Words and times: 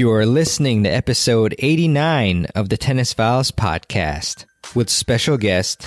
You're 0.00 0.24
listening 0.24 0.84
to 0.84 0.88
episode 0.88 1.54
89 1.58 2.46
of 2.54 2.70
the 2.70 2.78
Tennis 2.78 3.12
Files 3.12 3.50
podcast 3.50 4.46
with 4.74 4.88
special 4.88 5.36
guest 5.36 5.86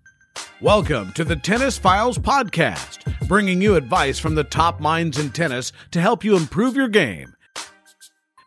Welcome 0.61 1.11
to 1.13 1.23
the 1.23 1.35
Tennis 1.35 1.77
Files 1.77 2.17
Podcast, 2.17 3.27
bringing 3.27 3.61
you 3.61 3.75
advice 3.75 4.19
from 4.19 4.35
the 4.35 4.43
top 4.43 4.79
minds 4.79 5.17
in 5.17 5.31
tennis 5.31 5.71
to 5.91 6.01
help 6.01 6.23
you 6.23 6.35
improve 6.35 6.75
your 6.75 6.87
game. 6.87 7.35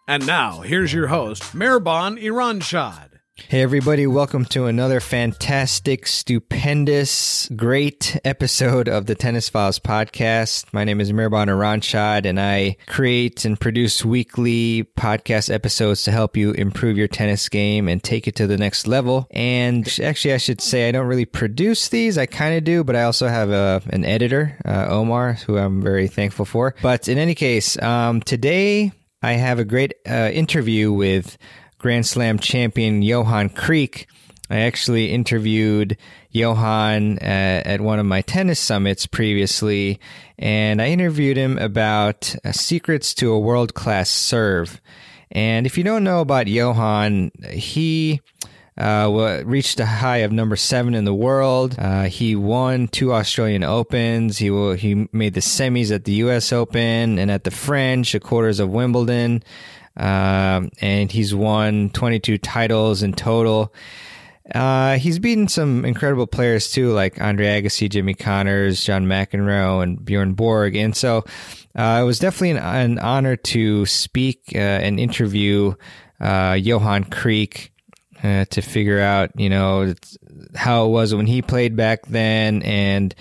And 0.06 0.26
now, 0.26 0.60
here's 0.60 0.92
your 0.92 1.08
host, 1.08 1.42
Mirban 1.54 2.22
Iranshad. 2.22 3.13
Hey, 3.36 3.62
everybody, 3.62 4.06
welcome 4.06 4.44
to 4.46 4.66
another 4.66 5.00
fantastic, 5.00 6.06
stupendous, 6.06 7.48
great 7.56 8.16
episode 8.24 8.88
of 8.88 9.06
the 9.06 9.16
Tennis 9.16 9.48
Files 9.48 9.80
podcast. 9.80 10.72
My 10.72 10.84
name 10.84 11.00
is 11.00 11.10
Mirban 11.10 11.48
Iranshad, 11.48 12.26
and 12.26 12.38
I 12.38 12.76
create 12.86 13.44
and 13.44 13.58
produce 13.58 14.04
weekly 14.04 14.84
podcast 14.96 15.52
episodes 15.52 16.04
to 16.04 16.12
help 16.12 16.36
you 16.36 16.52
improve 16.52 16.96
your 16.96 17.08
tennis 17.08 17.48
game 17.48 17.88
and 17.88 18.00
take 18.00 18.28
it 18.28 18.36
to 18.36 18.46
the 18.46 18.56
next 18.56 18.86
level. 18.86 19.26
And 19.32 19.84
actually, 20.00 20.34
I 20.34 20.38
should 20.38 20.60
say 20.60 20.88
I 20.88 20.92
don't 20.92 21.08
really 21.08 21.26
produce 21.26 21.88
these, 21.88 22.16
I 22.16 22.26
kind 22.26 22.56
of 22.56 22.62
do, 22.62 22.84
but 22.84 22.94
I 22.94 23.02
also 23.02 23.26
have 23.26 23.50
a, 23.50 23.82
an 23.90 24.04
editor, 24.04 24.56
uh, 24.64 24.86
Omar, 24.88 25.32
who 25.32 25.58
I'm 25.58 25.82
very 25.82 26.06
thankful 26.06 26.44
for. 26.44 26.76
But 26.82 27.08
in 27.08 27.18
any 27.18 27.34
case, 27.34 27.82
um, 27.82 28.20
today 28.22 28.92
I 29.24 29.32
have 29.32 29.58
a 29.58 29.64
great 29.64 29.94
uh, 30.08 30.30
interview 30.32 30.92
with 30.92 31.36
Grand 31.84 32.06
Slam 32.06 32.38
champion 32.38 33.02
Johan 33.02 33.50
Kriek. 33.50 34.06
I 34.48 34.60
actually 34.60 35.12
interviewed 35.12 35.98
Johan 36.30 37.18
at, 37.18 37.66
at, 37.66 37.80
one 37.82 37.98
of 37.98 38.06
my 38.06 38.22
tennis 38.22 38.58
summits 38.58 39.04
previously, 39.04 40.00
and 40.38 40.80
I 40.80 40.86
interviewed 40.88 41.36
him 41.36 41.58
about 41.58 42.34
uh, 42.42 42.52
secrets 42.52 43.12
to 43.16 43.32
a 43.32 43.38
world 43.38 43.74
class 43.74 44.08
serve. 44.08 44.80
And 45.30 45.66
if 45.66 45.76
you 45.76 45.84
don't 45.84 46.04
know 46.04 46.22
about 46.22 46.46
Johan, 46.46 47.30
he 47.50 48.22
uh, 48.78 49.42
reached 49.44 49.78
a 49.78 49.84
high 49.84 50.18
of 50.18 50.32
number 50.32 50.56
seven 50.56 50.94
in 50.94 51.04
the 51.04 51.14
world. 51.14 51.76
Uh, 51.78 52.04
he 52.04 52.34
won 52.34 52.88
two 52.88 53.12
Australian 53.12 53.62
Opens. 53.62 54.38
He 54.38 54.50
will, 54.50 54.72
he 54.72 55.06
made 55.12 55.34
the 55.34 55.40
semis 55.40 55.94
at 55.94 56.04
the 56.04 56.12
U.S. 56.12 56.50
Open 56.50 57.18
and 57.18 57.30
at 57.30 57.44
the 57.44 57.50
French, 57.50 58.12
the 58.12 58.20
quarters 58.20 58.58
of 58.58 58.70
Wimbledon. 58.70 59.44
Um, 59.96 60.70
and 60.80 61.10
he's 61.10 61.34
won 61.34 61.90
22 61.90 62.38
titles 62.38 63.02
in 63.02 63.12
total. 63.12 63.72
Uh, 64.54 64.98
he's 64.98 65.18
beaten 65.18 65.48
some 65.48 65.84
incredible 65.84 66.26
players 66.26 66.70
too, 66.70 66.92
like 66.92 67.20
Andre 67.20 67.62
Agassi, 67.62 67.88
Jimmy 67.88 68.14
Connors, 68.14 68.84
John 68.84 69.06
McEnroe, 69.06 69.82
and 69.82 70.04
Bjorn 70.04 70.34
Borg. 70.34 70.76
And 70.76 70.94
so 70.94 71.24
uh, 71.74 72.00
it 72.02 72.04
was 72.04 72.18
definitely 72.18 72.50
an, 72.50 72.58
an 72.58 72.98
honor 72.98 73.36
to 73.36 73.86
speak 73.86 74.52
uh, 74.54 74.58
and 74.58 75.00
interview 75.00 75.74
uh, 76.20 76.58
Johan 76.60 77.04
Kriek 77.04 77.70
uh, 78.22 78.44
to 78.46 78.60
figure 78.60 79.00
out, 79.00 79.30
you 79.36 79.48
know, 79.48 79.94
how 80.54 80.86
it 80.86 80.88
was 80.88 81.14
when 81.14 81.26
he 81.26 81.40
played 81.40 81.76
back 81.76 82.06
then 82.06 82.62
and 82.62 83.14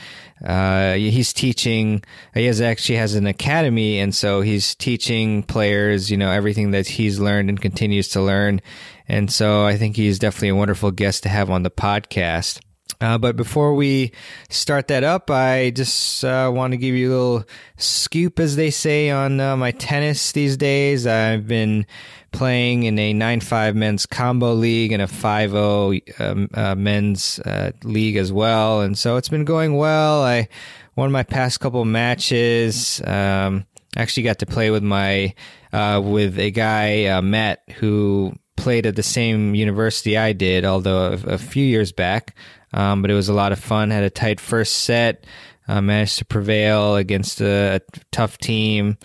uh, 0.43 0.93
he's 0.93 1.33
teaching. 1.33 2.03
He 2.33 2.45
has 2.45 2.61
actually 2.61 2.97
has 2.97 3.15
an 3.15 3.27
academy, 3.27 3.99
and 3.99 4.13
so 4.13 4.41
he's 4.41 4.75
teaching 4.75 5.43
players, 5.43 6.11
you 6.11 6.17
know, 6.17 6.31
everything 6.31 6.71
that 6.71 6.87
he's 6.87 7.19
learned 7.19 7.49
and 7.49 7.61
continues 7.61 8.09
to 8.09 8.21
learn. 8.21 8.61
And 9.07 9.31
so 9.31 9.65
I 9.65 9.77
think 9.77 9.95
he's 9.95 10.19
definitely 10.19 10.49
a 10.49 10.55
wonderful 10.55 10.91
guest 10.91 11.23
to 11.23 11.29
have 11.29 11.49
on 11.49 11.63
the 11.63 11.71
podcast. 11.71 12.59
Uh, 13.03 13.17
but 13.17 13.35
before 13.35 13.73
we 13.73 14.13
start 14.49 14.87
that 14.87 15.03
up, 15.03 15.29
I 15.29 15.71
just 15.71 16.23
uh, 16.23 16.49
want 16.55 16.71
to 16.71 16.77
give 16.77 16.95
you 16.95 17.09
a 17.09 17.13
little 17.13 17.43
scoop, 17.75 18.39
as 18.39 18.55
they 18.55 18.71
say, 18.71 19.09
on 19.09 19.41
uh, 19.41 19.57
my 19.57 19.71
tennis 19.71 20.31
these 20.31 20.55
days. 20.55 21.05
I've 21.05 21.45
been 21.45 21.85
playing 22.31 22.83
in 22.83 22.97
a 22.97 23.13
9-5 23.13 23.75
men's 23.75 24.05
combo 24.05 24.53
league 24.53 24.93
and 24.93 25.01
a 25.01 25.07
5-0 25.07 26.21
um, 26.21 26.49
uh, 26.53 26.75
men's 26.75 27.39
uh, 27.39 27.73
league 27.83 28.15
as 28.15 28.31
well. 28.31 28.79
And 28.79 28.97
so 28.97 29.17
it's 29.17 29.27
been 29.27 29.43
going 29.43 29.75
well. 29.75 30.23
I 30.23 30.47
won 30.95 31.11
my 31.11 31.23
past 31.23 31.59
couple 31.59 31.83
matches. 31.83 33.01
Um, 33.05 33.65
actually 33.97 34.23
got 34.23 34.39
to 34.39 34.45
play 34.45 34.71
with 34.71 34.81
my 34.81 35.33
uh, 35.73 35.99
with 36.01 36.39
a 36.39 36.51
guy 36.51 37.19
Matt 37.19 37.63
who 37.75 38.31
played 38.55 38.85
at 38.85 38.95
the 38.95 39.03
same 39.03 39.55
university 39.55 40.17
I 40.17 40.31
did, 40.31 40.63
although 40.63 41.07
a, 41.07 41.33
a 41.33 41.37
few 41.37 41.65
years 41.65 41.91
back. 41.91 42.33
Um, 42.73 43.01
but 43.01 43.11
it 43.11 43.15
was 43.15 43.29
a 43.29 43.33
lot 43.33 43.51
of 43.51 43.59
fun. 43.59 43.89
Had 43.91 44.03
a 44.03 44.09
tight 44.09 44.39
first 44.39 44.83
set. 44.83 45.25
Uh, 45.65 45.81
managed 45.81 46.17
to 46.17 46.25
prevail 46.25 46.97
against 46.97 47.39
a, 47.39 47.75
a 47.75 47.81
tough 48.11 48.37
team. 48.37 48.97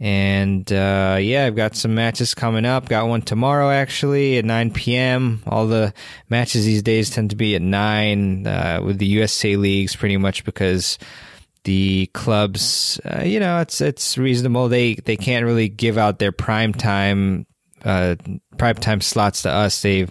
And 0.00 0.70
uh, 0.72 1.18
yeah, 1.20 1.44
I've 1.44 1.56
got 1.56 1.74
some 1.74 1.94
matches 1.94 2.32
coming 2.32 2.64
up. 2.64 2.88
Got 2.88 3.08
one 3.08 3.22
tomorrow 3.22 3.70
actually 3.70 4.38
at 4.38 4.44
9 4.44 4.72
p.m. 4.72 5.42
All 5.46 5.66
the 5.66 5.92
matches 6.30 6.64
these 6.64 6.82
days 6.82 7.10
tend 7.10 7.30
to 7.30 7.36
be 7.36 7.56
at 7.56 7.62
9 7.62 8.46
uh, 8.46 8.80
with 8.84 8.98
the 8.98 9.06
USTA 9.06 9.58
leagues, 9.58 9.96
pretty 9.96 10.16
much 10.16 10.44
because 10.44 10.98
the 11.64 12.08
clubs, 12.14 13.00
uh, 13.04 13.24
you 13.24 13.40
know, 13.40 13.60
it's 13.60 13.80
it's 13.80 14.16
reasonable. 14.16 14.68
They 14.68 14.94
they 14.94 15.16
can't 15.16 15.44
really 15.44 15.68
give 15.68 15.98
out 15.98 16.20
their 16.20 16.32
prime 16.32 16.72
time 16.72 17.46
uh, 17.84 18.14
prime 18.56 18.76
time 18.76 19.00
slots 19.00 19.42
to 19.42 19.50
us. 19.50 19.82
They 19.82 20.06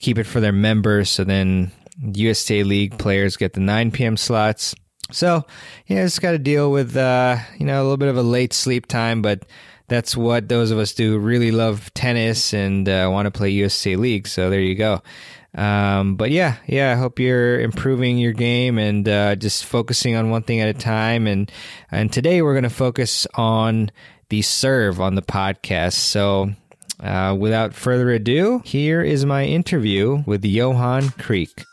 keep 0.00 0.18
it 0.18 0.24
for 0.24 0.40
their 0.40 0.52
members, 0.52 1.10
so 1.10 1.22
then 1.22 1.70
USTA 2.02 2.64
League 2.64 2.98
players 2.98 3.36
get 3.36 3.52
the 3.52 3.60
9 3.60 3.90
p.m. 3.90 4.16
slots. 4.16 4.74
So, 5.10 5.44
yeah, 5.86 6.04
just 6.04 6.20
got 6.20 6.32
to 6.32 6.38
deal 6.38 6.70
with, 6.70 6.96
uh, 6.96 7.38
you 7.58 7.64
know, 7.64 7.80
a 7.80 7.84
little 7.84 7.96
bit 7.96 8.08
of 8.08 8.16
a 8.18 8.22
late 8.22 8.52
sleep 8.52 8.86
time, 8.86 9.22
but 9.22 9.46
that's 9.88 10.16
what 10.16 10.48
those 10.48 10.70
of 10.70 10.78
us 10.78 10.92
do. 10.92 11.18
Really 11.18 11.50
love 11.50 11.92
tennis 11.94 12.52
and 12.52 12.88
uh, 12.88 13.08
want 13.10 13.26
to 13.26 13.30
play 13.30 13.50
USTA 13.50 13.96
League. 13.96 14.28
So 14.28 14.50
there 14.50 14.60
you 14.60 14.74
go. 14.74 15.02
Um, 15.54 16.16
but 16.16 16.30
yeah, 16.30 16.56
yeah, 16.66 16.92
I 16.92 16.94
hope 16.94 17.18
you're 17.18 17.58
improving 17.58 18.18
your 18.18 18.34
game 18.34 18.78
and 18.78 19.08
uh, 19.08 19.34
just 19.34 19.64
focusing 19.64 20.14
on 20.14 20.30
one 20.30 20.42
thing 20.42 20.60
at 20.60 20.68
a 20.68 20.78
time. 20.78 21.26
And 21.26 21.50
and 21.90 22.12
today 22.12 22.42
we're 22.42 22.52
going 22.52 22.64
to 22.64 22.70
focus 22.70 23.26
on 23.34 23.90
the 24.28 24.42
serve 24.42 25.00
on 25.00 25.14
the 25.14 25.22
podcast. 25.22 25.94
So 25.94 26.50
uh, 27.00 27.34
without 27.38 27.74
further 27.74 28.10
ado, 28.10 28.60
here 28.64 29.00
is 29.02 29.24
my 29.24 29.44
interview 29.46 30.22
with 30.26 30.44
Johan 30.44 31.04
Kriek. 31.04 31.64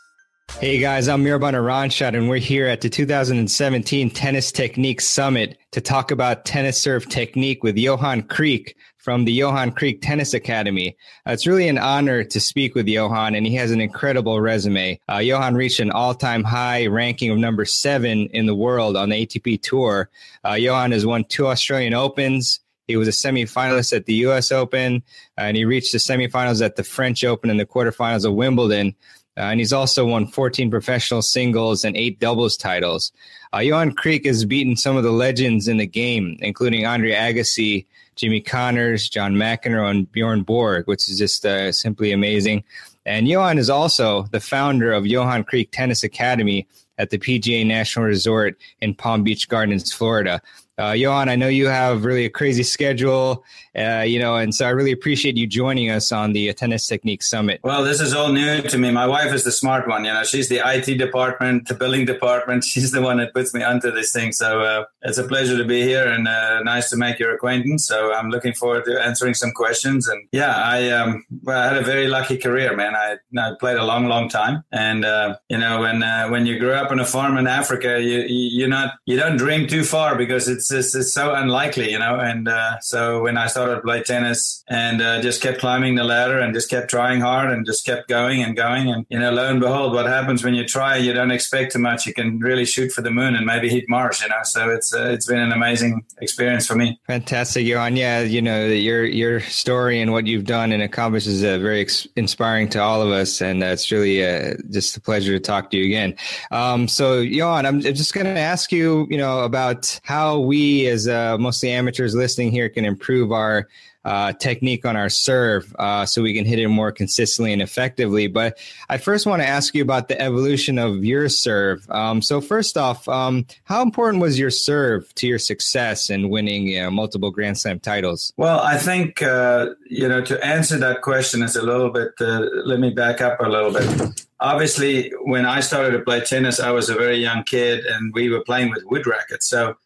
Hey 0.52 0.78
guys, 0.78 1.06
I'm 1.06 1.22
Mirban 1.22 1.52
Iranshad, 1.52 2.16
and 2.16 2.30
we're 2.30 2.38
here 2.38 2.66
at 2.66 2.80
the 2.80 2.88
2017 2.88 4.08
Tennis 4.10 4.50
Technique 4.50 5.02
Summit 5.02 5.58
to 5.72 5.82
talk 5.82 6.10
about 6.10 6.46
tennis 6.46 6.80
serve 6.80 7.06
technique 7.10 7.62
with 7.62 7.76
Johan 7.76 8.22
Kriek 8.22 8.74
from 8.96 9.26
the 9.26 9.32
Johan 9.32 9.70
Kriek 9.70 10.00
Tennis 10.00 10.32
Academy. 10.32 10.96
Uh, 11.26 11.32
it's 11.32 11.46
really 11.46 11.68
an 11.68 11.76
honor 11.76 12.24
to 12.24 12.40
speak 12.40 12.74
with 12.74 12.88
Johan, 12.88 13.34
and 13.34 13.46
he 13.46 13.54
has 13.56 13.70
an 13.70 13.82
incredible 13.82 14.40
resume. 14.40 14.98
Uh, 15.12 15.18
Johan 15.18 15.56
reached 15.56 15.78
an 15.78 15.90
all 15.90 16.14
time 16.14 16.42
high 16.42 16.86
ranking 16.86 17.30
of 17.30 17.36
number 17.36 17.66
seven 17.66 18.26
in 18.28 18.46
the 18.46 18.54
world 18.54 18.96
on 18.96 19.10
the 19.10 19.26
ATP 19.26 19.60
Tour. 19.60 20.08
Uh, 20.42 20.54
Johan 20.54 20.92
has 20.92 21.04
won 21.04 21.24
two 21.24 21.48
Australian 21.48 21.92
Opens. 21.92 22.60
He 22.88 22.96
was 22.96 23.08
a 23.08 23.10
semifinalist 23.10 23.94
at 23.94 24.06
the 24.06 24.14
U.S. 24.14 24.52
Open, 24.52 25.02
and 25.36 25.56
he 25.56 25.64
reached 25.64 25.92
the 25.92 25.98
semifinals 25.98 26.64
at 26.64 26.76
the 26.76 26.84
French 26.84 27.24
Open 27.24 27.50
and 27.50 27.58
the 27.58 27.66
quarterfinals 27.66 28.24
of 28.24 28.34
Wimbledon. 28.34 28.94
Uh, 29.36 29.50
and 29.50 29.60
he's 29.60 29.72
also 29.72 30.06
won 30.06 30.26
14 30.26 30.70
professional 30.70 31.22
singles 31.22 31.84
and 31.84 31.96
eight 31.96 32.18
doubles 32.18 32.56
titles. 32.56 33.12
Uh, 33.52 33.58
Johan 33.58 33.94
Kriek 33.94 34.24
has 34.26 34.44
beaten 34.44 34.76
some 34.76 34.96
of 34.96 35.02
the 35.02 35.10
legends 35.10 35.68
in 35.68 35.76
the 35.76 35.86
game, 35.86 36.36
including 36.40 36.86
Andre 36.86 37.12
Agassi, 37.12 37.86
Jimmy 38.16 38.40
Connors, 38.40 39.08
John 39.08 39.34
McEnroe, 39.34 39.90
and 39.90 40.10
Bjorn 40.10 40.42
Borg, 40.42 40.86
which 40.86 41.08
is 41.08 41.18
just 41.18 41.44
uh, 41.44 41.70
simply 41.70 42.12
amazing. 42.12 42.64
And 43.04 43.28
Johan 43.28 43.58
is 43.58 43.70
also 43.70 44.22
the 44.32 44.40
founder 44.40 44.92
of 44.92 45.06
Johan 45.06 45.44
Kriek 45.44 45.70
Tennis 45.70 46.02
Academy 46.02 46.66
at 46.98 47.10
the 47.10 47.18
PGA 47.18 47.64
National 47.66 48.06
Resort 48.06 48.58
in 48.80 48.94
Palm 48.94 49.22
Beach 49.22 49.48
Gardens, 49.48 49.92
Florida. 49.92 50.40
Uh, 50.78 50.92
Johan, 50.92 51.30
I 51.30 51.36
know 51.36 51.48
you 51.48 51.68
have 51.68 52.04
really 52.04 52.26
a 52.26 52.30
crazy 52.30 52.62
schedule, 52.62 53.44
uh, 53.74 54.04
you 54.06 54.18
know, 54.18 54.36
and 54.36 54.54
so 54.54 54.66
I 54.66 54.70
really 54.70 54.92
appreciate 54.92 55.34
you 55.34 55.46
joining 55.46 55.90
us 55.90 56.12
on 56.12 56.34
the 56.34 56.52
Tennis 56.52 56.86
Technique 56.86 57.22
Summit. 57.22 57.60
Well, 57.64 57.82
this 57.82 57.98
is 57.98 58.12
all 58.12 58.30
new 58.30 58.60
to 58.60 58.76
me. 58.76 58.90
My 58.90 59.06
wife 59.06 59.32
is 59.32 59.42
the 59.42 59.52
smart 59.52 59.88
one. 59.88 60.04
You 60.04 60.12
know, 60.12 60.22
she's 60.22 60.50
the 60.50 60.60
IT 60.62 60.98
department, 60.98 61.68
the 61.68 61.74
billing 61.74 62.04
department. 62.04 62.64
She's 62.76 62.90
the 62.92 63.00
one 63.00 63.16
that 63.18 63.32
puts 63.32 63.54
me 63.54 63.62
onto 63.62 63.90
this 63.90 64.12
thing. 64.12 64.32
So 64.32 64.60
uh, 64.60 64.84
it's 65.02 65.16
a 65.16 65.24
pleasure 65.24 65.56
to 65.56 65.64
be 65.64 65.82
here 65.82 66.06
and 66.06 66.28
uh, 66.28 66.62
nice 66.62 66.90
to 66.90 66.96
make 66.96 67.18
your 67.18 67.34
acquaintance. 67.34 67.86
So 67.86 68.12
I'm 68.12 68.28
looking 68.28 68.52
forward 68.52 68.84
to 68.84 69.02
answering 69.02 69.34
some 69.34 69.52
questions. 69.52 70.06
And 70.08 70.28
yeah, 70.32 70.54
I, 70.56 70.90
um, 70.90 71.24
well, 71.42 71.58
I 71.58 71.68
had 71.68 71.76
a 71.78 71.84
very 71.84 72.06
lucky 72.06 72.36
career, 72.36 72.76
man. 72.76 72.94
I, 72.94 73.16
I 73.38 73.52
played 73.58 73.78
a 73.78 73.84
long, 73.84 74.08
long 74.08 74.28
time. 74.28 74.62
And, 74.72 75.04
uh, 75.04 75.36
you 75.48 75.56
know, 75.56 75.80
when, 75.80 76.02
uh, 76.02 76.28
when 76.28 76.44
you 76.44 76.58
grow 76.58 76.74
up 76.74 76.90
on 76.90 77.00
a 77.00 77.06
farm 77.06 77.38
in 77.38 77.46
Africa, 77.46 78.00
you, 78.00 78.20
you, 78.20 78.58
you're 78.58 78.68
not, 78.68 78.94
you 79.06 79.16
don't 79.16 79.38
dream 79.38 79.66
too 79.66 79.84
far 79.84 80.16
because 80.16 80.48
it's 80.48 80.65
it's, 80.70 80.94
it's 80.94 81.12
so 81.12 81.34
unlikely, 81.34 81.90
you 81.90 81.98
know. 81.98 82.18
And 82.18 82.48
uh, 82.48 82.80
so 82.80 83.22
when 83.22 83.36
I 83.36 83.46
started 83.46 83.76
to 83.76 83.80
play 83.80 84.02
tennis 84.02 84.64
and 84.68 85.00
uh, 85.00 85.20
just 85.22 85.42
kept 85.42 85.58
climbing 85.58 85.94
the 85.94 86.04
ladder 86.04 86.38
and 86.38 86.54
just 86.54 86.70
kept 86.70 86.90
trying 86.90 87.20
hard 87.20 87.50
and 87.50 87.66
just 87.66 87.84
kept 87.84 88.08
going 88.08 88.42
and 88.42 88.56
going, 88.56 88.90
and 88.90 89.06
you 89.08 89.18
know, 89.18 89.30
lo 89.30 89.48
and 89.48 89.60
behold, 89.60 89.92
what 89.92 90.06
happens 90.06 90.44
when 90.44 90.54
you 90.54 90.64
try, 90.64 90.96
you 90.96 91.12
don't 91.12 91.30
expect 91.30 91.72
too 91.72 91.78
much. 91.78 92.06
You 92.06 92.14
can 92.14 92.38
really 92.38 92.64
shoot 92.64 92.92
for 92.92 93.02
the 93.02 93.10
moon 93.10 93.34
and 93.34 93.46
maybe 93.46 93.68
hit 93.68 93.88
Mars, 93.88 94.22
you 94.22 94.28
know. 94.28 94.42
So 94.44 94.70
it's 94.70 94.94
uh, 94.94 95.10
it's 95.10 95.26
been 95.26 95.40
an 95.40 95.52
amazing 95.52 96.04
experience 96.20 96.66
for 96.66 96.74
me. 96.74 97.00
Fantastic, 97.06 97.66
Johan. 97.66 97.96
Yeah, 97.96 98.20
you 98.22 98.42
know 98.42 98.66
your 98.66 99.04
your 99.04 99.40
story 99.40 100.00
and 100.00 100.12
what 100.12 100.26
you've 100.26 100.44
done 100.44 100.72
and 100.72 100.82
accomplished 100.82 101.26
is 101.26 101.44
uh, 101.44 101.58
very 101.58 101.80
ex- 101.80 102.06
inspiring 102.16 102.68
to 102.70 102.80
all 102.80 103.02
of 103.02 103.10
us, 103.10 103.40
and 103.40 103.62
uh, 103.62 103.66
it's 103.66 103.90
really 103.90 104.24
uh, 104.24 104.54
just 104.70 104.96
a 104.96 105.00
pleasure 105.00 105.32
to 105.32 105.40
talk 105.40 105.70
to 105.70 105.76
you 105.76 105.84
again. 105.84 106.14
Um, 106.50 106.88
so, 106.88 107.20
Johan, 107.20 107.66
I'm 107.66 107.80
just 107.80 108.14
going 108.14 108.26
to 108.26 108.38
ask 108.38 108.72
you, 108.72 109.06
you 109.10 109.18
know, 109.18 109.40
about 109.40 109.98
how 110.02 110.38
we 110.38 110.55
as 110.86 111.08
uh, 111.08 111.36
mostly 111.38 111.70
amateurs 111.70 112.14
listening 112.14 112.50
here 112.50 112.68
can 112.68 112.84
improve 112.84 113.32
our 113.32 113.68
uh, 114.06 114.32
technique 114.34 114.86
on 114.86 114.94
our 114.94 115.08
serve 115.08 115.74
uh, 115.80 116.06
so 116.06 116.22
we 116.22 116.32
can 116.32 116.44
hit 116.44 116.60
it 116.60 116.68
more 116.68 116.92
consistently 116.92 117.52
and 117.52 117.60
effectively. 117.60 118.28
But 118.28 118.56
I 118.88 118.98
first 118.98 119.26
want 119.26 119.42
to 119.42 119.48
ask 119.48 119.74
you 119.74 119.82
about 119.82 120.06
the 120.06 120.18
evolution 120.20 120.78
of 120.78 121.04
your 121.04 121.28
serve. 121.28 121.90
Um, 121.90 122.22
so, 122.22 122.40
first 122.40 122.78
off, 122.78 123.08
um, 123.08 123.46
how 123.64 123.82
important 123.82 124.22
was 124.22 124.38
your 124.38 124.52
serve 124.52 125.12
to 125.16 125.26
your 125.26 125.40
success 125.40 126.08
in 126.08 126.28
winning 126.28 126.68
you 126.68 126.82
know, 126.82 126.90
multiple 126.92 127.32
Grand 127.32 127.58
Slam 127.58 127.80
titles? 127.80 128.32
Well, 128.36 128.60
I 128.60 128.78
think, 128.78 129.22
uh, 129.22 129.70
you 129.90 130.08
know, 130.08 130.20
to 130.22 130.46
answer 130.46 130.78
that 130.78 131.02
question 131.02 131.42
is 131.42 131.56
a 131.56 131.62
little 131.62 131.90
bit, 131.90 132.12
uh, 132.20 132.42
let 132.64 132.78
me 132.78 132.90
back 132.90 133.20
up 133.20 133.40
a 133.40 133.48
little 133.48 133.72
bit. 133.72 134.24
Obviously, 134.38 135.10
when 135.24 135.46
I 135.46 135.58
started 135.58 135.98
to 135.98 136.04
play 136.04 136.20
tennis, 136.20 136.60
I 136.60 136.70
was 136.70 136.88
a 136.88 136.94
very 136.94 137.16
young 137.16 137.42
kid 137.42 137.84
and 137.84 138.14
we 138.14 138.30
were 138.30 138.44
playing 138.44 138.70
with 138.70 138.84
wood 138.84 139.04
rackets. 139.04 139.48
So, 139.48 139.76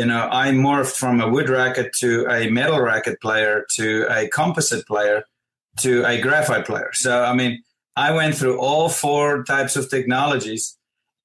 you 0.00 0.06
know, 0.06 0.30
I 0.32 0.48
morphed 0.48 0.96
from 0.96 1.20
a 1.20 1.28
wood 1.28 1.50
racket 1.50 1.92
to 1.96 2.26
a 2.30 2.48
metal 2.48 2.80
racket 2.80 3.20
player 3.20 3.66
to 3.72 4.06
a 4.08 4.28
composite 4.28 4.86
player 4.86 5.24
to 5.80 6.04
a 6.06 6.18
graphite 6.18 6.64
player. 6.64 6.90
So, 6.94 7.22
I 7.22 7.34
mean, 7.34 7.62
I 7.96 8.10
went 8.12 8.34
through 8.34 8.58
all 8.58 8.88
four 8.88 9.44
types 9.44 9.76
of 9.76 9.90
technologies. 9.90 10.78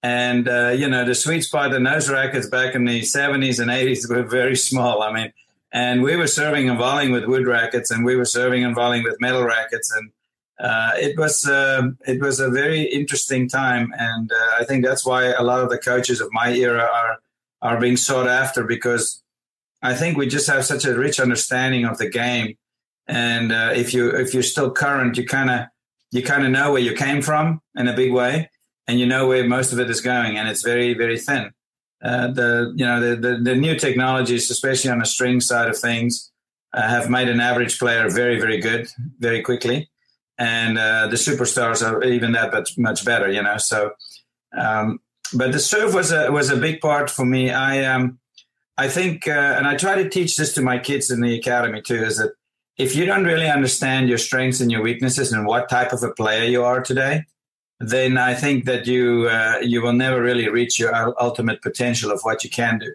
And, 0.04 0.50
uh, 0.50 0.74
you 0.76 0.90
know, 0.90 1.06
the 1.06 1.16
sweet 1.16 1.46
spot 1.46 1.74
in 1.74 1.84
those 1.84 2.10
rackets 2.10 2.50
back 2.50 2.76
in 2.76 2.84
the 2.84 3.00
70s 3.00 3.62
and 3.62 3.72
80s 3.72 4.10
were 4.14 4.24
very 4.24 4.58
small. 4.58 5.02
I 5.02 5.14
mean, 5.14 5.32
and 5.72 6.04
we 6.04 6.18
were 6.18 6.28
serving 6.28 6.70
and 6.70 6.78
volleying 6.78 7.14
with 7.14 7.24
wood 7.24 7.48
rackets 7.48 7.92
and 7.92 8.04
we 8.04 8.18
were 8.18 8.26
serving 8.26 8.66
and 8.66 8.76
volleying 8.76 9.06
with 9.06 9.22
metal 9.22 9.46
rackets. 9.46 9.90
And 9.96 10.12
uh, 10.60 10.92
it 10.98 11.18
was 11.18 11.48
uh, 11.48 11.92
it 12.06 12.20
was 12.20 12.42
a 12.42 12.50
very 12.50 12.82
interesting 12.82 13.48
time. 13.48 13.94
And 13.98 14.30
uh, 14.34 14.52
I 14.60 14.66
think 14.66 14.84
that's 14.84 15.06
why 15.06 15.28
a 15.28 15.44
lot 15.44 15.64
of 15.64 15.70
the 15.70 15.78
coaches 15.78 16.20
of 16.20 16.28
my 16.34 16.52
era 16.52 16.90
are 16.94 17.20
are 17.62 17.80
being 17.80 17.98
sought 17.98 18.28
after 18.28 18.64
because 18.64 19.24
I 19.82 19.94
think 19.94 20.18
we 20.18 20.28
just 20.28 20.48
have 20.48 20.66
such 20.66 20.86
a 20.86 20.98
rich 20.98 21.20
understanding 21.20 21.86
of 21.86 21.98
the 21.98 22.10
game, 22.10 22.58
and 23.08 23.52
uh, 23.52 23.72
if 23.76 23.94
you 23.94 24.10
if 24.10 24.34
you're 24.34 24.44
still 24.44 24.72
current, 24.72 25.18
you 25.18 25.26
kind 25.26 25.50
of 25.50 25.68
you 26.12 26.24
kind 26.24 26.46
of 26.46 26.52
know 26.52 26.72
where 26.72 26.82
you 26.82 26.94
came 26.94 27.22
from 27.22 27.62
in 27.76 27.88
a 27.88 27.96
big 27.96 28.12
way, 28.12 28.50
and 28.88 29.00
you 29.00 29.06
know 29.06 29.28
where 29.28 29.48
most 29.48 29.74
of 29.74 29.80
it 29.80 29.90
is 29.90 30.02
going, 30.02 30.38
and 30.38 30.48
it's 30.48 30.64
very 30.64 30.94
very 30.94 31.20
thin. 31.20 31.52
Uh, 32.04 32.28
the 32.28 32.74
you 32.76 32.86
know 32.86 33.00
the, 33.00 33.16
the, 33.16 33.38
the 33.38 33.56
new 33.56 33.78
technologies, 33.78 34.50
especially 34.50 34.90
on 34.90 35.00
the 35.00 35.06
string 35.06 35.40
side 35.40 35.70
of 35.70 35.78
things, 35.78 36.32
uh, 36.74 36.88
have 36.88 37.10
made 37.10 37.30
an 37.30 37.40
average 37.40 37.78
player 37.78 38.10
very 38.10 38.40
very 38.40 38.60
good 38.60 38.88
very 39.20 39.42
quickly, 39.42 39.90
and 40.38 40.80
uh, 40.80 41.08
the 41.08 41.16
superstars 41.16 41.88
are 41.88 42.04
even 42.04 42.32
that 42.32 42.52
much 42.52 42.78
much 42.78 43.06
better. 43.06 43.30
You 43.30 43.44
know, 43.44 43.58
so 43.58 43.92
um, 44.58 45.00
but 45.34 45.52
the 45.52 45.60
serve 45.60 45.94
was 45.94 46.12
a 46.12 46.32
was 46.32 46.50
a 46.50 46.58
big 46.58 46.82
part 46.82 47.10
for 47.10 47.26
me. 47.26 47.52
I 47.52 47.84
um 47.86 48.20
I 48.78 48.90
think, 48.90 49.28
uh, 49.28 49.56
and 49.58 49.68
I 49.68 49.76
try 49.76 49.96
to 49.96 50.10
teach 50.10 50.36
this 50.36 50.54
to 50.56 50.62
my 50.62 50.78
kids 50.78 51.10
in 51.10 51.22
the 51.22 51.36
academy 51.36 51.82
too, 51.82 52.04
is 52.04 52.18
that 52.18 52.32
if 52.78 52.96
you 52.96 53.06
don't 53.06 53.24
really 53.24 53.50
understand 53.50 54.10
your 54.10 54.18
strengths 54.18 54.60
and 54.60 54.70
your 54.70 54.82
weaknesses 54.82 55.32
and 55.32 55.46
what 55.46 55.70
type 55.70 55.94
of 55.94 56.04
a 56.04 56.12
player 56.12 56.44
you 56.44 56.62
are 56.64 56.82
today, 56.82 57.24
then 57.80 58.18
I 58.18 58.34
think 58.34 58.66
that 58.66 58.86
you 58.86 59.30
uh, 59.30 59.60
you 59.62 59.82
will 59.82 59.94
never 59.94 60.22
really 60.22 60.50
reach 60.50 60.78
your 60.78 60.94
ultimate 61.22 61.62
potential 61.62 62.12
of 62.12 62.22
what 62.24 62.44
you 62.44 62.50
can 62.50 62.80
do. 62.80 62.94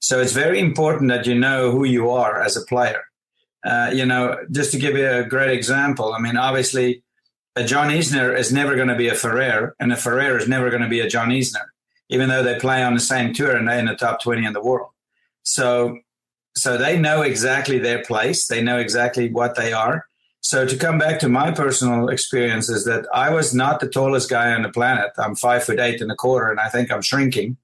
So 0.00 0.20
it's 0.20 0.32
very 0.32 0.60
important 0.60 1.10
that 1.10 1.26
you 1.26 1.34
know 1.34 1.70
who 1.72 1.84
you 1.84 2.10
are 2.10 2.40
as 2.40 2.56
a 2.56 2.64
player. 2.64 3.02
Uh, 3.64 3.90
you 3.92 4.06
know, 4.06 4.36
just 4.50 4.70
to 4.70 4.78
give 4.78 4.96
you 4.96 5.10
a 5.10 5.24
great 5.24 5.50
example, 5.50 6.14
I 6.14 6.20
mean, 6.20 6.36
obviously, 6.36 7.02
a 7.58 7.64
John 7.64 7.88
Isner 7.88 8.36
is 8.38 8.52
never 8.52 8.76
going 8.76 8.88
to 8.88 8.94
be 8.94 9.08
a 9.08 9.14
Ferrer, 9.14 9.74
and 9.80 9.92
a 9.92 9.96
Ferrer 9.96 10.38
is 10.38 10.46
never 10.46 10.70
going 10.70 10.82
to 10.82 10.88
be 10.88 11.00
a 11.00 11.08
John 11.08 11.30
Isner, 11.30 11.66
even 12.08 12.28
though 12.28 12.44
they 12.44 12.58
play 12.58 12.84
on 12.84 12.94
the 12.94 13.00
same 13.00 13.34
tour 13.34 13.56
and 13.56 13.66
they're 13.66 13.80
in 13.80 13.86
the 13.86 13.96
top 13.96 14.22
20 14.22 14.46
in 14.46 14.52
the 14.52 14.62
world. 14.62 14.90
So, 15.42 15.98
so 16.54 16.78
they 16.78 16.98
know 16.98 17.22
exactly 17.22 17.78
their 17.80 18.04
place. 18.04 18.46
They 18.46 18.62
know 18.62 18.78
exactly 18.78 19.28
what 19.28 19.56
they 19.56 19.72
are. 19.72 20.06
So 20.40 20.66
to 20.66 20.76
come 20.76 20.98
back 20.98 21.18
to 21.20 21.28
my 21.28 21.50
personal 21.50 22.08
experience 22.08 22.68
is 22.68 22.84
that 22.84 23.06
I 23.12 23.30
was 23.30 23.52
not 23.52 23.80
the 23.80 23.88
tallest 23.88 24.30
guy 24.30 24.54
on 24.54 24.62
the 24.62 24.68
planet. 24.68 25.10
I'm 25.18 25.34
five 25.34 25.64
foot 25.64 25.80
eight 25.80 26.00
and 26.00 26.12
a 26.12 26.16
quarter, 26.16 26.50
and 26.50 26.60
I 26.60 26.68
think 26.68 26.92
I'm 26.92 27.02
shrinking. 27.02 27.56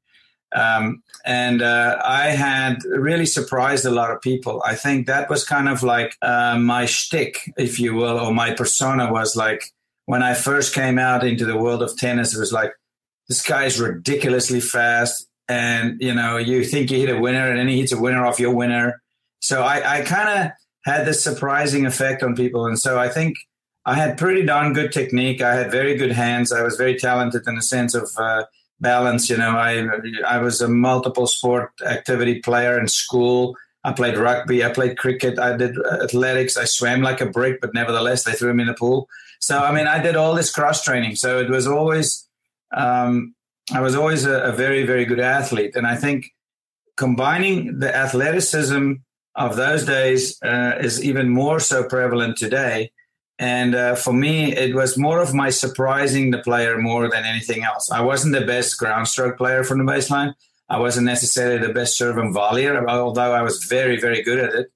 Um, 0.54 1.02
and 1.24 1.62
uh, 1.62 2.00
I 2.04 2.30
had 2.30 2.84
really 2.84 3.26
surprised 3.26 3.86
a 3.86 3.90
lot 3.90 4.10
of 4.10 4.20
people. 4.20 4.60
I 4.66 4.74
think 4.74 5.06
that 5.06 5.30
was 5.30 5.44
kind 5.44 5.68
of 5.68 5.82
like 5.82 6.16
uh, 6.20 6.58
my 6.58 6.84
shtick, 6.84 7.52
if 7.56 7.78
you 7.78 7.94
will, 7.94 8.18
or 8.18 8.34
my 8.34 8.52
persona 8.52 9.12
was 9.12 9.36
like 9.36 9.72
when 10.06 10.22
I 10.22 10.34
first 10.34 10.74
came 10.74 10.98
out 10.98 11.24
into 11.24 11.44
the 11.44 11.56
world 11.56 11.82
of 11.82 11.96
tennis, 11.96 12.34
it 12.34 12.40
was 12.40 12.52
like, 12.52 12.72
this 13.28 13.42
guy's 13.42 13.80
ridiculously 13.80 14.60
fast. 14.60 15.26
And, 15.48 16.00
you 16.00 16.14
know, 16.14 16.36
you 16.36 16.64
think 16.64 16.90
you 16.90 16.98
hit 16.98 17.14
a 17.14 17.20
winner 17.20 17.48
and 17.48 17.58
then 17.58 17.68
he 17.68 17.80
hits 17.80 17.92
a 17.92 18.00
winner 18.00 18.24
off 18.24 18.40
your 18.40 18.54
winner. 18.54 19.02
So 19.40 19.62
I, 19.62 19.98
I 19.98 20.02
kind 20.02 20.28
of 20.28 20.52
had 20.84 21.06
this 21.06 21.22
surprising 21.22 21.86
effect 21.86 22.22
on 22.22 22.34
people. 22.34 22.66
And 22.66 22.78
so 22.78 22.98
I 22.98 23.08
think 23.08 23.36
I 23.86 23.94
had 23.94 24.16
pretty 24.16 24.44
darn 24.44 24.72
good 24.72 24.92
technique. 24.92 25.42
I 25.42 25.54
had 25.54 25.70
very 25.70 25.96
good 25.96 26.12
hands. 26.12 26.52
I 26.52 26.62
was 26.62 26.76
very 26.76 26.98
talented 26.98 27.42
in 27.46 27.56
the 27.56 27.62
sense 27.62 27.94
of 27.94 28.10
uh, 28.16 28.44
balance. 28.80 29.28
You 29.28 29.36
know, 29.36 29.50
I, 29.50 29.86
I 30.26 30.38
was 30.38 30.60
a 30.60 30.68
multiple 30.68 31.26
sport 31.26 31.72
activity 31.84 32.40
player 32.40 32.78
in 32.78 32.88
school. 32.88 33.56
I 33.84 33.92
played 33.92 34.16
rugby. 34.16 34.64
I 34.64 34.70
played 34.70 34.96
cricket. 34.96 35.38
I 35.38 35.56
did 35.56 35.76
athletics. 36.02 36.56
I 36.56 36.64
swam 36.64 37.02
like 37.02 37.20
a 37.20 37.26
brick, 37.26 37.60
but 37.60 37.74
nevertheless, 37.74 38.24
they 38.24 38.32
threw 38.32 38.54
me 38.54 38.62
in 38.62 38.68
the 38.68 38.74
pool. 38.74 39.08
So, 39.44 39.58
I 39.58 39.72
mean, 39.72 39.86
I 39.86 40.00
did 40.00 40.16
all 40.16 40.34
this 40.34 40.50
cross 40.50 40.82
training. 40.82 41.16
So 41.16 41.38
it 41.38 41.50
was 41.50 41.66
always, 41.66 42.26
um, 42.74 43.34
I 43.74 43.82
was 43.82 43.94
always 43.94 44.24
a, 44.24 44.40
a, 44.44 44.52
very, 44.52 44.86
very 44.86 45.04
good 45.04 45.20
athlete. 45.20 45.76
And 45.76 45.86
I 45.86 45.96
think 45.96 46.30
combining 46.96 47.78
the 47.78 47.94
athleticism 47.94 48.94
of 49.34 49.56
those 49.56 49.84
days 49.84 50.42
uh, 50.42 50.78
is 50.80 51.04
even 51.04 51.28
more 51.28 51.60
so 51.60 51.84
prevalent 51.84 52.38
today. 52.38 52.90
And 53.38 53.74
uh, 53.74 53.96
for 53.96 54.14
me, 54.14 54.56
it 54.56 54.74
was 54.74 54.96
more 54.96 55.20
of 55.20 55.34
my 55.34 55.50
surprising 55.50 56.30
the 56.30 56.38
player 56.38 56.78
more 56.78 57.10
than 57.10 57.24
anything 57.24 57.64
else. 57.64 57.90
I 57.90 58.00
wasn't 58.00 58.34
the 58.34 58.46
best 58.46 58.78
ground 58.78 59.08
stroke 59.08 59.36
player 59.36 59.62
from 59.62 59.76
the 59.76 59.92
baseline. 59.92 60.32
I 60.70 60.78
wasn't 60.78 61.04
necessarily 61.04 61.58
the 61.58 61.74
best 61.74 61.98
serve 61.98 62.16
and 62.16 62.34
volleyer, 62.34 62.88
although 62.88 63.34
I 63.34 63.42
was 63.42 63.64
very, 63.64 64.00
very 64.00 64.22
good 64.22 64.38
at 64.38 64.54
it. 64.54 64.72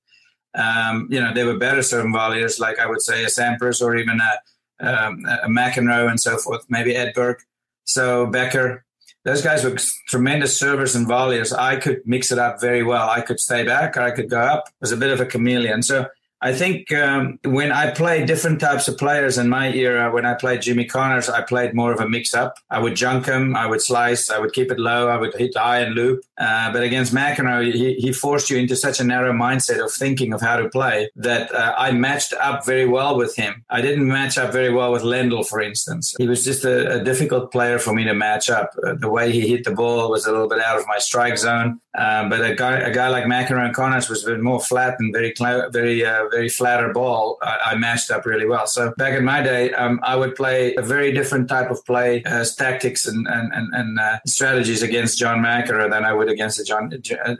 Um, 0.54 1.08
you 1.10 1.20
know, 1.20 1.32
there 1.32 1.46
were 1.46 1.56
better 1.56 1.82
serve 1.82 2.04
and 2.04 2.14
volleyers, 2.14 2.58
like 2.58 2.78
I 2.78 2.86
would 2.86 3.00
say 3.00 3.24
a 3.24 3.28
Sampras 3.28 3.80
or 3.80 3.96
even 3.96 4.20
a, 4.20 4.32
um, 4.80 5.24
McEnroe 5.46 6.08
and 6.08 6.20
so 6.20 6.38
forth, 6.38 6.64
maybe 6.68 6.94
Edberg. 6.94 7.36
So 7.84 8.26
Becker, 8.26 8.84
those 9.24 9.42
guys 9.42 9.64
were 9.64 9.76
tremendous 10.08 10.58
servers 10.58 10.94
and 10.94 11.06
volleyers. 11.06 11.56
I 11.56 11.76
could 11.76 12.02
mix 12.06 12.30
it 12.32 12.38
up 12.38 12.60
very 12.60 12.82
well. 12.82 13.08
I 13.08 13.20
could 13.20 13.40
stay 13.40 13.64
back 13.64 13.96
or 13.96 14.02
I 14.02 14.10
could 14.10 14.30
go 14.30 14.40
up. 14.40 14.64
I 14.68 14.72
was 14.80 14.92
a 14.92 14.96
bit 14.96 15.10
of 15.10 15.20
a 15.20 15.26
chameleon. 15.26 15.82
So 15.82 16.06
I 16.40 16.52
think 16.52 16.92
um, 16.92 17.38
when 17.44 17.72
I 17.72 17.90
played 17.90 18.26
different 18.26 18.60
types 18.60 18.86
of 18.86 18.96
players 18.96 19.38
in 19.38 19.48
my 19.48 19.72
era, 19.72 20.12
when 20.12 20.24
I 20.24 20.34
played 20.34 20.62
Jimmy 20.62 20.84
Connors, 20.84 21.28
I 21.28 21.42
played 21.42 21.74
more 21.74 21.92
of 21.92 22.00
a 22.00 22.08
mix 22.08 22.32
up. 22.32 22.58
I 22.70 22.78
would 22.78 22.94
junk 22.94 23.26
him, 23.26 23.56
I 23.56 23.66
would 23.66 23.82
slice, 23.82 24.30
I 24.30 24.38
would 24.38 24.52
keep 24.52 24.70
it 24.70 24.78
low, 24.78 25.08
I 25.08 25.16
would 25.16 25.34
hit 25.34 25.56
high 25.56 25.80
and 25.80 25.94
loop. 25.94 26.22
Uh, 26.38 26.72
but 26.72 26.82
against 26.82 27.12
McEnroe, 27.12 27.72
he, 27.72 27.94
he, 27.94 28.12
forced 28.12 28.48
you 28.50 28.56
into 28.56 28.76
such 28.76 29.00
a 29.00 29.04
narrow 29.04 29.32
mindset 29.32 29.84
of 29.84 29.92
thinking 29.92 30.32
of 30.32 30.40
how 30.40 30.56
to 30.56 30.68
play 30.68 31.10
that 31.16 31.52
uh, 31.52 31.74
I 31.76 31.90
matched 31.92 32.32
up 32.34 32.64
very 32.64 32.86
well 32.86 33.16
with 33.16 33.34
him. 33.36 33.64
I 33.70 33.80
didn't 33.80 34.06
match 34.06 34.38
up 34.38 34.52
very 34.52 34.72
well 34.72 34.92
with 34.92 35.02
Lendl, 35.02 35.46
for 35.46 35.60
instance. 35.60 36.14
He 36.18 36.28
was 36.28 36.44
just 36.44 36.64
a, 36.64 37.00
a 37.00 37.04
difficult 37.04 37.50
player 37.50 37.78
for 37.78 37.92
me 37.92 38.04
to 38.04 38.14
match 38.14 38.50
up. 38.50 38.70
Uh, 38.84 38.94
the 38.94 39.08
way 39.08 39.32
he 39.32 39.48
hit 39.48 39.64
the 39.64 39.72
ball 39.72 40.10
was 40.10 40.26
a 40.26 40.32
little 40.32 40.48
bit 40.48 40.60
out 40.60 40.78
of 40.78 40.86
my 40.86 40.98
strike 40.98 41.38
zone. 41.38 41.80
Um, 41.96 42.28
but 42.28 42.40
a 42.40 42.54
guy, 42.54 42.78
a 42.78 42.94
guy 42.94 43.08
like 43.08 43.24
McEnroe 43.24 43.64
and 43.64 43.74
Connors 43.74 44.08
was 44.08 44.26
more 44.40 44.60
flat 44.60 44.96
and 45.00 45.12
very, 45.12 45.34
very, 45.72 46.04
uh, 46.32 46.38
very 46.38 46.48
flatter 46.48 46.92
ball. 46.92 47.38
I, 47.42 47.58
I, 47.66 47.74
matched 47.76 48.10
up 48.10 48.26
really 48.26 48.46
well. 48.46 48.66
So 48.66 48.92
back 48.96 49.14
in 49.14 49.24
my 49.24 49.42
day, 49.42 49.72
um, 49.72 50.00
I 50.02 50.16
would 50.16 50.34
play 50.34 50.74
a 50.74 50.82
very 50.82 51.12
different 51.12 51.48
type 51.48 51.70
of 51.70 51.84
play, 51.84 52.22
as 52.24 52.54
tactics 52.54 53.06
and 53.06 53.26
and 53.26 53.52
and, 53.52 53.74
and 53.74 53.98
uh, 53.98 54.18
strategies 54.26 54.82
against 54.82 55.18
John 55.18 55.38
McEnroe 55.38 55.90
than 55.90 56.04
I 56.04 56.12
would 56.12 56.28
against 56.28 56.60
a 56.60 56.64
John 56.64 56.92
uh, 56.92 57.36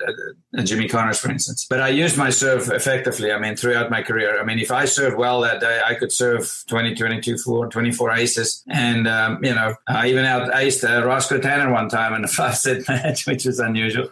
uh, 0.57 0.63
Jimmy 0.63 0.89
Connors, 0.89 1.19
for 1.19 1.31
instance. 1.31 1.67
But 1.69 1.81
I 1.81 1.89
used 1.89 2.17
my 2.17 2.31
serve 2.31 2.69
effectively. 2.71 3.33
I 3.33 3.39
mean, 3.39 3.57
throughout 3.57 3.91
my 3.91 4.03
career. 4.03 4.41
I 4.41 4.45
mean, 4.45 4.59
if 4.59 4.71
I 4.71 4.85
served 4.85 5.17
well 5.17 5.41
that 5.43 5.61
day, 5.61 5.81
I 5.85 5.95
could 5.95 6.13
serve 6.13 6.65
20, 6.69 6.95
22, 6.95 7.39
4, 7.39 7.69
24 7.69 8.13
aces, 8.13 8.65
and 8.69 9.07
um, 9.07 9.45
you 9.45 9.55
know, 9.55 9.75
I 9.87 10.09
even 10.09 10.25
out 10.25 10.51
aced 10.53 10.89
uh, 10.89 11.07
Roscoe 11.07 11.39
Tanner 11.39 11.73
one 11.73 11.89
time 11.89 12.15
in 12.15 12.25
a 12.25 12.29
five 12.29 12.57
set 12.57 12.89
match, 12.89 13.27
which 13.27 13.45
was 13.45 13.59
unusual 13.59 14.09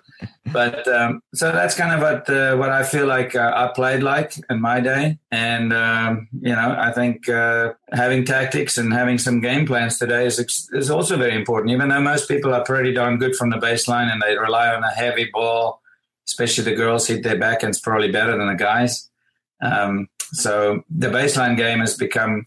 but 0.52 0.86
um, 0.88 1.20
so 1.34 1.52
that's 1.52 1.74
kind 1.74 1.92
of 1.92 2.00
what 2.00 2.28
uh, 2.30 2.56
what 2.56 2.70
I 2.70 2.84
feel 2.84 3.06
like 3.06 3.34
uh, 3.34 3.52
I 3.54 3.72
played 3.74 4.02
like 4.02 4.34
in 4.48 4.60
my 4.60 4.80
day, 4.80 5.18
and 5.30 5.72
um, 5.72 6.28
you 6.40 6.54
know 6.54 6.76
I 6.78 6.92
think 6.92 7.28
uh, 7.28 7.72
having 7.92 8.24
tactics 8.24 8.78
and 8.78 8.92
having 8.92 9.18
some 9.18 9.40
game 9.40 9.66
plans 9.66 9.98
today 9.98 10.26
is 10.26 10.38
is 10.72 10.90
also 10.90 11.16
very 11.16 11.34
important. 11.34 11.72
Even 11.72 11.88
though 11.88 12.00
most 12.00 12.28
people 12.28 12.54
are 12.54 12.64
pretty 12.64 12.92
darn 12.92 13.18
good 13.18 13.34
from 13.34 13.50
the 13.50 13.56
baseline 13.56 14.12
and 14.12 14.22
they 14.22 14.36
rely 14.36 14.74
on 14.74 14.84
a 14.84 14.90
heavy 14.90 15.28
ball, 15.32 15.80
especially 16.26 16.64
the 16.64 16.74
girls 16.74 17.06
hit 17.06 17.22
their 17.22 17.36
backhands 17.36 17.82
probably 17.82 18.10
better 18.10 18.36
than 18.36 18.46
the 18.46 18.54
guys. 18.54 19.08
Um, 19.62 20.08
so 20.32 20.82
the 20.90 21.08
baseline 21.08 21.56
game 21.56 21.80
has 21.80 21.96
become 21.96 22.46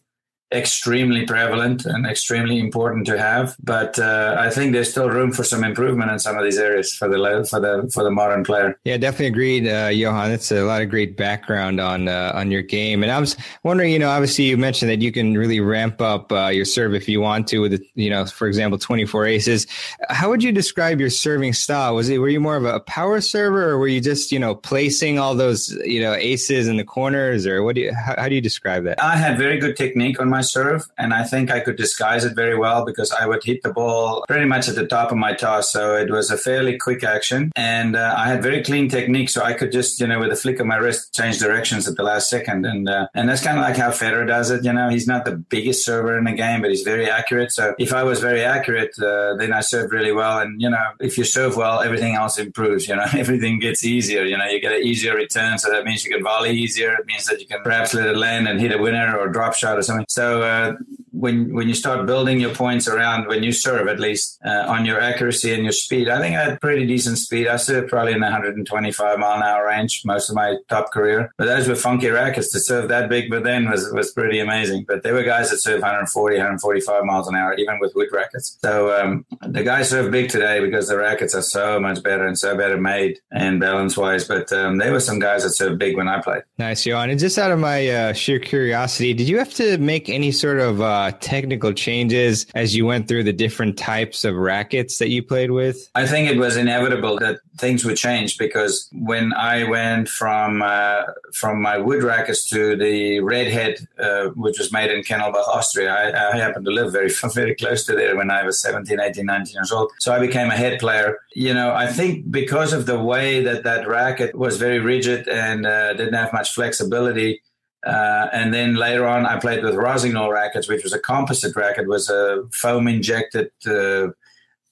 extremely 0.52 1.26
prevalent 1.26 1.86
and 1.86 2.06
extremely 2.08 2.60
important 2.60 3.06
to 3.06 3.18
have. 3.18 3.56
But 3.64 4.00
uh, 4.00 4.36
I 4.40 4.50
think 4.50 4.74
there's 4.74 4.90
still 4.90 5.10
room 5.10 5.32
for 5.32 5.44
some 5.44 5.64
improvement 5.64 6.12
in 6.12 6.20
some 6.20 6.38
of 6.38 6.44
these 6.44 6.58
areas 6.58 6.94
for 6.94 7.08
the 7.08 7.48
for 7.50 7.60
the 7.60 7.90
for 7.94 8.04
the 8.04 8.12
modern 8.12 8.44
player. 8.44 8.80
Yeah, 8.84 8.98
definitely 8.98 9.28
agreed, 9.28 9.68
uh, 9.68 9.90
Johan. 9.90 10.30
That's 10.30 10.52
a 10.52 10.64
lot 10.64 10.82
of 10.82 10.90
great 10.90 11.16
background 11.16 11.80
on 11.80 12.08
uh, 12.08 12.32
on 12.34 12.52
your 12.52 12.62
game. 12.62 13.04
And 13.04 13.12
I 13.12 13.20
was 13.20 13.38
wondering, 13.64 13.92
you 13.92 14.00
know, 14.00 14.10
obviously 14.10 14.46
you 14.46 14.58
mentioned 14.58 14.90
that 14.90 15.02
you 15.02 15.12
can 15.12 15.38
really 15.38 15.60
ramp 15.60 16.02
up 16.02 16.32
uh, 16.32 16.48
your 16.48 16.66
serve 16.66 16.94
if 16.94 17.08
you 17.08 17.22
want 17.22 17.48
to 17.50 17.60
with, 17.60 17.84
you 17.96 18.10
know, 18.10 18.26
for 18.26 18.48
example, 18.48 18.80
24 18.80 19.26
aces. 19.26 19.68
How 20.10 20.30
would 20.30 20.42
you 20.42 20.52
describe 20.52 21.00
your 21.00 21.10
serving 21.10 21.54
style? 21.54 21.96
Was 21.96 22.10
it 22.10 22.18
were 22.18 22.30
you 22.30 22.40
more 22.40 22.56
of 22.56 22.66
a 22.66 22.80
power 22.80 23.22
server, 23.22 23.70
or 23.70 23.78
were 23.78 23.88
you 23.88 24.02
just 24.02 24.32
you 24.32 24.40
know 24.40 24.56
placing 24.56 25.20
all 25.20 25.36
those 25.36 25.70
you 25.86 26.02
know 26.02 26.14
aces 26.14 26.68
in 26.68 26.78
the 26.78 26.84
corners, 26.84 27.46
or 27.46 27.64
what 27.64 27.76
do 27.76 27.82
you 27.82 27.94
how, 27.94 28.16
how 28.18 28.30
do 28.30 28.36
you 28.36 28.42
describe 28.42 28.84
that? 28.86 29.02
I 29.02 29.16
had 29.16 29.38
very 29.38 29.60
good 29.60 29.78
technique 29.78 30.20
on 30.20 30.30
my 30.30 30.39
my 30.40 30.44
serve, 30.44 30.90
and 30.98 31.14
I 31.14 31.24
think 31.24 31.52
I 31.52 31.60
could 31.60 31.76
disguise 31.76 32.24
it 32.24 32.34
very 32.44 32.58
well 32.58 32.86
because 32.86 33.12
I 33.12 33.26
would 33.30 33.44
hit 33.44 33.62
the 33.62 33.74
ball 33.74 34.24
pretty 34.28 34.46
much 34.46 34.70
at 34.70 34.76
the 34.76 34.88
top 34.88 35.12
of 35.12 35.18
my 35.18 35.34
toss. 35.34 35.72
So 35.76 35.96
it 35.96 36.10
was 36.10 36.32
a 36.32 36.38
fairly 36.38 36.78
quick 36.78 37.04
action, 37.04 37.52
and 37.56 37.96
uh, 37.96 38.16
I 38.18 38.26
had 38.32 38.42
very 38.42 38.64
clean 38.64 38.88
technique, 38.90 39.30
so 39.30 39.44
I 39.44 39.54
could 39.54 39.72
just 39.72 40.00
you 40.00 40.08
know 40.08 40.20
with 40.20 40.32
a 40.32 40.40
flick 40.44 40.60
of 40.62 40.68
my 40.74 40.78
wrist 40.78 41.14
change 41.14 41.40
directions 41.40 41.88
at 41.90 41.96
the 41.98 42.04
last 42.12 42.30
second, 42.30 42.66
and 42.66 42.88
uh, 42.88 43.08
and 43.14 43.28
that's 43.28 43.44
kind 43.44 43.58
of 43.60 43.64
like 43.68 43.78
how 43.84 43.92
Federer 43.92 44.28
does 44.28 44.50
it. 44.50 44.64
You 44.64 44.74
know, 44.74 44.88
he's 44.90 45.08
not 45.08 45.26
the 45.26 45.36
biggest 45.56 45.84
server 45.84 46.18
in 46.18 46.24
the 46.24 46.38
game, 46.46 46.62
but 46.62 46.70
he's 46.70 46.84
very 46.94 47.10
accurate. 47.10 47.52
So 47.52 47.76
if 47.78 47.92
I 47.94 48.04
was 48.04 48.20
very 48.30 48.44
accurate, 48.44 48.94
uh, 49.00 49.36
then 49.36 49.52
I 49.52 49.62
served 49.74 49.92
really 49.92 50.14
well, 50.22 50.40
and 50.40 50.62
you 50.62 50.70
know 50.70 50.86
if 51.00 51.18
you 51.18 51.26
serve 51.26 51.58
well, 51.58 51.82
everything 51.82 52.14
else 52.16 52.40
improves. 52.40 52.88
You 52.88 52.96
know, 52.96 53.08
everything 53.24 53.60
gets 53.60 53.84
easier. 53.84 54.24
You 54.24 54.38
know, 54.38 54.48
you 54.54 54.62
get 54.62 54.74
an 54.80 54.84
easier 54.92 55.16
return, 55.16 55.58
so 55.58 55.70
that 55.74 55.84
means 55.84 56.06
you 56.06 56.12
can 56.12 56.24
volley 56.24 56.52
easier. 56.52 56.94
It 56.94 57.06
means 57.06 57.26
that 57.26 57.40
you 57.42 57.48
can 57.48 57.62
perhaps 57.62 57.94
let 57.94 58.08
it 58.08 58.18
land 58.18 58.48
and 58.48 58.60
hit 58.62 58.72
a 58.72 58.78
winner 58.78 59.18
or 59.18 59.28
drop 59.28 59.54
shot 59.54 59.78
or 59.78 59.84
something. 59.84 60.06
So 60.08 60.29
so 60.30 60.42
uh, 60.44 60.74
when 61.12 61.54
when 61.54 61.68
you 61.68 61.74
start 61.74 62.06
building 62.06 62.40
your 62.40 62.54
points 62.54 62.88
around 62.88 63.28
when 63.28 63.42
you 63.44 63.52
serve, 63.52 63.88
at 63.88 64.00
least 64.00 64.40
uh, 64.46 64.66
on 64.68 64.86
your 64.86 65.00
accuracy 65.02 65.54
and 65.54 65.64
your 65.64 65.72
speed, 65.72 66.08
I 66.08 66.20
think 66.20 66.36
I 66.36 66.44
had 66.44 66.62
pretty 66.62 66.86
decent 66.86 67.18
speed. 67.18 67.48
I 67.48 67.58
served 67.58 67.90
probably 67.90 68.14
in 68.14 68.20
the 68.20 68.28
125 68.28 69.20
mile 69.20 69.38
an 69.38 69.44
hour 69.44 69.68
range 69.68 70.02
most 70.06 70.30
of 70.30 70.36
my 70.36 70.58
top 70.70 70.92
career. 70.92 71.34
But 71.38 71.46
those 71.46 71.68
were 71.68 71.76
funky 71.76 72.10
rackets 72.10 72.52
to 72.52 72.60
serve 72.60 72.90
that 72.90 73.10
big, 73.10 73.30
but 73.30 73.44
then 73.44 73.70
was 73.70 73.92
was 73.92 74.12
pretty 74.12 74.40
amazing. 74.40 74.86
But 74.88 75.04
there 75.04 75.14
were 75.14 75.24
guys 75.24 75.50
that 75.50 75.58
served 75.58 75.82
140, 75.82 76.36
145 76.36 77.06
miles 77.06 77.28
an 77.28 77.36
hour, 77.36 77.56
even 77.56 77.80
with 77.80 77.94
wood 77.96 78.10
rackets. 78.12 78.58
So 78.62 78.96
um, 79.00 79.26
the 79.42 79.64
guys 79.64 79.90
serve 79.90 80.12
big 80.12 80.30
today 80.30 80.60
because 80.60 80.88
the 80.88 80.98
rackets 80.98 81.34
are 81.34 81.42
so 81.42 81.80
much 81.80 82.04
better 82.04 82.26
and 82.28 82.38
so 82.38 82.56
better 82.56 82.80
made 82.80 83.20
and 83.32 83.60
balance 83.60 83.98
wise. 83.98 84.28
But 84.28 84.54
um, 84.54 84.78
there 84.78 84.92
were 84.92 85.00
some 85.00 85.20
guys 85.20 85.44
that 85.44 85.52
served 85.52 85.80
big 85.80 85.98
when 85.98 86.08
I 86.08 86.22
played. 86.22 86.44
Nice, 86.60 86.86
Johan. 86.86 87.10
And 87.10 87.20
just 87.20 87.40
out 87.40 87.52
of 87.52 87.60
my 87.60 87.88
uh, 87.88 88.14
sheer 88.14 88.40
curiosity, 88.40 89.14
did 89.14 89.28
you 89.28 89.38
have 89.40 89.54
to 89.56 89.78
make 89.80 90.08
any 90.10 90.19
any 90.20 90.34
sort 90.34 90.60
of 90.60 90.82
uh, 90.82 91.12
technical 91.22 91.72
changes 91.72 92.46
as 92.54 92.76
you 92.76 92.86
went 92.86 93.08
through 93.08 93.24
the 93.24 93.32
different 93.32 93.78
types 93.78 94.26
of 94.26 94.36
rackets 94.36 94.98
that 94.98 95.08
you 95.08 95.24
played 95.24 95.52
with? 95.52 95.90
I 95.96 96.06
think 96.06 96.30
it 96.30 96.38
was 96.38 96.58
inevitable 96.58 97.18
that 97.20 97.40
things 97.58 97.86
would 97.86 97.96
change 97.96 98.38
because 98.38 98.90
when 98.92 99.32
I 99.34 99.64
went 99.64 100.10
from 100.10 100.62
uh, 100.62 101.04
from 101.34 101.62
my 101.62 101.78
wood 101.78 102.04
rackets 102.04 102.50
to 102.50 102.76
the 102.76 103.22
redhead, 103.22 103.88
uh, 103.98 104.26
which 104.44 104.60
was 104.60 104.74
made 104.74 104.92
in 104.92 105.04
Kennelbach, 105.04 105.48
Austria, 105.48 105.90
I, 105.94 106.34
I, 106.34 106.38
happened 106.38 106.66
to 106.66 106.72
live 106.72 106.92
very 106.92 107.12
very 107.34 107.56
close 107.56 107.86
to 107.86 107.94
there 107.96 108.18
when 108.18 108.30
I 108.30 108.44
was 108.44 108.62
17, 108.62 109.00
18, 109.00 109.26
19 109.26 109.54
years 109.54 109.72
old. 109.72 109.92
So 110.00 110.14
I 110.14 110.20
became 110.20 110.50
a 110.50 110.58
head 110.58 110.80
player. 110.80 111.20
You 111.34 111.54
know, 111.54 111.74
I 111.74 111.88
think 111.88 112.30
because 112.30 112.74
of 112.74 112.86
the 112.88 113.00
way 113.00 113.42
that 113.44 113.64
that 113.64 113.88
racket 113.88 114.36
was 114.36 114.58
very 114.58 114.80
rigid 114.80 115.30
and 115.30 115.66
uh, 115.66 115.94
didn't 115.94 116.16
have 116.16 116.34
much 116.34 116.50
flexibility, 116.54 117.42
uh, 117.86 118.28
and 118.34 118.54
then 118.54 118.76
later 118.76 119.08
on, 119.08 119.26
I 119.26 119.40
played 119.40 119.64
with 119.64 119.76
Rossignol 119.76 120.32
rackets, 120.32 120.68
which 120.68 120.84
was 120.84 120.94
a 120.94 121.00
composite 121.00 121.56
racket, 121.56 121.88
was 121.88 122.10
a 122.10 122.44
foam 122.52 122.88
injected 122.88 123.52
uh, 123.66 124.10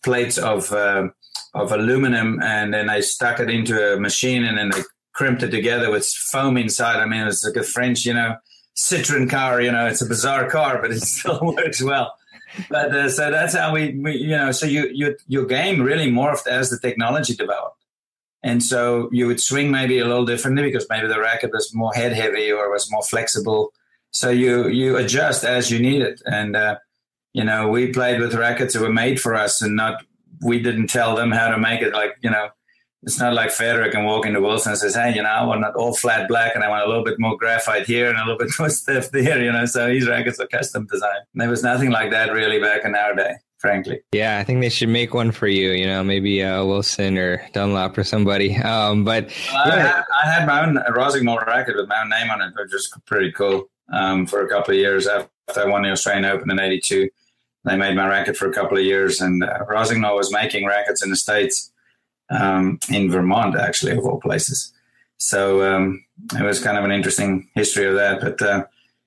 plates 0.03 0.37
of 0.37 0.71
uh, 0.73 1.09
of 1.53 1.71
aluminum, 1.71 2.41
and 2.43 2.73
then 2.73 2.89
I 2.89 2.99
stuck 2.99 3.39
it 3.39 3.49
into 3.49 3.93
a 3.93 3.99
machine, 3.99 4.43
and 4.43 4.57
then 4.57 4.69
they 4.71 4.81
crimped 5.13 5.41
it 5.41 5.51
together 5.51 5.89
with 5.89 6.05
foam 6.05 6.57
inside. 6.57 6.97
I 6.97 7.05
mean, 7.05 7.21
it 7.21 7.25
was 7.25 7.43
like 7.45 7.55
a 7.55 7.63
French, 7.63 8.05
you 8.05 8.13
know, 8.13 8.35
Citroen 8.75 9.29
car. 9.29 9.61
You 9.61 9.71
know, 9.71 9.87
it's 9.87 10.01
a 10.01 10.05
bizarre 10.05 10.49
car, 10.49 10.81
but 10.81 10.91
it 10.91 11.01
still 11.01 11.39
works 11.41 11.81
well. 11.81 12.13
But 12.69 12.93
uh, 12.93 13.09
so 13.09 13.31
that's 13.31 13.55
how 13.55 13.73
we, 13.73 13.97
we, 13.97 14.17
you 14.17 14.29
know, 14.29 14.51
so 14.51 14.65
you, 14.65 14.89
you 14.93 15.15
your 15.27 15.45
game 15.45 15.81
really 15.81 16.09
morphed 16.11 16.47
as 16.47 16.69
the 16.69 16.79
technology 16.79 17.35
developed. 17.35 17.77
And 18.43 18.63
so 18.63 19.09
you 19.11 19.27
would 19.27 19.41
swing 19.41 19.71
maybe 19.71 19.99
a 19.99 20.05
little 20.05 20.25
differently 20.25 20.63
because 20.63 20.87
maybe 20.89 21.07
the 21.07 21.19
racket 21.19 21.51
was 21.51 21.73
more 21.73 21.93
head 21.93 22.13
heavy 22.13 22.51
or 22.51 22.71
was 22.71 22.91
more 22.91 23.03
flexible. 23.03 23.73
So 24.11 24.29
you 24.29 24.67
you 24.67 24.97
adjust 24.97 25.43
as 25.43 25.71
you 25.71 25.79
need 25.79 26.01
it. 26.01 26.21
And 26.25 26.55
uh, 26.55 26.77
you 27.33 27.43
know, 27.43 27.67
we 27.67 27.91
played 27.91 28.19
with 28.19 28.33
rackets 28.33 28.73
that 28.73 28.81
were 28.81 28.93
made 28.93 29.19
for 29.19 29.35
us, 29.35 29.61
and 29.61 29.75
not 29.75 30.03
we 30.41 30.59
didn't 30.59 30.87
tell 30.87 31.15
them 31.15 31.31
how 31.31 31.49
to 31.49 31.57
make 31.57 31.81
it. 31.81 31.93
Like 31.93 32.15
you 32.21 32.29
know, 32.29 32.49
it's 33.03 33.19
not 33.19 33.33
like 33.33 33.49
Federer 33.49 33.91
can 33.91 34.05
walk 34.05 34.25
into 34.25 34.39
Wilson 34.39 34.71
and 34.71 34.79
says, 34.79 34.95
"Hey, 34.95 35.15
you 35.15 35.23
know, 35.23 35.29
I 35.29 35.43
want 35.43 35.65
it 35.65 35.75
all 35.75 35.95
flat 35.95 36.27
black, 36.27 36.55
and 36.55 36.63
I 36.63 36.69
want 36.69 36.85
a 36.85 36.87
little 36.87 37.03
bit 37.03 37.19
more 37.19 37.37
graphite 37.37 37.85
here 37.85 38.09
and 38.09 38.17
a 38.17 38.21
little 38.21 38.37
bit 38.37 38.51
more 38.59 38.69
stiff 38.81 39.11
there." 39.11 39.41
You 39.41 39.51
know, 39.51 39.65
so 39.65 39.87
these 39.87 40.07
rackets 40.07 40.39
are 40.39 40.47
custom 40.47 40.87
designed. 40.91 41.25
There 41.33 41.49
was 41.49 41.63
nothing 41.63 41.89
like 41.89 42.11
that 42.11 42.31
really 42.31 42.59
back 42.59 42.85
in 42.85 42.95
our 42.95 43.15
day 43.15 43.35
frankly. 43.57 44.01
Yeah, 44.11 44.37
I 44.39 44.43
think 44.43 44.61
they 44.61 44.69
should 44.69 44.89
make 44.89 45.13
one 45.13 45.31
for 45.31 45.47
you. 45.47 45.71
You 45.71 45.87
know, 45.87 46.03
maybe 46.03 46.43
uh, 46.43 46.63
Wilson 46.65 47.17
or 47.17 47.41
Dunlop 47.53 47.97
or 47.97 48.03
somebody. 48.03 48.55
Um, 48.57 49.03
but 49.03 49.31
yeah. 49.51 49.63
I, 49.63 49.69
had, 49.69 50.03
I, 50.23 50.31
had, 50.31 50.47
my 50.47 50.65
own 50.65 50.77
Rossignol 50.93 51.45
racket 51.45 51.75
with 51.75 51.87
my 51.87 52.01
own 52.01 52.09
name 52.09 52.29
on 52.29 52.41
it, 52.41 52.53
which 52.55 52.71
was 52.71 52.91
pretty 53.05 53.31
cool. 53.31 53.69
Um, 53.91 54.25
for 54.25 54.45
a 54.45 54.49
couple 54.49 54.73
of 54.73 54.79
years 54.79 55.07
after 55.07 55.29
I 55.55 55.65
won 55.65 55.83
the 55.83 55.91
Australian 55.91 56.25
Open 56.25 56.51
in 56.51 56.59
'82, 56.59 57.09
they 57.63 57.77
made 57.77 57.95
my 57.95 58.07
racket 58.07 58.35
for 58.35 58.49
a 58.49 58.53
couple 58.53 58.77
of 58.77 58.83
years, 58.83 59.21
and 59.21 59.43
uh, 59.43 59.59
Rossignol 59.67 60.15
was 60.15 60.31
making 60.31 60.65
rackets 60.65 61.03
in 61.03 61.09
the 61.09 61.15
states, 61.15 61.71
um, 62.29 62.79
in 62.89 63.09
Vermont, 63.09 63.55
actually, 63.55 63.93
of 63.93 64.05
all 64.05 64.19
places. 64.19 64.73
So 65.17 65.63
um, 65.63 66.05
it 66.33 66.43
was 66.43 66.61
kind 66.61 66.77
of 66.77 66.83
an 66.83 66.91
interesting 66.91 67.49
history 67.55 67.85
of 67.85 67.95
that. 67.95 68.21
But 68.21 68.41
uh, 68.41 68.65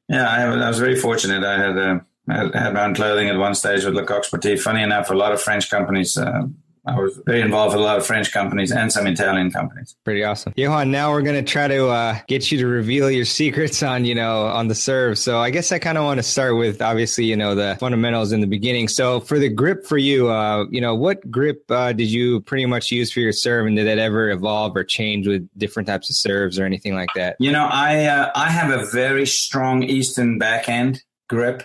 yeah, 0.08 0.28
I, 0.28 0.42
I, 0.42 0.68
was 0.68 0.78
very 0.78 0.96
fortunate. 0.96 1.44
I 1.44 1.58
had 1.58 1.78
uh, 1.78 2.00
I 2.30 2.58
had 2.58 2.74
my 2.74 2.84
own 2.84 2.94
clothing 2.94 3.28
at 3.28 3.36
one 3.36 3.54
stage 3.54 3.84
with 3.84 3.94
Le 3.94 4.04
Coq 4.04 4.24
Sportif. 4.24 4.60
Funny 4.60 4.82
enough, 4.82 5.10
a 5.10 5.14
lot 5.14 5.32
of 5.32 5.40
French 5.40 5.70
companies 5.70 6.16
uh, 6.16 6.42
I 6.86 6.98
was 6.98 7.20
very 7.26 7.42
involved 7.42 7.74
with 7.74 7.82
a 7.82 7.84
lot 7.84 7.98
of 7.98 8.06
French 8.06 8.32
companies 8.32 8.72
and 8.72 8.90
some 8.90 9.06
Italian 9.06 9.50
companies. 9.50 9.96
Pretty 10.04 10.24
awesome. 10.24 10.54
Johan, 10.56 10.90
now 10.90 11.10
we're 11.10 11.22
going 11.22 11.42
to 11.42 11.50
try 11.50 11.68
to 11.68 11.88
uh, 11.88 12.18
get 12.26 12.50
you 12.50 12.58
to 12.58 12.66
reveal 12.66 13.10
your 13.10 13.26
secrets 13.26 13.82
on, 13.82 14.06
you 14.06 14.14
know, 14.14 14.46
on 14.46 14.68
the 14.68 14.74
serve. 14.74 15.18
So 15.18 15.38
I 15.38 15.50
guess 15.50 15.72
I 15.72 15.78
kind 15.78 15.98
of 15.98 16.04
want 16.04 16.18
to 16.18 16.22
start 16.22 16.56
with 16.56 16.80
obviously, 16.80 17.26
you 17.26 17.36
know, 17.36 17.54
the 17.54 17.76
fundamentals 17.78 18.32
in 18.32 18.40
the 18.40 18.46
beginning. 18.46 18.88
So 18.88 19.20
for 19.20 19.38
the 19.38 19.50
grip 19.50 19.84
for 19.84 19.98
you, 19.98 20.30
uh, 20.30 20.64
you 20.70 20.80
know, 20.80 20.94
what 20.94 21.30
grip 21.30 21.70
uh, 21.70 21.92
did 21.92 22.10
you 22.10 22.40
pretty 22.40 22.64
much 22.64 22.90
use 22.90 23.12
for 23.12 23.20
your 23.20 23.32
serve 23.32 23.66
and 23.66 23.76
did 23.76 23.86
that 23.86 23.98
ever 23.98 24.30
evolve 24.30 24.74
or 24.74 24.84
change 24.84 25.26
with 25.26 25.48
different 25.58 25.86
types 25.86 26.08
of 26.08 26.16
serves 26.16 26.58
or 26.58 26.64
anything 26.64 26.94
like 26.94 27.10
that? 27.14 27.36
You 27.38 27.52
know, 27.52 27.68
I, 27.70 28.06
uh, 28.06 28.30
I 28.34 28.50
have 28.50 28.70
a 28.70 28.86
very 28.86 29.26
strong 29.26 29.82
Eastern 29.82 30.38
backhand 30.38 31.02
grip. 31.28 31.62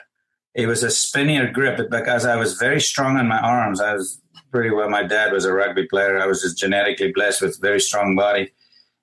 It 0.56 0.68
was 0.68 0.84
a 0.84 0.90
spinnier 0.90 1.52
grip, 1.52 1.90
because 1.90 2.26
I 2.26 2.38
was 2.38 2.54
very 2.54 2.82
strong 2.82 3.20
in 3.20 3.28
my 3.28 3.40
arms, 3.40 3.82
I 3.82 3.94
was 3.94 4.22
pretty 4.52 4.72
well. 4.72 4.90
My 4.90 5.04
dad 5.04 5.34
was 5.34 5.44
a 5.44 5.54
rugby 5.54 5.86
player. 5.86 6.18
I 6.18 6.28
was 6.28 6.42
just 6.42 6.58
genetically 6.58 7.12
blessed 7.12 7.42
with 7.42 7.58
a 7.58 7.62
very 7.62 7.82
strong 7.82 8.16
body. 8.16 8.52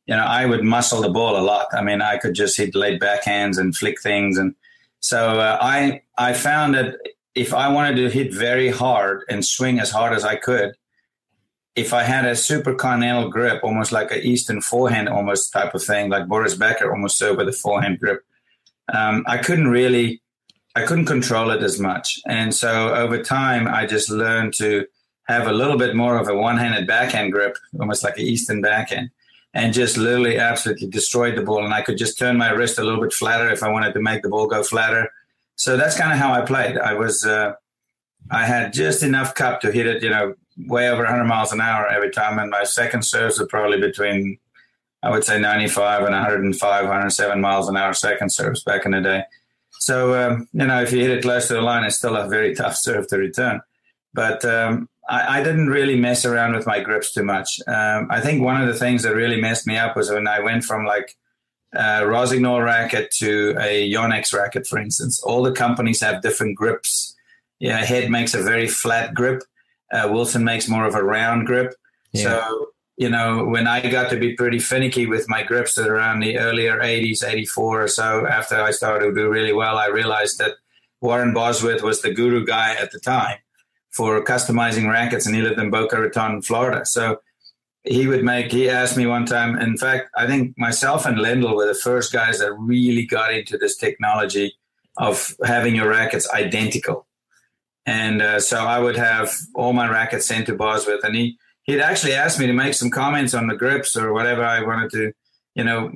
You 0.06 0.16
know, 0.16 0.24
I 0.24 0.46
would 0.46 0.64
muscle 0.64 1.02
the 1.02 1.10
ball 1.10 1.36
a 1.36 1.44
lot. 1.44 1.66
I 1.72 1.82
mean, 1.82 2.00
I 2.00 2.16
could 2.16 2.34
just 2.34 2.56
hit 2.56 2.74
late 2.74 3.00
backhands 3.00 3.58
and 3.58 3.76
flick 3.76 4.00
things, 4.00 4.38
and 4.38 4.54
so 5.00 5.40
uh, 5.40 5.58
I 5.60 6.00
I 6.16 6.32
found 6.32 6.74
that 6.74 6.96
if 7.34 7.52
I 7.52 7.68
wanted 7.68 7.96
to 7.96 8.10
hit 8.10 8.32
very 8.32 8.70
hard 8.70 9.24
and 9.28 9.44
swing 9.44 9.78
as 9.78 9.90
hard 9.90 10.12
as 10.12 10.24
I 10.24 10.36
could, 10.36 10.72
if 11.76 11.92
I 11.92 12.02
had 12.02 12.24
a 12.24 12.34
super 12.36 12.74
continental 12.74 13.30
grip, 13.30 13.62
almost 13.62 13.92
like 13.92 14.10
an 14.10 14.22
Eastern 14.22 14.60
forehand, 14.60 15.08
almost 15.08 15.52
type 15.52 15.74
of 15.74 15.82
thing, 15.82 16.10
like 16.10 16.28
Boris 16.28 16.54
Becker 16.54 16.90
almost 16.90 17.18
so 17.18 17.34
with 17.34 17.48
a 17.48 17.52
forehand 17.52 18.00
grip, 18.00 18.22
um, 18.92 19.24
I 19.26 19.38
couldn't 19.38 19.68
really, 19.68 20.20
I 20.74 20.84
couldn't 20.84 21.06
control 21.06 21.50
it 21.50 21.62
as 21.62 21.78
much. 21.78 22.18
And 22.26 22.54
so 22.54 22.94
over 22.94 23.22
time, 23.22 23.68
I 23.68 23.86
just 23.86 24.10
learned 24.10 24.54
to 24.54 24.86
have 25.24 25.46
a 25.46 25.52
little 25.52 25.76
bit 25.76 25.94
more 25.94 26.16
of 26.16 26.28
a 26.28 26.34
one-handed 26.34 26.86
backhand 26.86 27.32
grip, 27.32 27.56
almost 27.78 28.02
like 28.02 28.16
an 28.16 28.24
Eastern 28.24 28.62
backhand, 28.62 29.10
and 29.54 29.74
just 29.74 29.96
literally 29.96 30.38
absolutely 30.38 30.88
destroyed 30.88 31.36
the 31.36 31.42
ball. 31.42 31.64
And 31.64 31.74
I 31.74 31.82
could 31.82 31.98
just 31.98 32.18
turn 32.18 32.38
my 32.38 32.50
wrist 32.50 32.78
a 32.78 32.84
little 32.84 33.00
bit 33.00 33.12
flatter 33.12 33.50
if 33.50 33.62
I 33.62 33.68
wanted 33.68 33.92
to 33.94 34.00
make 34.00 34.22
the 34.22 34.30
ball 34.30 34.46
go 34.46 34.62
flatter. 34.62 35.10
So 35.56 35.76
that's 35.76 35.98
kind 35.98 36.12
of 36.12 36.18
how 36.18 36.32
I 36.32 36.40
played. 36.40 36.78
I 36.78 36.94
was, 36.94 37.24
uh, 37.24 37.52
I 38.30 38.46
had 38.46 38.72
just 38.72 39.02
enough 39.02 39.34
cup 39.34 39.60
to 39.60 39.70
hit 39.70 39.86
it, 39.86 40.02
you 40.02 40.10
know, 40.10 40.34
way 40.66 40.88
over 40.88 41.02
100 41.02 41.24
miles 41.24 41.52
an 41.52 41.60
hour 41.60 41.86
every 41.86 42.10
time, 42.10 42.38
and 42.38 42.50
my 42.50 42.64
second 42.64 43.02
serves 43.02 43.40
are 43.40 43.46
probably 43.46 43.80
between, 43.80 44.38
I 45.02 45.10
would 45.10 45.24
say, 45.24 45.38
95 45.38 46.04
and 46.04 46.12
105, 46.12 46.84
107 46.84 47.40
miles 47.40 47.68
an 47.68 47.76
hour 47.76 47.92
second 47.92 48.30
serves 48.30 48.62
back 48.62 48.84
in 48.84 48.92
the 48.92 49.00
day. 49.00 49.24
So 49.82 50.14
um, 50.14 50.48
you 50.52 50.64
know, 50.64 50.80
if 50.80 50.92
you 50.92 51.00
hit 51.00 51.10
it 51.10 51.22
close 51.22 51.48
to 51.48 51.54
the 51.54 51.60
line, 51.60 51.82
it's 51.84 51.96
still 51.96 52.16
a 52.16 52.28
very 52.28 52.54
tough 52.60 52.76
serve 52.76 53.08
to 53.08 53.18
return. 53.18 53.60
But 54.14 54.44
um, 54.44 54.88
I, 55.08 55.40
I, 55.40 55.42
didn't 55.42 55.68
really 55.68 55.98
mess 55.98 56.24
around 56.24 56.54
with 56.54 56.66
my 56.66 56.80
grips 56.80 57.12
too 57.12 57.24
much. 57.24 57.58
Um, 57.66 58.06
I 58.10 58.20
think 58.20 58.42
one 58.42 58.60
of 58.60 58.68
the 58.68 58.78
things 58.78 59.02
that 59.02 59.14
really 59.14 59.40
messed 59.40 59.66
me 59.66 59.76
up 59.76 59.96
was 59.96 60.10
when 60.10 60.28
I 60.28 60.38
went 60.38 60.64
from 60.64 60.84
like 60.84 61.16
a 61.72 62.06
Rossignol 62.06 62.62
racket 62.62 63.10
to 63.18 63.56
a 63.58 63.90
Yonex 63.90 64.32
racket, 64.32 64.66
for 64.68 64.78
instance. 64.78 65.20
All 65.22 65.42
the 65.42 65.52
companies 65.52 66.00
have 66.00 66.22
different 66.22 66.56
grips. 66.56 67.16
Yeah, 67.58 67.78
Head 67.78 68.10
makes 68.10 68.34
a 68.34 68.42
very 68.42 68.68
flat 68.68 69.14
grip. 69.14 69.42
Uh, 69.90 70.08
Wilson 70.12 70.44
makes 70.44 70.68
more 70.68 70.86
of 70.86 70.94
a 70.94 71.02
round 71.02 71.46
grip. 71.46 71.74
Yeah. 72.12 72.22
So 72.22 72.71
you 73.02 73.10
know, 73.10 73.44
when 73.44 73.66
I 73.66 73.80
got 73.90 74.10
to 74.10 74.16
be 74.16 74.34
pretty 74.34 74.60
finicky 74.60 75.06
with 75.06 75.28
my 75.28 75.42
grips 75.42 75.76
at 75.76 75.88
around 75.88 76.20
the 76.20 76.38
earlier 76.38 76.78
80s, 76.78 77.24
84 77.26 77.82
or 77.82 77.88
so, 77.88 78.26
after 78.28 78.54
I 78.54 78.70
started 78.70 79.06
to 79.06 79.14
do 79.14 79.28
really 79.28 79.52
well, 79.52 79.76
I 79.76 79.88
realized 79.88 80.38
that 80.38 80.52
Warren 81.00 81.34
Bosworth 81.34 81.82
was 81.82 82.00
the 82.00 82.14
guru 82.14 82.46
guy 82.46 82.76
at 82.76 82.92
the 82.92 83.00
time 83.00 83.38
for 83.90 84.24
customizing 84.24 84.88
rackets, 84.88 85.26
and 85.26 85.34
he 85.34 85.42
lived 85.42 85.58
in 85.58 85.68
Boca 85.68 86.00
Raton, 86.00 86.42
Florida. 86.42 86.86
So 86.86 87.18
he 87.82 88.06
would 88.06 88.22
make. 88.22 88.52
He 88.52 88.70
asked 88.70 88.96
me 88.96 89.06
one 89.06 89.26
time. 89.26 89.58
In 89.58 89.76
fact, 89.76 90.08
I 90.16 90.28
think 90.28 90.56
myself 90.56 91.04
and 91.04 91.18
Lendl 91.18 91.56
were 91.56 91.66
the 91.66 91.74
first 91.74 92.12
guys 92.12 92.38
that 92.38 92.54
really 92.54 93.04
got 93.04 93.34
into 93.34 93.58
this 93.58 93.76
technology 93.76 94.54
of 94.96 95.34
having 95.44 95.74
your 95.74 95.88
rackets 95.88 96.30
identical. 96.30 97.08
And 97.84 98.22
uh, 98.22 98.38
so 98.38 98.58
I 98.58 98.78
would 98.78 98.96
have 98.96 99.34
all 99.56 99.72
my 99.72 99.90
rackets 99.90 100.26
sent 100.26 100.46
to 100.46 100.54
Bosworth, 100.54 101.02
and 101.02 101.16
he 101.16 101.36
he'd 101.64 101.80
actually 101.80 102.12
asked 102.12 102.38
me 102.38 102.46
to 102.46 102.52
make 102.52 102.74
some 102.74 102.90
comments 102.90 103.34
on 103.34 103.46
the 103.46 103.56
grips 103.56 103.96
or 103.96 104.12
whatever 104.12 104.44
I 104.44 104.62
wanted 104.62 104.90
to, 104.92 105.12
you 105.54 105.64
know, 105.64 105.92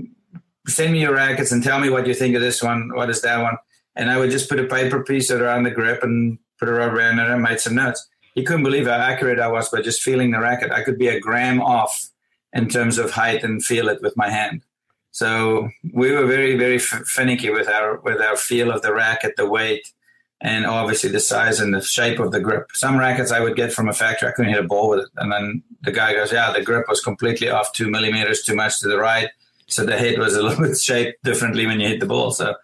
send 0.66 0.92
me 0.92 1.00
your 1.00 1.14
rackets 1.14 1.52
and 1.52 1.62
tell 1.62 1.78
me 1.78 1.90
what 1.90 2.06
you 2.06 2.14
think 2.14 2.34
of 2.34 2.42
this 2.42 2.62
one. 2.62 2.90
What 2.94 3.10
is 3.10 3.22
that 3.22 3.42
one? 3.42 3.56
And 3.94 4.10
I 4.10 4.18
would 4.18 4.30
just 4.30 4.48
put 4.48 4.60
a 4.60 4.66
paper 4.66 5.02
piece 5.02 5.30
around 5.30 5.62
the 5.62 5.70
grip 5.70 6.02
and 6.02 6.38
put 6.58 6.68
a 6.68 6.72
rubber 6.72 7.00
it 7.00 7.18
and 7.18 7.42
made 7.42 7.60
some 7.60 7.74
notes. 7.74 8.06
He 8.34 8.44
couldn't 8.44 8.64
believe 8.64 8.86
how 8.86 8.92
accurate 8.92 9.40
I 9.40 9.48
was 9.48 9.70
by 9.70 9.80
just 9.80 10.02
feeling 10.02 10.30
the 10.30 10.40
racket. 10.40 10.70
I 10.70 10.82
could 10.82 10.98
be 10.98 11.08
a 11.08 11.20
gram 11.20 11.60
off 11.60 12.10
in 12.52 12.68
terms 12.68 12.98
of 12.98 13.10
height 13.10 13.42
and 13.42 13.64
feel 13.64 13.88
it 13.88 14.02
with 14.02 14.16
my 14.16 14.28
hand. 14.28 14.62
So 15.10 15.70
we 15.94 16.12
were 16.12 16.26
very, 16.26 16.56
very 16.58 16.78
finicky 16.78 17.48
with 17.48 17.68
our 17.68 18.00
with 18.00 18.20
our 18.20 18.36
feel 18.36 18.70
of 18.70 18.82
the 18.82 18.92
racket, 18.92 19.36
the 19.36 19.48
weight, 19.48 19.90
and 20.40 20.66
obviously 20.66 21.10
the 21.10 21.20
size 21.20 21.60
and 21.60 21.72
the 21.72 21.80
shape 21.80 22.18
of 22.18 22.30
the 22.30 22.40
grip. 22.40 22.70
Some 22.74 22.98
rackets 22.98 23.32
I 23.32 23.40
would 23.40 23.56
get 23.56 23.72
from 23.72 23.88
a 23.88 23.92
factory, 23.92 24.28
I 24.28 24.32
couldn't 24.32 24.52
hit 24.52 24.64
a 24.64 24.68
ball 24.68 24.90
with 24.90 25.00
it, 25.00 25.08
and 25.16 25.32
then 25.32 25.62
the 25.82 25.92
guy 25.92 26.12
goes, 26.14 26.32
"Yeah, 26.32 26.52
the 26.52 26.62
grip 26.62 26.86
was 26.88 27.00
completely 27.00 27.48
off 27.48 27.72
two 27.72 27.90
millimeters 27.90 28.42
too 28.42 28.54
much 28.54 28.80
to 28.80 28.88
the 28.88 28.98
right, 28.98 29.30
so 29.66 29.84
the 29.84 29.96
head 29.96 30.18
was 30.18 30.36
a 30.36 30.42
little 30.42 30.64
bit 30.68 30.78
shaped 30.78 31.22
differently 31.24 31.66
when 31.66 31.80
you 31.80 31.88
hit 31.88 32.00
the 32.00 32.06
ball." 32.06 32.32
So 32.32 32.54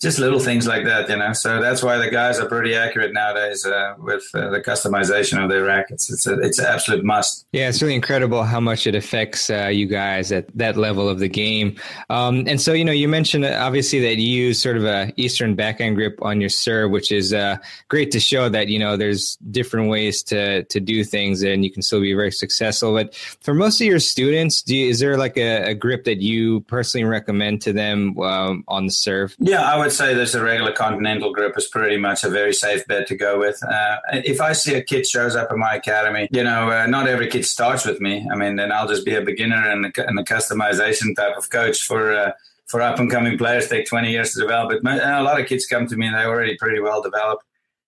just 0.00 0.18
little 0.18 0.40
things 0.40 0.66
like 0.66 0.84
that, 0.84 1.08
you 1.08 1.16
know. 1.16 1.32
So 1.32 1.60
that's 1.60 1.82
why 1.82 1.96
the 1.98 2.10
guys 2.10 2.38
are 2.38 2.46
pretty 2.46 2.74
accurate 2.74 3.12
nowadays 3.12 3.64
uh, 3.64 3.94
with 3.98 4.24
uh, 4.34 4.50
the 4.50 4.60
customization 4.60 5.42
of 5.42 5.48
their 5.48 5.64
rackets. 5.64 6.10
It's 6.12 6.26
a, 6.26 6.38
it's 6.40 6.58
an 6.58 6.66
absolute 6.66 7.04
must. 7.04 7.46
Yeah, 7.52 7.68
it's 7.68 7.80
really 7.80 7.94
incredible 7.94 8.42
how 8.42 8.60
much 8.60 8.86
it 8.86 8.94
affects 8.94 9.48
uh, 9.48 9.68
you 9.68 9.86
guys 9.86 10.32
at 10.32 10.46
that 10.56 10.76
level 10.76 11.08
of 11.08 11.18
the 11.18 11.28
game. 11.28 11.76
Um, 12.10 12.44
and 12.46 12.60
so, 12.60 12.72
you 12.72 12.84
know, 12.84 12.92
you 12.92 13.08
mentioned 13.08 13.44
uh, 13.44 13.58
obviously 13.60 14.00
that 14.00 14.16
you 14.16 14.28
use 14.28 14.60
sort 14.60 14.76
of 14.76 14.84
a 14.84 15.12
Eastern 15.16 15.54
backhand 15.54 15.96
grip 15.96 16.18
on 16.22 16.40
your 16.40 16.50
serve, 16.50 16.90
which 16.90 17.10
is 17.10 17.32
uh, 17.32 17.56
great 17.88 18.10
to 18.10 18.20
show 18.20 18.48
that 18.48 18.68
you 18.68 18.78
know 18.78 18.96
there's 18.96 19.36
different 19.50 19.88
ways 19.88 20.22
to 20.24 20.64
to 20.64 20.80
do 20.80 21.04
things, 21.04 21.42
and 21.42 21.64
you 21.64 21.70
can 21.70 21.82
still 21.82 22.00
be 22.00 22.14
very 22.14 22.32
successful. 22.32 22.92
But 22.92 23.14
for 23.14 23.54
most 23.54 23.80
of 23.80 23.86
your 23.86 23.98
students, 23.98 24.62
do 24.62 24.76
you, 24.76 24.88
is 24.88 24.98
there 24.98 25.16
like 25.16 25.36
a, 25.36 25.70
a, 25.70 25.74
grip 25.74 26.04
that 26.04 26.20
you 26.20 26.60
personally 26.62 27.04
recommend 27.04 27.62
to 27.62 27.72
them 27.72 28.18
um, 28.18 28.64
on 28.68 28.86
the 28.86 28.92
serve? 28.92 29.34
Yeah, 29.38 29.62
I 29.62 29.78
would 29.78 29.85
would 29.86 29.92
say 29.92 30.14
there's 30.14 30.34
a 30.34 30.42
regular 30.42 30.72
continental 30.72 31.32
grip 31.32 31.56
is 31.56 31.68
pretty 31.68 31.96
much 31.96 32.24
a 32.24 32.28
very 32.28 32.52
safe 32.52 32.84
bet 32.88 33.06
to 33.06 33.14
go 33.14 33.38
with. 33.38 33.62
Uh, 33.62 33.98
if 34.12 34.40
I 34.40 34.52
see 34.52 34.74
a 34.74 34.82
kid 34.82 35.06
shows 35.06 35.36
up 35.36 35.52
in 35.52 35.60
my 35.60 35.76
academy, 35.76 36.28
you 36.32 36.42
know, 36.42 36.70
uh, 36.70 36.86
not 36.86 37.06
every 37.06 37.28
kid 37.28 37.44
starts 37.44 37.86
with 37.86 38.00
me. 38.00 38.26
I 38.30 38.34
mean, 38.34 38.56
then 38.56 38.72
I'll 38.72 38.88
just 38.88 39.04
be 39.04 39.14
a 39.14 39.20
beginner 39.20 39.70
and 39.70 39.86
a, 39.86 40.08
and 40.08 40.18
a 40.18 40.24
customization 40.24 41.14
type 41.14 41.36
of 41.36 41.50
coach 41.50 41.82
for. 41.86 42.12
Uh, 42.12 42.32
for 42.66 42.82
up 42.82 42.98
and 42.98 43.08
coming 43.08 43.38
players, 43.38 43.68
take 43.68 43.86
20 43.86 44.10
years 44.10 44.32
to 44.32 44.40
develop 44.40 44.72
it. 44.72 44.78
And 44.84 45.00
a 45.00 45.22
lot 45.22 45.40
of 45.40 45.46
kids 45.46 45.66
come 45.66 45.86
to 45.86 45.96
me 45.96 46.06
and 46.06 46.16
they're 46.16 46.26
already 46.26 46.56
pretty 46.56 46.80
well 46.80 47.00
developed, 47.00 47.44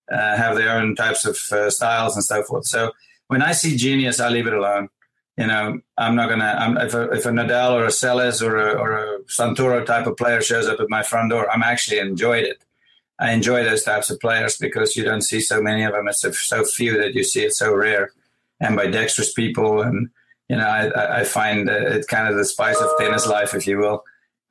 uh, 0.09 0.37
have 0.37 0.55
their 0.55 0.71
own 0.71 0.95
types 0.95 1.25
of 1.25 1.37
uh, 1.51 1.69
styles 1.69 2.15
and 2.15 2.25
so 2.25 2.45
forth. 2.45 2.65
So 2.65 2.93
when 3.27 3.43
I 3.43 3.51
see 3.51 3.77
genius, 3.77 4.21
I 4.21 4.29
leave 4.29 4.47
it 4.47 4.53
alone 4.53 4.89
you 5.39 5.47
know, 5.47 5.81
I'm 5.97 6.17
not 6.17 6.29
gonna. 6.29 6.57
I'm, 6.59 6.77
if 6.79 6.95
a, 6.95 7.11
if 7.13 7.25
a 7.25 7.29
Nadal 7.29 7.71
or 7.71 7.85
a 7.85 7.89
Seles 7.89 8.43
or 8.43 8.57
a, 8.57 8.73
or 8.73 8.93
a 8.99 9.21
Santoro 9.23 9.87
type 9.87 10.09
of 10.09 10.17
player 10.17 10.43
shows 10.43 10.67
up 10.67 10.81
at 10.81 10.91
my 10.91 11.05
front 11.05 11.31
door, 11.31 11.49
I'm 11.49 11.63
actually 11.63 12.01
enjoyed 12.01 12.45
it. 12.45 12.65
I 13.21 13.31
enjoy 13.31 13.63
those 13.63 13.85
types 13.85 14.11
of 14.11 14.19
players 14.19 14.57
because 14.59 14.97
you 14.97 15.05
don't 15.05 15.23
see 15.23 15.41
so 15.41 15.63
many 15.63 15.85
of 15.85 15.93
them. 15.93 16.09
It's 16.09 16.25
so 16.49 16.65
few 16.65 16.99
that 16.99 17.15
you 17.15 17.23
see 17.23 17.45
it 17.45 17.53
so 17.55 17.73
rare, 17.73 18.11
and 18.59 18.75
by 18.75 18.89
dexterous 18.89 19.33
people. 19.33 19.81
And 19.81 20.11
you 20.49 20.57
know, 20.57 20.67
I, 20.67 21.21
I 21.21 21.25
find 21.25 21.69
it 21.69 22.09
kind 22.09 22.29
of 22.29 22.37
the 22.37 22.45
spice 22.45 22.81
of 22.81 22.91
tennis 22.99 23.29
life, 23.29 23.55
if 23.55 23.65
you 23.65 23.79
will. 23.79 24.03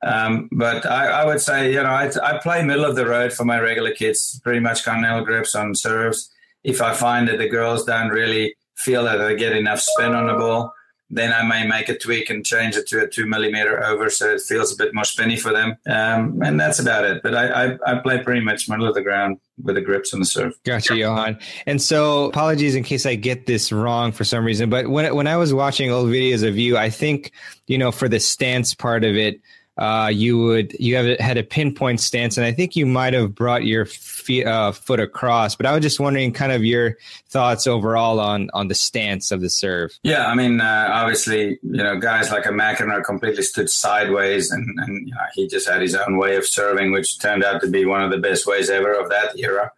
Um, 0.02 0.48
but 0.52 0.86
I, 0.86 1.08
I, 1.08 1.26
would 1.26 1.40
say, 1.40 1.72
you 1.72 1.82
know, 1.82 1.90
I, 1.90 2.10
I, 2.22 2.38
play 2.38 2.62
middle 2.62 2.84
of 2.84 2.94
the 2.94 3.04
road 3.04 3.32
for 3.32 3.44
my 3.44 3.58
regular 3.58 3.90
kids, 3.90 4.40
pretty 4.44 4.60
much 4.60 4.84
continental 4.84 5.24
grips 5.24 5.56
on 5.56 5.74
serves. 5.74 6.32
If 6.62 6.80
I 6.80 6.94
find 6.94 7.26
that 7.26 7.38
the 7.38 7.48
girls 7.48 7.84
don't 7.84 8.10
really 8.10 8.54
feel 8.76 9.02
that 9.04 9.16
they 9.16 9.34
get 9.34 9.56
enough 9.56 9.80
spin 9.80 10.14
on 10.14 10.28
the 10.28 10.34
ball, 10.34 10.72
then 11.10 11.32
I 11.32 11.42
may 11.42 11.66
make 11.66 11.88
a 11.88 11.96
tweak 11.96 12.28
and 12.28 12.44
change 12.44 12.76
it 12.76 12.86
to 12.88 13.02
a 13.02 13.08
two 13.08 13.26
millimeter 13.26 13.82
over 13.82 14.10
so 14.10 14.30
it 14.34 14.42
feels 14.42 14.72
a 14.72 14.76
bit 14.76 14.94
more 14.94 15.04
spinny 15.04 15.36
for 15.36 15.52
them. 15.52 15.76
Um, 15.86 16.42
and 16.42 16.60
that's 16.60 16.78
about 16.78 17.04
it. 17.04 17.22
But 17.22 17.34
I, 17.34 17.46
I, 17.46 17.78
I, 17.86 17.98
play 18.00 18.22
pretty 18.22 18.42
much 18.42 18.68
middle 18.68 18.86
of 18.86 18.94
the 18.94 19.00
ground 19.00 19.38
with 19.62 19.76
the 19.76 19.80
grips 19.80 20.12
on 20.12 20.20
the 20.20 20.26
serve. 20.26 20.52
Gotcha, 20.64 20.96
Johan. 20.96 21.38
And 21.66 21.80
so 21.80 22.26
apologies 22.26 22.74
in 22.74 22.84
case 22.84 23.06
I 23.06 23.14
get 23.14 23.46
this 23.46 23.72
wrong 23.72 24.12
for 24.12 24.24
some 24.24 24.44
reason, 24.44 24.68
but 24.68 24.88
when, 24.88 25.14
when 25.14 25.26
I 25.26 25.36
was 25.36 25.54
watching 25.54 25.90
old 25.90 26.08
videos 26.08 26.46
of 26.46 26.58
you, 26.58 26.76
I 26.76 26.90
think, 26.90 27.32
you 27.66 27.78
know, 27.78 27.90
for 27.90 28.08
the 28.08 28.20
stance 28.20 28.74
part 28.74 29.02
of 29.02 29.16
it, 29.16 29.40
uh, 29.78 30.10
you 30.12 30.38
would 30.38 30.74
you 30.80 30.96
have 30.96 31.18
had 31.20 31.38
a 31.38 31.42
pinpoint 31.44 32.00
stance, 32.00 32.36
and 32.36 32.44
I 32.44 32.52
think 32.52 32.74
you 32.74 32.84
might 32.84 33.14
have 33.14 33.34
brought 33.34 33.64
your 33.64 33.86
feet, 33.86 34.44
uh, 34.44 34.72
foot 34.72 34.98
across. 34.98 35.54
But 35.54 35.66
I 35.66 35.72
was 35.72 35.82
just 35.82 36.00
wondering, 36.00 36.32
kind 36.32 36.50
of 36.50 36.64
your 36.64 36.96
thoughts 37.28 37.66
overall 37.66 38.18
on 38.18 38.50
on 38.54 38.66
the 38.68 38.74
stance 38.74 39.30
of 39.30 39.40
the 39.40 39.48
serve. 39.48 39.96
Yeah, 40.02 40.26
I 40.26 40.34
mean, 40.34 40.60
uh, 40.60 40.88
obviously, 40.92 41.58
you 41.62 41.82
know, 41.82 41.96
guys 41.98 42.32
like 42.32 42.46
a 42.46 42.50
McEnroe 42.50 43.04
completely 43.04 43.44
stood 43.44 43.70
sideways, 43.70 44.50
and 44.50 44.66
and 44.80 45.06
you 45.06 45.14
know, 45.14 45.20
he 45.34 45.46
just 45.46 45.68
had 45.68 45.80
his 45.80 45.94
own 45.94 46.18
way 46.18 46.36
of 46.36 46.44
serving, 46.44 46.92
which 46.92 47.18
turned 47.20 47.44
out 47.44 47.60
to 47.60 47.70
be 47.70 47.86
one 47.86 48.02
of 48.02 48.10
the 48.10 48.18
best 48.18 48.46
ways 48.46 48.68
ever 48.70 48.92
of 48.92 49.08
that 49.10 49.38
era. 49.38 49.70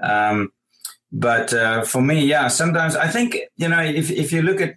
Um, 0.00 0.52
But 1.14 1.52
uh, 1.52 1.84
for 1.84 2.00
me, 2.00 2.24
yeah, 2.24 2.48
sometimes 2.48 2.96
I 2.96 3.08
think 3.08 3.36
you 3.56 3.68
know 3.68 3.82
if 3.82 4.10
if 4.10 4.32
you 4.32 4.40
look 4.40 4.62
at 4.62 4.76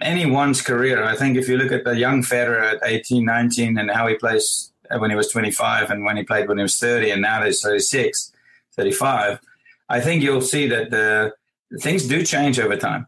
anyone's 0.00 0.62
career, 0.62 1.04
I 1.04 1.16
think 1.16 1.36
if 1.36 1.48
you 1.48 1.56
look 1.56 1.72
at 1.72 1.84
the 1.84 1.96
young 1.96 2.22
Federer 2.22 2.74
at 2.74 2.80
18, 2.84 3.24
19, 3.24 3.78
and 3.78 3.90
how 3.90 4.06
he 4.06 4.14
plays 4.14 4.72
when 4.98 5.10
he 5.10 5.16
was 5.16 5.28
25, 5.28 5.90
and 5.90 6.04
when 6.04 6.16
he 6.16 6.22
played 6.22 6.48
when 6.48 6.58
he 6.58 6.62
was 6.62 6.76
30, 6.76 7.10
and 7.10 7.22
now 7.22 7.44
he's 7.44 7.60
36, 7.60 8.32
35, 8.74 9.40
I 9.88 10.00
think 10.00 10.22
you'll 10.22 10.40
see 10.40 10.68
that 10.68 10.90
the 10.90 11.32
things 11.80 12.06
do 12.06 12.24
change 12.24 12.58
over 12.58 12.76
time 12.76 13.06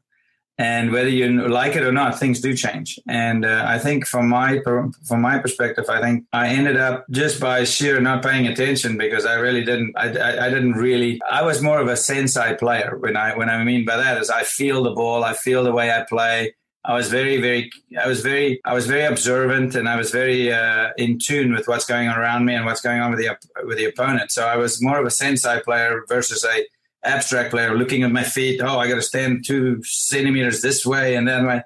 and 0.61 0.91
whether 0.91 1.09
you 1.09 1.47
like 1.47 1.77
it 1.77 1.85
or 1.85 1.93
not, 1.93 2.19
things 2.19 2.41
do 2.41 2.53
change. 2.53 2.99
And 3.07 3.45
uh, 3.45 3.65
I 3.67 3.79
think 3.79 4.07
from 4.07 4.29
my 4.29 4.61
from 5.05 5.21
my 5.21 5.39
perspective, 5.39 5.85
I 5.89 6.01
think 6.01 6.25
I 6.33 6.49
ended 6.49 6.77
up 6.77 7.07
just 7.11 7.41
by 7.41 7.63
sheer 7.63 8.01
not 8.01 8.25
paying 8.25 8.49
attention 8.49 8.99
because 8.99 9.25
I 9.25 9.35
really 9.35 9.65
didn't. 9.65 9.97
I, 9.97 10.09
I, 10.19 10.47
I, 10.47 10.51
didn't 10.51 10.73
really. 10.73 11.21
I 11.31 11.43
was 11.43 11.63
more 11.63 11.81
of 11.81 11.87
a 11.87 11.97
sensei 11.97 12.57
player. 12.57 12.97
When 12.99 13.17
I 13.17 13.37
when 13.37 13.49
I 13.49 13.63
mean 13.63 13.85
by 13.85 13.99
that 13.99 14.21
is 14.21 14.31
I 14.31 14.43
feel 14.43 14.83
the 14.83 14.91
ball, 14.91 15.23
I 15.23 15.33
feel 15.33 15.63
the 15.63 15.73
way 15.73 15.93
I 15.93 16.03
play. 16.03 16.55
I 16.89 16.95
was 16.95 17.11
very, 17.11 17.39
very, 17.39 17.71
I 18.03 18.09
was 18.09 18.23
very, 18.23 18.61
I 18.65 18.73
was 18.73 18.87
very 18.87 19.05
observant, 19.05 19.75
and 19.75 19.87
I 19.87 19.97
was 19.97 20.11
very 20.11 20.51
uh, 20.51 20.89
in 20.97 21.19
tune 21.19 21.53
with 21.53 21.69
what's 21.69 21.85
going 21.85 22.09
on 22.09 22.19
around 22.19 22.47
me 22.47 22.55
and 22.55 22.65
what's 22.65 22.81
going 22.81 23.03
on 23.03 23.11
with 23.11 23.21
the 23.21 23.29
with 23.67 23.77
the 23.77 23.85
opponent. 23.85 24.31
So 24.31 24.47
I 24.47 24.57
was 24.57 24.83
more 24.83 24.99
of 24.99 25.05
a 25.05 25.11
sensei 25.11 25.61
player 25.61 26.05
versus 26.09 26.47
a 26.47 26.67
abstract 27.05 27.51
player 27.51 27.77
looking 27.77 28.05
at 28.05 28.11
my 28.11 28.25
feet. 28.25 28.63
Oh, 28.63 28.79
I 28.79 28.89
got 28.89 28.95
to 28.95 29.03
stand 29.03 29.45
two 29.45 29.83
centimeters 29.85 30.63
this 30.63 30.87
way 30.87 31.15
and 31.15 31.29
then 31.29 31.45
my. 31.45 31.63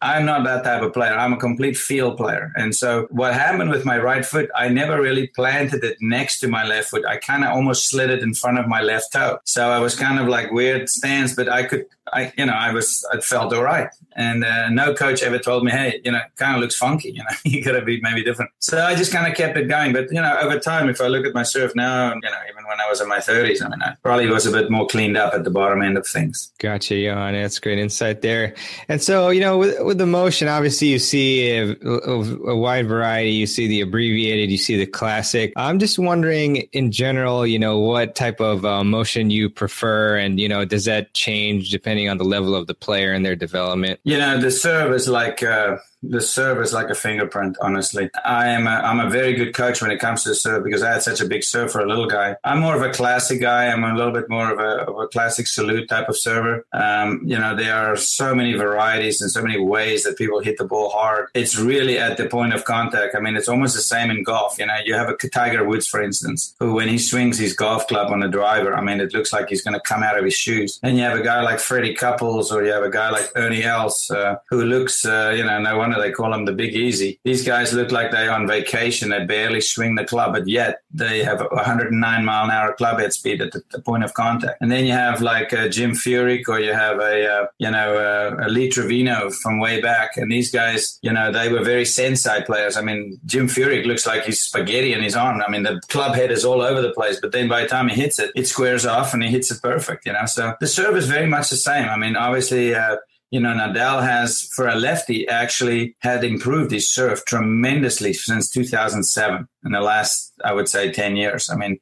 I'm 0.00 0.24
not 0.24 0.44
that 0.44 0.62
type 0.62 0.82
of 0.82 0.92
player. 0.92 1.12
I'm 1.12 1.32
a 1.32 1.36
complete 1.36 1.76
feel 1.76 2.14
player. 2.14 2.52
And 2.54 2.72
so 2.72 3.08
what 3.10 3.34
happened 3.34 3.70
with 3.70 3.84
my 3.84 3.98
right 3.98 4.24
foot, 4.24 4.48
I 4.54 4.68
never 4.68 5.02
really 5.02 5.26
planted 5.34 5.82
it 5.82 5.96
next 6.00 6.38
to 6.38 6.46
my 6.46 6.64
left 6.64 6.90
foot. 6.90 7.04
I 7.04 7.16
kind 7.16 7.42
of 7.42 7.50
almost 7.50 7.88
slid 7.88 8.10
it 8.10 8.22
in 8.22 8.32
front 8.32 8.60
of 8.60 8.68
my 8.68 8.80
left 8.80 9.12
toe. 9.12 9.40
So 9.42 9.70
I 9.70 9.80
was 9.80 9.96
kind 9.96 10.20
of 10.20 10.28
like 10.28 10.52
weird 10.52 10.88
stance, 10.88 11.34
but 11.34 11.48
I 11.48 11.64
could, 11.64 11.84
I, 12.12 12.32
you 12.36 12.46
know, 12.46 12.52
I 12.52 12.72
was, 12.72 13.06
I 13.12 13.20
felt 13.20 13.52
all 13.52 13.62
right. 13.62 13.88
And 14.16 14.44
uh, 14.44 14.68
no 14.70 14.94
coach 14.94 15.22
ever 15.22 15.38
told 15.38 15.64
me, 15.64 15.70
hey, 15.70 16.00
you 16.04 16.12
know, 16.12 16.20
kind 16.36 16.54
of 16.54 16.60
looks 16.60 16.76
funky, 16.76 17.10
you 17.10 17.18
know, 17.18 17.30
you 17.44 17.62
got 17.62 17.72
to 17.72 17.82
be 17.82 18.00
maybe 18.00 18.24
different. 18.24 18.50
So 18.58 18.82
I 18.82 18.94
just 18.94 19.12
kind 19.12 19.30
of 19.30 19.36
kept 19.36 19.56
it 19.56 19.68
going. 19.68 19.92
But, 19.92 20.10
you 20.10 20.20
know, 20.20 20.36
over 20.40 20.58
time, 20.58 20.88
if 20.88 21.00
I 21.00 21.06
look 21.06 21.26
at 21.26 21.34
my 21.34 21.42
surf 21.42 21.74
now, 21.74 22.12
you 22.12 22.20
know, 22.20 22.38
even 22.50 22.64
when 22.66 22.80
I 22.80 22.88
was 22.88 23.00
in 23.00 23.08
my 23.08 23.18
30s, 23.18 23.64
I 23.64 23.68
mean, 23.68 23.82
I 23.82 23.94
probably 24.02 24.28
was 24.28 24.46
a 24.46 24.52
bit 24.52 24.70
more 24.70 24.86
cleaned 24.86 25.16
up 25.16 25.34
at 25.34 25.44
the 25.44 25.50
bottom 25.50 25.82
end 25.82 25.96
of 25.96 26.06
things. 26.06 26.52
Gotcha, 26.58 26.96
Johan. 26.96 27.34
That's 27.34 27.58
great 27.58 27.78
insight 27.78 28.22
there. 28.22 28.54
And 28.88 29.02
so, 29.02 29.30
you 29.30 29.40
know, 29.40 29.58
with, 29.58 29.80
with 29.84 29.98
the 29.98 30.06
motion, 30.06 30.48
obviously 30.48 30.88
you 30.88 30.98
see 30.98 31.50
a, 31.50 31.76
a, 31.82 32.50
a 32.50 32.56
wide 32.56 32.86
variety. 32.86 33.30
You 33.30 33.46
see 33.46 33.66
the 33.66 33.80
abbreviated, 33.80 34.50
you 34.50 34.58
see 34.58 34.76
the 34.76 34.86
classic. 34.86 35.52
I'm 35.56 35.78
just 35.78 35.98
wondering 35.98 36.56
in 36.72 36.90
general, 36.92 37.46
you 37.46 37.58
know, 37.58 37.78
what 37.78 38.14
type 38.14 38.40
of 38.40 38.64
uh, 38.64 38.84
motion 38.84 39.30
you 39.30 39.48
prefer 39.48 40.16
and, 40.16 40.38
you 40.38 40.48
know, 40.48 40.64
does 40.64 40.84
that 40.84 41.14
change 41.14 41.70
depending 41.70 41.97
on 42.06 42.18
the 42.18 42.24
level 42.24 42.54
of 42.54 42.66
the 42.66 42.74
player 42.74 43.14
and 43.14 43.24
their 43.24 43.34
development? 43.34 43.98
You 44.04 44.18
know, 44.18 44.38
the 44.38 44.50
serve 44.50 44.92
is 44.92 45.08
like 45.08 45.42
uh, 45.42 45.78
the 46.02 46.20
serve 46.20 46.60
is 46.60 46.72
like 46.72 46.90
a 46.90 46.94
fingerprint. 46.94 47.56
Honestly, 47.60 48.10
I 48.24 48.48
am 48.48 48.66
a, 48.66 48.70
I'm 48.70 49.00
a 49.00 49.10
very 49.10 49.34
good 49.34 49.54
coach 49.54 49.82
when 49.82 49.90
it 49.90 49.98
comes 49.98 50.22
to 50.22 50.30
the 50.30 50.34
serve 50.34 50.64
because 50.64 50.82
I 50.82 50.92
had 50.92 51.02
such 51.02 51.20
a 51.20 51.26
big 51.26 51.42
serve 51.42 51.72
for 51.72 51.80
a 51.80 51.86
little 51.86 52.06
guy. 52.06 52.36
I'm 52.44 52.60
more 52.60 52.76
of 52.76 52.82
a 52.82 52.92
classic 52.92 53.40
guy. 53.40 53.66
I'm 53.66 53.84
a 53.84 53.94
little 53.94 54.12
bit 54.12 54.28
more 54.28 54.50
of 54.52 54.58
a, 54.58 54.90
of 54.90 54.98
a 54.98 55.08
classic 55.08 55.46
salute 55.46 55.88
type 55.88 56.08
of 56.08 56.16
server. 56.16 56.66
Um, 56.72 57.22
you 57.24 57.38
know, 57.38 57.56
there 57.56 57.74
are 57.74 57.96
so 57.96 58.34
many 58.34 58.54
varieties 58.54 59.20
and 59.20 59.30
so 59.30 59.42
many 59.42 59.58
ways 59.58 60.04
that 60.04 60.16
people 60.16 60.40
hit 60.40 60.58
the 60.58 60.64
ball 60.64 60.90
hard. 60.90 61.28
It's 61.34 61.58
really 61.58 61.98
at 61.98 62.16
the 62.16 62.28
point 62.28 62.54
of 62.54 62.64
contact. 62.64 63.14
I 63.14 63.20
mean, 63.20 63.36
it's 63.36 63.48
almost 63.48 63.74
the 63.74 63.82
same 63.82 64.10
in 64.10 64.22
golf. 64.22 64.58
You 64.58 64.66
know, 64.66 64.76
you 64.84 64.94
have 64.94 65.08
a 65.08 65.16
Tiger 65.28 65.64
Woods, 65.64 65.86
for 65.86 66.02
instance, 66.02 66.54
who 66.58 66.74
when 66.74 66.88
he 66.88 66.98
swings 66.98 67.38
his 67.38 67.52
golf 67.52 67.86
club 67.88 68.12
on 68.12 68.20
the 68.20 68.28
driver, 68.28 68.74
I 68.74 68.80
mean, 68.80 69.00
it 69.00 69.12
looks 69.12 69.32
like 69.32 69.48
he's 69.48 69.62
going 69.62 69.74
to 69.74 69.80
come 69.80 70.02
out 70.02 70.18
of 70.18 70.24
his 70.24 70.34
shoes. 70.34 70.78
And 70.82 70.96
you 70.96 71.02
have 71.04 71.18
a 71.18 71.22
guy 71.22 71.42
like 71.42 71.58
Freddie 71.58 71.94
Couples, 71.94 72.52
or 72.52 72.64
you 72.64 72.72
have 72.72 72.82
a 72.82 72.90
guy 72.90 73.10
like 73.10 73.30
Ernie 73.34 73.64
Els, 73.64 74.10
uh, 74.10 74.36
who 74.48 74.64
looks, 74.64 75.04
uh, 75.04 75.34
you 75.36 75.44
know, 75.44 75.60
no 75.60 75.78
they 75.96 76.10
call 76.10 76.34
him 76.34 76.44
the 76.44 76.52
Big 76.52 76.74
Easy. 76.74 77.18
These 77.24 77.44
guys 77.44 77.72
look 77.72 77.90
like 77.90 78.10
they're 78.10 78.32
on 78.32 78.46
vacation. 78.46 79.10
They 79.10 79.24
barely 79.24 79.60
swing 79.60 79.94
the 79.94 80.04
club, 80.04 80.32
but 80.32 80.46
yet 80.46 80.82
they 80.92 81.22
have 81.22 81.40
109 81.40 82.24
mile 82.24 82.44
an 82.44 82.50
hour 82.50 82.74
club 82.74 83.00
head 83.00 83.12
speed 83.12 83.40
at 83.40 83.52
the, 83.52 83.62
the 83.70 83.80
point 83.80 84.04
of 84.04 84.14
contact. 84.14 84.58
And 84.60 84.70
then 84.70 84.84
you 84.84 84.92
have 84.92 85.20
like 85.20 85.52
uh, 85.52 85.68
Jim 85.68 85.92
Furyk, 85.92 86.48
or 86.48 86.60
you 86.60 86.72
have 86.72 86.98
a, 86.98 87.26
uh, 87.26 87.46
you 87.58 87.70
know, 87.70 87.96
uh, 87.96 88.46
a 88.46 88.48
Lee 88.48 88.68
Trevino 88.68 89.30
from 89.30 89.58
way 89.58 89.80
back. 89.80 90.16
And 90.16 90.30
these 90.30 90.50
guys, 90.50 90.98
you 91.02 91.12
know, 91.12 91.32
they 91.32 91.48
were 91.50 91.62
very 91.62 91.84
sensei 91.84 92.42
players. 92.44 92.76
I 92.76 92.82
mean, 92.82 93.18
Jim 93.26 93.48
Furyk 93.48 93.86
looks 93.86 94.06
like 94.06 94.24
he's 94.24 94.40
spaghetti 94.40 94.92
in 94.92 95.02
his 95.02 95.16
arm. 95.16 95.40
I 95.40 95.50
mean, 95.50 95.62
the 95.62 95.80
club 95.88 96.14
head 96.14 96.30
is 96.30 96.44
all 96.44 96.62
over 96.62 96.82
the 96.82 96.92
place, 96.92 97.20
but 97.20 97.32
then 97.32 97.48
by 97.48 97.62
the 97.62 97.68
time 97.68 97.88
he 97.88 98.00
hits 98.00 98.18
it, 98.18 98.30
it 98.34 98.46
squares 98.46 98.86
off 98.86 99.14
and 99.14 99.22
he 99.22 99.30
hits 99.30 99.50
it 99.50 99.62
perfect, 99.62 100.06
you 100.06 100.12
know. 100.12 100.26
So 100.26 100.54
the 100.60 100.66
serve 100.66 100.96
is 100.96 101.06
very 101.06 101.26
much 101.26 101.50
the 101.50 101.56
same. 101.56 101.88
I 101.88 101.96
mean, 101.96 102.16
obviously, 102.16 102.74
uh, 102.74 102.96
you 103.30 103.40
know, 103.40 103.50
Nadal 103.50 104.02
has, 104.02 104.44
for 104.54 104.68
a 104.68 104.74
lefty, 104.74 105.28
actually 105.28 105.96
had 106.00 106.24
improved 106.24 106.70
his 106.70 106.88
serve 106.88 107.24
tremendously 107.26 108.12
since 108.12 108.50
2007 108.50 109.48
in 109.64 109.72
the 109.72 109.80
last, 109.80 110.32
I 110.44 110.52
would 110.52 110.68
say, 110.68 110.90
10 110.90 111.16
years. 111.16 111.50
I 111.50 111.56
mean, 111.56 111.78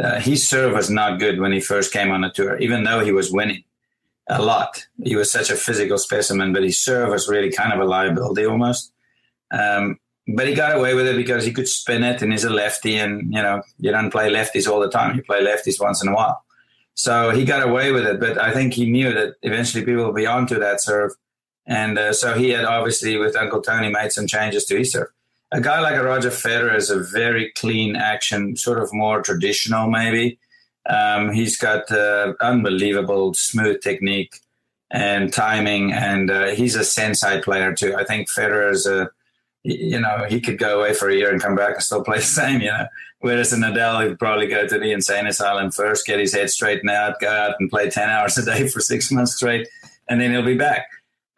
uh, 0.00 0.18
his 0.18 0.48
serve 0.48 0.74
was 0.74 0.90
not 0.90 1.20
good 1.20 1.38
when 1.38 1.52
he 1.52 1.60
first 1.60 1.92
came 1.92 2.10
on 2.10 2.22
the 2.22 2.30
tour, 2.30 2.58
even 2.58 2.84
though 2.84 3.04
he 3.04 3.12
was 3.12 3.30
winning 3.30 3.62
a 4.28 4.42
lot. 4.42 4.86
He 5.02 5.14
was 5.14 5.30
such 5.30 5.50
a 5.50 5.56
physical 5.56 5.98
specimen, 5.98 6.52
but 6.52 6.62
his 6.62 6.80
serve 6.80 7.10
was 7.10 7.28
really 7.28 7.52
kind 7.52 7.72
of 7.72 7.80
a 7.80 7.84
liability 7.84 8.46
almost. 8.46 8.92
Um, 9.52 9.98
but 10.26 10.48
he 10.48 10.54
got 10.54 10.76
away 10.76 10.94
with 10.94 11.06
it 11.06 11.16
because 11.16 11.44
he 11.44 11.52
could 11.52 11.68
spin 11.68 12.02
it 12.02 12.22
and 12.22 12.32
he's 12.32 12.44
a 12.44 12.50
lefty 12.50 12.96
and, 12.96 13.32
you 13.32 13.42
know, 13.42 13.62
you 13.78 13.90
don't 13.90 14.10
play 14.10 14.30
lefties 14.30 14.68
all 14.68 14.80
the 14.80 14.90
time. 14.90 15.16
You 15.16 15.22
play 15.22 15.44
lefties 15.44 15.80
once 15.80 16.02
in 16.02 16.08
a 16.08 16.14
while. 16.14 16.44
So 17.00 17.30
he 17.30 17.46
got 17.46 17.66
away 17.66 17.92
with 17.92 18.04
it, 18.04 18.20
but 18.20 18.36
I 18.36 18.52
think 18.52 18.74
he 18.74 18.84
knew 18.84 19.10
that 19.14 19.36
eventually 19.40 19.86
people 19.86 20.04
will 20.04 20.12
be 20.12 20.26
onto 20.26 20.58
that 20.58 20.82
serve. 20.82 21.12
And 21.66 21.98
uh, 21.98 22.12
so 22.12 22.34
he 22.34 22.50
had 22.50 22.66
obviously, 22.66 23.16
with 23.16 23.36
Uncle 23.36 23.62
Tony, 23.62 23.90
made 23.90 24.12
some 24.12 24.26
changes 24.26 24.66
to 24.66 24.76
his 24.76 24.92
serve. 24.92 25.08
A 25.50 25.62
guy 25.62 25.80
like 25.80 25.96
a 25.96 26.04
Roger 26.04 26.28
Federer 26.28 26.76
is 26.76 26.90
a 26.90 27.00
very 27.00 27.52
clean 27.56 27.96
action, 27.96 28.54
sort 28.54 28.82
of 28.82 28.92
more 28.92 29.22
traditional, 29.22 29.88
maybe. 29.88 30.38
Um, 30.90 31.32
he's 31.32 31.56
got 31.56 31.90
uh, 31.90 32.34
unbelievable 32.42 33.32
smooth 33.32 33.80
technique 33.80 34.34
and 34.90 35.32
timing, 35.32 35.94
and 35.94 36.30
uh, 36.30 36.48
he's 36.48 36.76
a 36.76 36.84
sensei 36.84 37.40
player 37.40 37.74
too. 37.74 37.96
I 37.96 38.04
think 38.04 38.28
Federer 38.28 38.70
is 38.70 38.86
a 38.86 39.08
you 39.62 40.00
know, 40.00 40.24
he 40.28 40.40
could 40.40 40.58
go 40.58 40.80
away 40.80 40.94
for 40.94 41.08
a 41.08 41.14
year 41.14 41.30
and 41.30 41.40
come 41.40 41.54
back 41.54 41.74
and 41.74 41.82
still 41.82 42.02
play 42.02 42.18
the 42.18 42.22
same, 42.24 42.60
you 42.60 42.68
know. 42.68 42.86
Whereas 43.18 43.52
in 43.52 43.60
Nadal, 43.60 44.08
he'd 44.08 44.18
probably 44.18 44.46
go 44.46 44.66
to 44.66 44.78
the 44.78 44.92
insane 44.92 45.26
asylum 45.26 45.70
first, 45.70 46.06
get 46.06 46.18
his 46.18 46.32
head 46.32 46.48
straightened 46.48 46.90
out, 46.90 47.20
go 47.20 47.30
out 47.30 47.56
and 47.60 47.68
play 47.68 47.90
10 47.90 48.08
hours 48.08 48.38
a 48.38 48.44
day 48.44 48.68
for 48.68 48.80
six 48.80 49.10
months 49.10 49.36
straight, 49.36 49.68
and 50.08 50.20
then 50.20 50.30
he'll 50.30 50.44
be 50.44 50.56
back. 50.56 50.86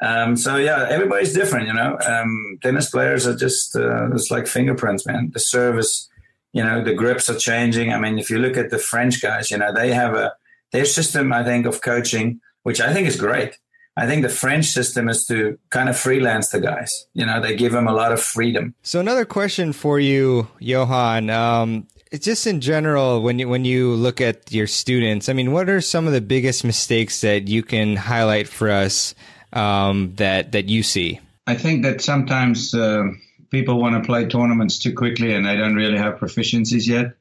Um, 0.01 0.37
so, 0.37 0.57
yeah, 0.57 0.87
everybody's 0.89 1.33
different, 1.33 1.69
you 1.69 1.75
know. 1.75 1.97
Um, 2.07 2.59
tennis 2.63 2.91
players 2.91 3.27
are 3.27 3.37
just, 3.37 3.77
uh, 3.77 4.13
it's 4.13 4.31
like 4.31 4.47
fingerprints, 4.47 5.07
man. 5.07 5.31
The 5.33 5.41
service, 5.41 6.09
you 6.53 6.63
know, 6.63 6.83
the 6.83 6.95
grips 6.95 7.31
are 7.31 7.37
changing. 7.37 7.93
I 7.93 7.99
mean, 7.99 8.19
if 8.19 8.29
you 8.29 8.39
look 8.39 8.57
at 8.57 8.71
the 8.71 8.79
French 8.79 9.23
guys, 9.23 9.51
you 9.51 9.59
know, 9.59 9.73
they 9.73 9.93
have 9.93 10.15
a, 10.15 10.33
their 10.73 10.85
system, 10.87 11.33
I 11.33 11.45
think, 11.45 11.67
of 11.67 11.83
coaching, 11.83 12.41
which 12.65 12.81
I 12.81 12.93
think 12.93 13.07
is 13.07 13.17
great 13.17 13.59
I 13.97 14.07
think 14.07 14.23
the 14.23 14.31
French 14.31 14.67
system 14.67 15.09
is 15.09 15.27
to 15.27 15.59
kind 15.69 15.89
of 15.89 15.99
freelance 15.99 16.49
the 16.49 16.61
guys. 16.61 17.07
You 17.13 17.27
know, 17.27 17.43
they 17.43 17.57
give 17.57 17.73
them 17.73 17.87
a 17.87 17.93
lot 17.93 18.13
of 18.13 18.23
freedom. 18.23 18.75
So 18.83 19.01
another 19.01 19.27
question 19.27 19.73
for 19.73 20.01
you, 20.01 20.49
Johan. 20.61 21.29
Um, 21.29 21.87
just 22.19 22.47
in 22.47 22.61
general, 22.61 23.23
when 23.23 23.39
you 23.39 23.49
when 23.49 23.65
you 23.65 23.95
look 23.95 24.21
at 24.21 24.51
your 24.53 24.67
students, 24.67 25.29
I 25.29 25.35
mean, 25.35 25.53
what 25.53 25.69
are 25.69 25.81
some 25.81 26.07
of 26.07 26.13
the 26.13 26.21
biggest 26.21 26.65
mistakes 26.65 27.21
that 27.21 27.49
you 27.49 27.63
can 27.63 27.97
highlight 27.97 28.49
for 28.49 28.71
us 28.71 29.15
um, 29.53 30.15
that 30.17 30.53
that 30.53 30.69
you 30.69 30.83
see? 30.83 31.21
I 31.47 31.55
think 31.55 31.83
that 31.83 32.01
sometimes 32.01 32.75
uh, 32.75 33.05
people 33.51 33.79
want 33.79 34.03
to 34.03 34.07
play 34.07 34.27
tournaments 34.27 34.79
too 34.79 34.95
quickly 34.95 35.35
and 35.35 35.45
they 35.45 35.57
don't 35.57 35.75
really 35.75 35.99
have 35.99 36.19
proficiencies 36.19 36.87
yet. 36.87 37.15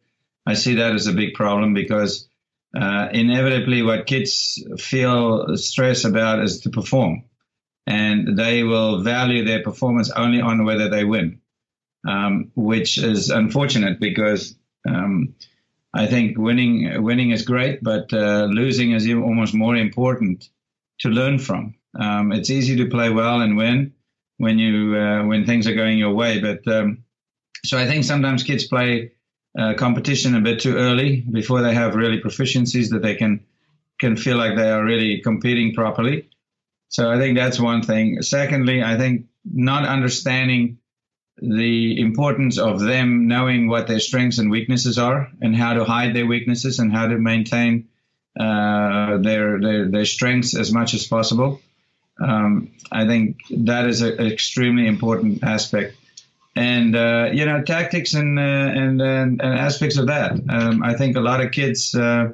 I 0.45 0.53
see 0.53 0.75
that 0.75 0.93
as 0.93 1.07
a 1.07 1.13
big 1.13 1.33
problem 1.33 1.73
because 1.73 2.27
uh, 2.79 3.09
inevitably 3.11 3.81
what 3.81 4.05
kids 4.07 4.63
feel 4.77 5.57
stress 5.57 6.05
about 6.05 6.43
is 6.43 6.61
to 6.61 6.69
perform. 6.69 7.23
And 7.87 8.37
they 8.37 8.63
will 8.63 9.01
value 9.01 9.43
their 9.43 9.63
performance 9.63 10.11
only 10.11 10.39
on 10.39 10.63
whether 10.65 10.89
they 10.89 11.03
win 11.03 11.41
um, 12.07 12.51
which 12.55 12.97
is 12.97 13.29
unfortunate 13.29 13.99
because 13.99 14.55
um, 14.87 15.35
I 15.93 16.07
think 16.07 16.37
winning 16.37 17.03
winning 17.03 17.31
is 17.31 17.43
great 17.43 17.83
but 17.83 18.11
uh, 18.13 18.45
losing 18.45 18.91
is 18.91 19.07
almost 19.09 19.53
more 19.53 19.75
important 19.75 20.49
to 20.99 21.09
learn 21.09 21.39
from. 21.39 21.75
Um, 21.99 22.31
it's 22.31 22.49
easy 22.49 22.77
to 22.77 22.89
play 22.89 23.09
well 23.09 23.41
and 23.41 23.57
win 23.57 23.93
when 24.37 24.57
you 24.57 24.95
uh, 24.95 25.25
when 25.25 25.45
things 25.45 25.67
are 25.67 25.75
going 25.75 25.97
your 25.97 26.13
way 26.13 26.39
but 26.39 26.67
um, 26.67 27.03
so 27.63 27.77
I 27.77 27.85
think 27.85 28.03
sometimes 28.03 28.43
kids 28.43 28.67
play 28.67 29.11
uh, 29.57 29.73
competition 29.75 30.35
a 30.35 30.41
bit 30.41 30.61
too 30.61 30.75
early 30.75 31.21
before 31.21 31.61
they 31.61 31.73
have 31.73 31.95
really 31.95 32.21
proficiencies 32.21 32.89
that 32.89 33.01
they 33.01 33.15
can 33.15 33.45
can 33.99 34.17
feel 34.17 34.37
like 34.37 34.55
they 34.55 34.69
are 34.69 34.83
really 34.83 35.21
competing 35.21 35.75
properly. 35.75 36.29
So 36.89 37.09
I 37.09 37.17
think 37.17 37.37
that's 37.37 37.59
one 37.59 37.83
thing. 37.83 38.21
Secondly, 38.21 38.83
I 38.83 38.97
think 38.97 39.27
not 39.45 39.87
understanding 39.87 40.79
the 41.37 41.99
importance 41.99 42.57
of 42.57 42.79
them 42.79 43.27
knowing 43.27 43.67
what 43.67 43.87
their 43.87 43.99
strengths 43.99 44.39
and 44.39 44.51
weaknesses 44.51 44.97
are 44.97 45.29
and 45.41 45.55
how 45.55 45.73
to 45.73 45.83
hide 45.83 46.15
their 46.15 46.25
weaknesses 46.25 46.79
and 46.79 46.91
how 46.91 47.07
to 47.07 47.17
maintain 47.17 47.89
uh, 48.39 49.17
their, 49.17 49.59
their 49.59 49.89
their 49.89 50.05
strengths 50.05 50.55
as 50.55 50.71
much 50.71 50.93
as 50.93 51.07
possible. 51.07 51.61
Um, 52.19 52.71
I 52.91 53.07
think 53.07 53.37
that 53.49 53.87
is 53.87 54.01
an 54.01 54.19
extremely 54.19 54.87
important 54.87 55.43
aspect, 55.43 55.95
and 56.55 56.95
uh, 56.95 57.29
you 57.31 57.45
know 57.45 57.63
tactics 57.63 58.13
and, 58.13 58.37
uh, 58.37 58.41
and, 58.41 59.01
and 59.01 59.41
and 59.41 59.59
aspects 59.59 59.97
of 59.97 60.07
that. 60.07 60.33
Um, 60.49 60.83
I 60.83 60.93
think 60.95 61.15
a 61.15 61.21
lot 61.21 61.41
of 61.41 61.51
kids 61.51 61.95
uh, 61.95 62.29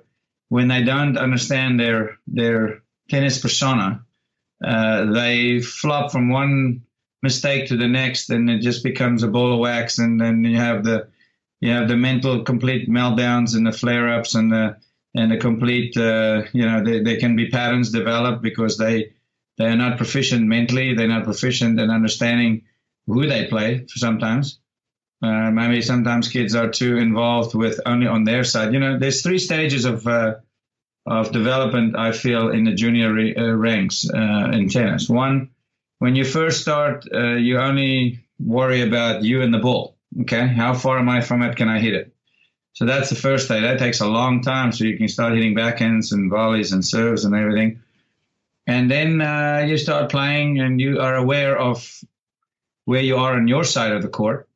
when 0.49 0.67
they 0.67 0.83
don't 0.83 1.17
understand 1.17 1.79
their 1.79 2.17
their 2.27 2.81
tennis 3.09 3.39
persona, 3.39 4.03
uh, 4.65 5.11
they 5.11 5.61
flop 5.61 6.11
from 6.11 6.29
one 6.29 6.83
mistake 7.21 7.67
to 7.67 7.77
the 7.77 7.87
next, 7.87 8.29
and 8.29 8.49
it 8.49 8.61
just 8.61 8.83
becomes 8.83 9.23
a 9.23 9.27
ball 9.27 9.53
of 9.53 9.59
wax, 9.59 9.99
and 9.99 10.19
then 10.19 10.43
you 10.43 10.57
have 10.57 10.83
the 10.83 11.07
you 11.59 11.71
have 11.71 11.87
the 11.87 11.97
mental 11.97 12.43
complete 12.43 12.89
meltdowns 12.89 13.55
and 13.55 13.65
the 13.65 13.71
flare 13.71 14.09
ups 14.09 14.35
and 14.35 14.51
the 14.51 14.77
and 15.15 15.31
the 15.31 15.37
complete 15.37 15.95
uh, 15.97 16.43
you 16.53 16.65
know 16.65 16.83
they, 16.83 17.01
they 17.01 17.17
can 17.17 17.35
be 17.35 17.49
patterns 17.49 17.91
developed 17.91 18.41
because 18.41 18.77
they 18.77 19.13
they 19.57 19.65
are 19.65 19.75
not 19.75 19.97
proficient 19.97 20.45
mentally 20.45 20.93
they're 20.93 21.07
not 21.07 21.23
proficient 21.23 21.79
in 21.79 21.89
understanding 21.89 22.63
who 23.07 23.27
they 23.27 23.45
play 23.47 23.85
sometimes 23.87 24.59
uh, 25.23 25.49
maybe 25.49 25.81
sometimes 25.81 26.27
kids 26.27 26.53
are 26.53 26.69
too 26.69 26.97
involved 26.97 27.55
with 27.55 27.79
only 27.85 28.07
on 28.07 28.23
their 28.23 28.43
side 28.43 28.73
you 28.73 28.79
know 28.79 28.99
there's 28.99 29.23
three 29.23 29.39
stages 29.39 29.85
of 29.85 30.05
uh, 30.07 30.35
of 31.05 31.31
development 31.31 31.97
I 31.97 32.11
feel 32.11 32.51
in 32.51 32.65
the 32.65 32.73
junior 32.73 33.13
re- 33.13 33.35
uh, 33.35 33.53
ranks 33.53 34.07
uh, 34.13 34.51
in 34.53 34.69
tennis 34.69 35.09
one 35.09 35.49
when 35.99 36.15
you 36.15 36.25
first 36.25 36.61
start 36.61 37.05
uh, 37.11 37.35
you 37.35 37.59
only 37.59 38.23
worry 38.39 38.81
about 38.81 39.23
you 39.23 39.41
and 39.41 39.53
the 39.53 39.59
ball 39.59 39.97
Okay, 40.21 40.47
how 40.47 40.73
far 40.73 40.97
am 40.97 41.09
I 41.09 41.21
from 41.21 41.43
it? 41.43 41.55
Can 41.55 41.69
I 41.69 41.79
hit 41.79 41.93
it? 41.93 42.13
So 42.73 42.85
that's 42.85 43.09
the 43.09 43.15
first 43.15 43.49
day. 43.49 43.61
That 43.61 43.79
takes 43.79 44.01
a 44.01 44.07
long 44.07 44.41
time, 44.41 44.71
so 44.71 44.83
you 44.83 44.97
can 44.97 45.07
start 45.07 45.33
hitting 45.33 45.55
backhands 45.55 46.11
and 46.11 46.29
volleys 46.29 46.71
and 46.71 46.83
serves 46.83 47.25
and 47.25 47.35
everything. 47.35 47.81
And 48.65 48.89
then 48.89 49.21
uh, 49.21 49.65
you 49.67 49.77
start 49.77 50.11
playing, 50.11 50.59
and 50.59 50.79
you 50.79 50.99
are 50.99 51.15
aware 51.15 51.57
of 51.57 52.03
where 52.87 53.01
you 53.01 53.17
are 53.17 53.33
on 53.33 53.49
your 53.49 53.65
side 53.65 53.91
of 53.91 54.01
the 54.01 54.07
court. 54.07 54.47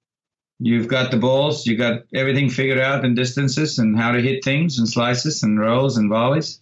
You've 0.57 0.87
got 0.87 1.11
the 1.11 1.17
balls, 1.17 1.67
you've 1.67 1.79
got 1.79 2.03
everything 2.13 2.49
figured 2.49 2.79
out 2.79 3.03
in 3.03 3.13
distances 3.13 3.77
and 3.77 3.99
how 3.99 4.13
to 4.13 4.21
hit 4.21 4.41
things 4.41 4.79
and 4.79 4.87
slices 4.87 5.43
and 5.43 5.59
rolls 5.59 5.97
and 5.97 6.09
volleys. 6.09 6.61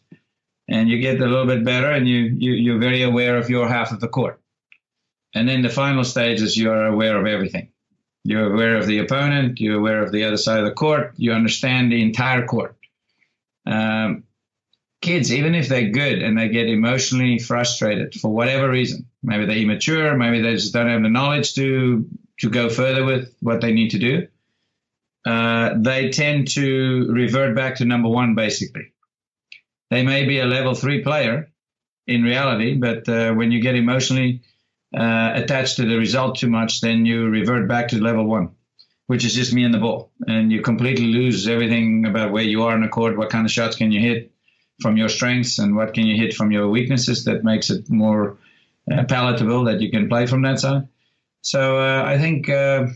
And 0.67 0.89
you 0.89 0.99
get 0.99 1.21
a 1.21 1.27
little 1.27 1.45
bit 1.45 1.63
better, 1.63 1.91
and 1.91 2.07
you, 2.07 2.33
you 2.37 2.53
you're 2.53 2.79
very 2.79 3.03
aware 3.03 3.37
of 3.37 3.51
your 3.51 3.67
half 3.67 3.91
of 3.91 3.99
the 3.99 4.07
court. 4.07 4.41
And 5.35 5.47
then 5.47 5.61
the 5.61 5.69
final 5.69 6.03
stage 6.03 6.41
is 6.41 6.57
you 6.57 6.71
are 6.71 6.87
aware 6.87 7.19
of 7.19 7.27
everything. 7.27 7.69
You're 8.23 8.51
aware 8.51 8.77
of 8.77 8.87
the 8.87 8.97
opponent. 8.97 9.59
You're 9.59 9.77
aware 9.77 10.01
of 10.01 10.11
the 10.11 10.23
other 10.23 10.37
side 10.37 10.59
of 10.59 10.65
the 10.65 10.71
court. 10.71 11.13
You 11.17 11.33
understand 11.33 11.91
the 11.91 12.01
entire 12.01 12.47
court. 12.47 12.77
Um, 13.67 14.23
kids, 15.01 15.33
even 15.33 15.55
if 15.55 15.67
they're 15.67 15.89
good 15.89 16.21
and 16.21 16.37
they 16.37 16.49
get 16.49 16.67
emotionally 16.67 17.39
frustrated 17.39 18.13
for 18.15 18.29
whatever 18.29 18.69
reason, 18.69 19.05
maybe 19.23 19.45
they're 19.45 19.57
immature, 19.57 20.15
maybe 20.15 20.41
they 20.41 20.55
just 20.55 20.73
don't 20.73 20.89
have 20.89 21.01
the 21.01 21.09
knowledge 21.09 21.55
to 21.55 22.07
to 22.39 22.49
go 22.49 22.69
further 22.69 23.03
with 23.03 23.35
what 23.41 23.61
they 23.61 23.73
need 23.73 23.91
to 23.91 23.99
do. 23.99 24.27
Uh, 25.25 25.71
they 25.77 26.09
tend 26.09 26.47
to 26.47 27.07
revert 27.11 27.55
back 27.55 27.75
to 27.75 27.85
number 27.85 28.07
one, 28.07 28.33
basically. 28.33 28.93
They 29.89 30.03
may 30.03 30.25
be 30.25 30.39
a 30.39 30.45
level 30.45 30.73
three 30.73 31.03
player 31.03 31.49
in 32.07 32.23
reality, 32.23 32.75
but 32.75 33.09
uh, 33.09 33.33
when 33.33 33.51
you 33.51 33.61
get 33.61 33.75
emotionally 33.75 34.41
uh, 34.97 35.31
attached 35.35 35.75
to 35.77 35.85
the 35.85 35.97
result 35.97 36.37
too 36.37 36.49
much, 36.49 36.79
then 36.79 37.05
you 37.05 37.27
revert 37.27 37.67
back 37.67 37.89
to 37.89 38.01
level 38.01 38.25
one, 38.25 38.51
which 39.07 39.25
is 39.25 39.35
just 39.35 39.53
me 39.53 39.65
and 39.65 39.73
the 39.73 39.79
ball. 39.79 40.11
And 40.25 40.51
you 40.51 40.61
completely 40.61 41.07
lose 41.07 41.47
everything 41.47 42.05
about 42.05 42.31
where 42.31 42.43
you 42.43 42.63
are 42.63 42.75
in 42.75 42.81
the 42.81 42.87
court, 42.87 43.17
what 43.17 43.29
kind 43.29 43.45
of 43.45 43.51
shots 43.51 43.75
can 43.75 43.91
you 43.91 43.99
hit 43.99 44.31
from 44.81 44.97
your 44.97 45.09
strengths, 45.09 45.59
and 45.59 45.75
what 45.75 45.93
can 45.93 46.05
you 46.05 46.15
hit 46.15 46.33
from 46.33 46.51
your 46.51 46.69
weaknesses 46.69 47.25
that 47.25 47.43
makes 47.43 47.69
it 47.69 47.89
more 47.89 48.37
uh, 48.91 49.03
palatable 49.03 49.65
that 49.65 49.81
you 49.81 49.91
can 49.91 50.09
play 50.09 50.25
from 50.25 50.41
that 50.43 50.59
side. 50.59 50.87
So 51.41 51.79
uh, 51.79 52.03
I 52.05 52.17
think. 52.17 52.49
Uh, 52.49 52.87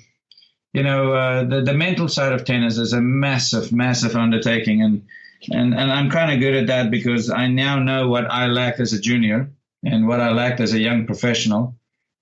you 0.76 0.82
know, 0.82 1.14
uh, 1.14 1.44
the, 1.44 1.62
the 1.62 1.74
mental 1.76 2.08
side 2.08 2.34
of 2.34 2.46
tennis 2.46 2.80
is 2.80 2.94
a 2.94 3.00
massive, 3.00 3.72
massive 3.72 4.16
undertaking. 4.16 4.82
And, 4.82 5.06
and, 5.52 5.72
and 5.72 5.92
I'm 5.92 6.10
kind 6.10 6.34
of 6.34 6.40
good 6.40 6.56
at 6.56 6.66
that 6.66 6.90
because 6.90 7.30
I 7.30 7.46
now 7.46 7.78
know 7.78 8.10
what 8.10 8.26
I 8.26 8.48
lacked 8.48 8.80
as 8.80 8.92
a 8.92 9.00
junior 9.00 9.52
and 9.84 10.08
what 10.08 10.20
I 10.20 10.32
lacked 10.32 10.62
as 10.62 10.74
a 10.74 10.80
young 10.80 11.06
professional 11.06 11.76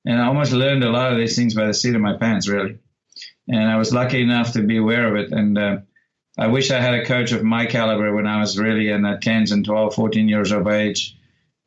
and 0.06 0.20
I 0.20 0.26
almost 0.26 0.52
learned 0.52 0.84
a 0.84 0.90
lot 0.90 1.12
of 1.12 1.18
these 1.18 1.36
things 1.36 1.54
by 1.54 1.68
the 1.68 1.74
seat 1.74 1.96
of 1.96 2.02
my 2.02 2.18
pants, 2.18 2.48
really. 2.48 2.80
And 3.48 3.70
I 3.70 3.78
was 3.78 3.94
lucky 3.94 4.22
enough 4.22 4.54
to 4.54 4.64
be 4.64 4.78
aware 4.78 5.08
of 5.08 5.16
it. 5.16 5.32
And 5.32 5.58
uh, 5.58 5.78
I 6.42 6.48
wish 6.48 6.72
I 6.72 6.82
had 6.82 6.96
a 6.96 7.06
coach 7.06 7.34
of 7.34 7.44
my 7.44 7.68
caliber 7.68 8.16
when 8.16 8.26
I 8.26 8.40
was 8.40 8.58
really 8.58 8.90
in 8.90 9.04
the 9.04 9.20
10s 9.22 9.52
and 9.52 9.64
12, 9.64 9.94
14 9.94 10.28
years 10.28 10.52
of 10.52 10.66
age 10.66 11.16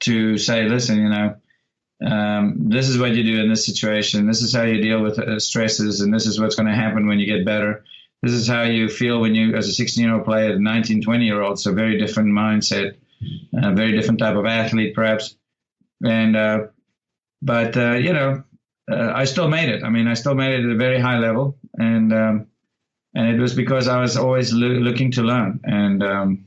to 0.01 0.37
say, 0.37 0.69
listen, 0.69 1.01
you 1.01 1.09
know, 1.11 1.37
um, 2.05 2.71
this 2.71 2.89
is 2.89 2.99
what 2.99 3.15
you 3.15 3.23
do 3.23 3.41
in 3.41 3.49
this 3.49 3.65
situation. 3.65 4.27
This 4.27 4.43
is 4.43 4.53
how 4.53 4.65
you 4.65 4.83
deal 4.83 5.01
with 5.01 5.21
uh, 5.21 5.39
stresses, 5.39 6.01
and 6.01 6.13
this 6.13 6.27
is 6.27 6.41
what's 6.41 6.57
going 6.57 6.67
to 6.67 6.75
happen 6.75 7.07
when 7.07 7.21
you 7.21 7.27
get 7.27 7.47
better. 7.47 7.85
This 8.21 8.33
is 8.33 8.49
how 8.49 8.63
you 8.63 8.89
feel 8.89 9.21
when 9.21 9.37
you, 9.37 9.55
as 9.55 9.69
a 9.69 9.73
16 9.73 10.03
year 10.03 10.13
old, 10.13 10.25
player, 10.25 10.55
a 10.55 10.59
19, 10.59 11.03
20 11.03 11.25
year 11.25 11.41
old. 11.41 11.61
So, 11.61 11.73
very 11.73 11.97
different 11.97 12.31
mindset, 12.31 12.97
a 13.57 13.73
very 13.73 13.93
different 13.93 14.19
type 14.19 14.35
of 14.35 14.45
athlete, 14.45 14.93
perhaps. 14.93 15.37
And 16.05 16.35
uh, 16.35 16.67
but 17.41 17.77
uh, 17.77 17.93
you 17.93 18.13
know, 18.13 18.43
uh, 18.91 19.13
I 19.15 19.25
still 19.27 19.47
made 19.47 19.69
it. 19.69 19.85
I 19.85 19.89
mean, 19.89 20.09
I 20.09 20.15
still 20.15 20.35
made 20.35 20.59
it 20.59 20.65
at 20.65 20.73
a 20.73 20.77
very 20.77 20.99
high 20.99 21.19
level, 21.19 21.59
and 21.79 22.13
um, 22.13 22.47
and 23.15 23.29
it 23.29 23.41
was 23.41 23.55
because 23.55 23.89
I 23.89 24.01
was 24.01 24.17
always 24.17 24.53
lo- 24.53 24.69
looking 24.69 25.11
to 25.13 25.23
learn 25.23 25.61
and 25.65 26.03
um, 26.03 26.45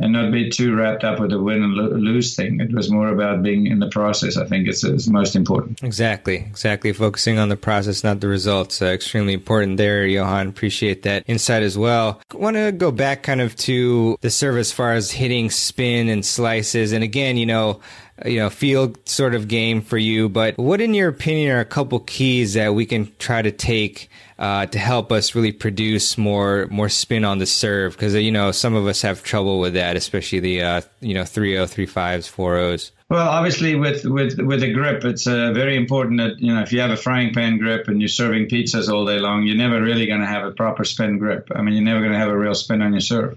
and 0.00 0.14
not 0.14 0.32
be 0.32 0.48
too 0.48 0.74
wrapped 0.74 1.04
up 1.04 1.20
with 1.20 1.30
the 1.30 1.38
win 1.38 1.62
and 1.62 1.74
lo- 1.74 1.90
lose 1.90 2.34
thing. 2.34 2.58
It 2.58 2.72
was 2.72 2.90
more 2.90 3.08
about 3.08 3.42
being 3.42 3.66
in 3.66 3.80
the 3.80 3.88
process. 3.90 4.38
I 4.38 4.46
think 4.46 4.66
it's, 4.66 4.82
it's 4.82 5.06
most 5.06 5.36
important. 5.36 5.82
Exactly, 5.82 6.36
exactly. 6.36 6.92
Focusing 6.94 7.38
on 7.38 7.50
the 7.50 7.56
process, 7.56 8.02
not 8.02 8.20
the 8.20 8.28
results. 8.28 8.80
Uh, 8.80 8.86
extremely 8.86 9.34
important 9.34 9.76
there, 9.76 10.06
Johan. 10.06 10.48
Appreciate 10.48 11.02
that 11.02 11.24
insight 11.26 11.62
as 11.62 11.76
well. 11.76 12.22
Want 12.32 12.56
to 12.56 12.72
go 12.72 12.90
back 12.90 13.22
kind 13.22 13.42
of 13.42 13.54
to 13.56 14.16
the 14.22 14.30
serve 14.30 14.56
as 14.56 14.72
far 14.72 14.94
as 14.94 15.10
hitting 15.10 15.50
spin 15.50 16.08
and 16.08 16.24
slices. 16.24 16.92
And 16.92 17.04
again, 17.04 17.36
you 17.36 17.46
know, 17.46 17.80
you 18.24 18.38
know, 18.38 18.48
field 18.48 19.06
sort 19.06 19.34
of 19.34 19.48
game 19.48 19.82
for 19.82 19.98
you. 19.98 20.30
But 20.30 20.56
what, 20.56 20.80
in 20.80 20.94
your 20.94 21.08
opinion, 21.08 21.52
are 21.52 21.60
a 21.60 21.66
couple 21.66 22.00
keys 22.00 22.54
that 22.54 22.74
we 22.74 22.86
can 22.86 23.12
try 23.18 23.42
to 23.42 23.50
take 23.50 24.08
uh, 24.40 24.66
to 24.66 24.78
help 24.78 25.12
us 25.12 25.34
really 25.34 25.52
produce 25.52 26.18
more 26.18 26.66
more 26.70 26.88
spin 26.88 27.24
on 27.24 27.38
the 27.38 27.46
serve? 27.46 27.92
Because 27.92 28.14
you 28.14 28.32
know, 28.32 28.50
some 28.50 28.74
of 28.74 28.86
us 28.86 29.02
have 29.02 29.22
trouble 29.22 29.60
with 29.60 29.74
that, 29.74 29.96
especially 29.96 30.40
the 30.40 30.62
uh, 30.62 30.80
you 31.00 31.14
know 31.14 31.24
three 31.24 31.56
o, 31.56 31.66
three 31.66 31.86
fives, 31.86 32.26
four 32.26 32.56
O's. 32.56 32.90
Well, 33.10 33.28
obviously, 33.28 33.74
with 33.74 34.04
with 34.04 34.38
with 34.40 34.62
a 34.62 34.72
grip, 34.72 35.04
it's 35.04 35.26
uh, 35.26 35.52
very 35.52 35.76
important 35.76 36.18
that 36.20 36.40
you 36.40 36.54
know 36.54 36.62
if 36.62 36.72
you 36.72 36.80
have 36.80 36.90
a 36.90 36.96
frying 36.96 37.34
pan 37.34 37.58
grip 37.58 37.86
and 37.86 38.00
you're 38.00 38.08
serving 38.08 38.46
pizzas 38.46 38.88
all 38.88 39.04
day 39.04 39.18
long, 39.18 39.44
you're 39.44 39.56
never 39.56 39.82
really 39.82 40.06
going 40.06 40.20
to 40.20 40.26
have 40.26 40.44
a 40.44 40.52
proper 40.52 40.84
spin 40.84 41.18
grip. 41.18 41.48
I 41.54 41.62
mean, 41.62 41.74
you're 41.74 41.84
never 41.84 42.00
going 42.00 42.12
to 42.12 42.18
have 42.18 42.28
a 42.28 42.36
real 42.36 42.54
spin 42.54 42.82
on 42.82 42.92
your 42.92 43.00
serve. 43.00 43.36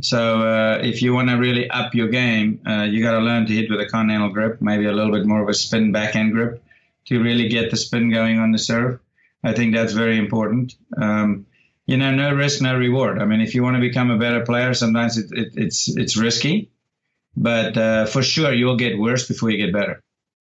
So 0.00 0.42
uh, 0.42 0.78
if 0.82 1.02
you 1.02 1.12
want 1.12 1.28
to 1.30 1.36
really 1.36 1.68
up 1.68 1.94
your 1.94 2.08
game, 2.08 2.60
uh, 2.66 2.82
you 2.82 3.02
got 3.02 3.12
to 3.12 3.18
learn 3.18 3.46
to 3.46 3.52
hit 3.52 3.70
with 3.70 3.80
a 3.80 3.86
continental 3.86 4.28
grip, 4.28 4.60
maybe 4.60 4.86
a 4.86 4.92
little 4.92 5.12
bit 5.12 5.26
more 5.26 5.42
of 5.42 5.48
a 5.48 5.54
spin 5.54 5.90
backhand 5.92 6.32
grip 6.32 6.62
to 7.06 7.20
really 7.20 7.48
get 7.48 7.70
the 7.70 7.76
spin 7.76 8.10
going 8.10 8.38
on 8.38 8.52
the 8.52 8.58
serve. 8.58 9.00
I 9.44 9.52
think 9.52 9.74
that's 9.74 9.92
very 9.92 10.18
important. 10.18 10.74
Um, 11.00 11.46
you 11.86 11.96
know, 11.96 12.12
no 12.12 12.32
risk, 12.34 12.62
no 12.62 12.76
reward. 12.76 13.18
I 13.20 13.24
mean, 13.24 13.40
if 13.40 13.54
you 13.54 13.62
want 13.62 13.76
to 13.76 13.80
become 13.80 14.10
a 14.10 14.18
better 14.18 14.44
player, 14.44 14.72
sometimes 14.72 15.18
it, 15.18 15.26
it, 15.32 15.52
it's 15.56 15.94
it's 15.96 16.16
risky, 16.16 16.70
but 17.36 17.76
uh, 17.76 18.06
for 18.06 18.22
sure 18.22 18.52
you'll 18.52 18.76
get 18.76 18.98
worse 18.98 19.26
before 19.26 19.50
you 19.50 19.58
get 19.58 19.72
better. 19.72 20.02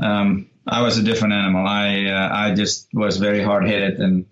um, 0.00 0.50
I 0.66 0.82
was 0.82 0.98
a 0.98 1.02
different 1.02 1.34
animal. 1.34 1.66
I 1.66 2.04
uh, 2.06 2.28
I 2.32 2.54
just 2.54 2.88
was 2.92 3.16
very 3.16 3.42
hard 3.42 3.66
headed, 3.66 3.98
and 3.98 4.26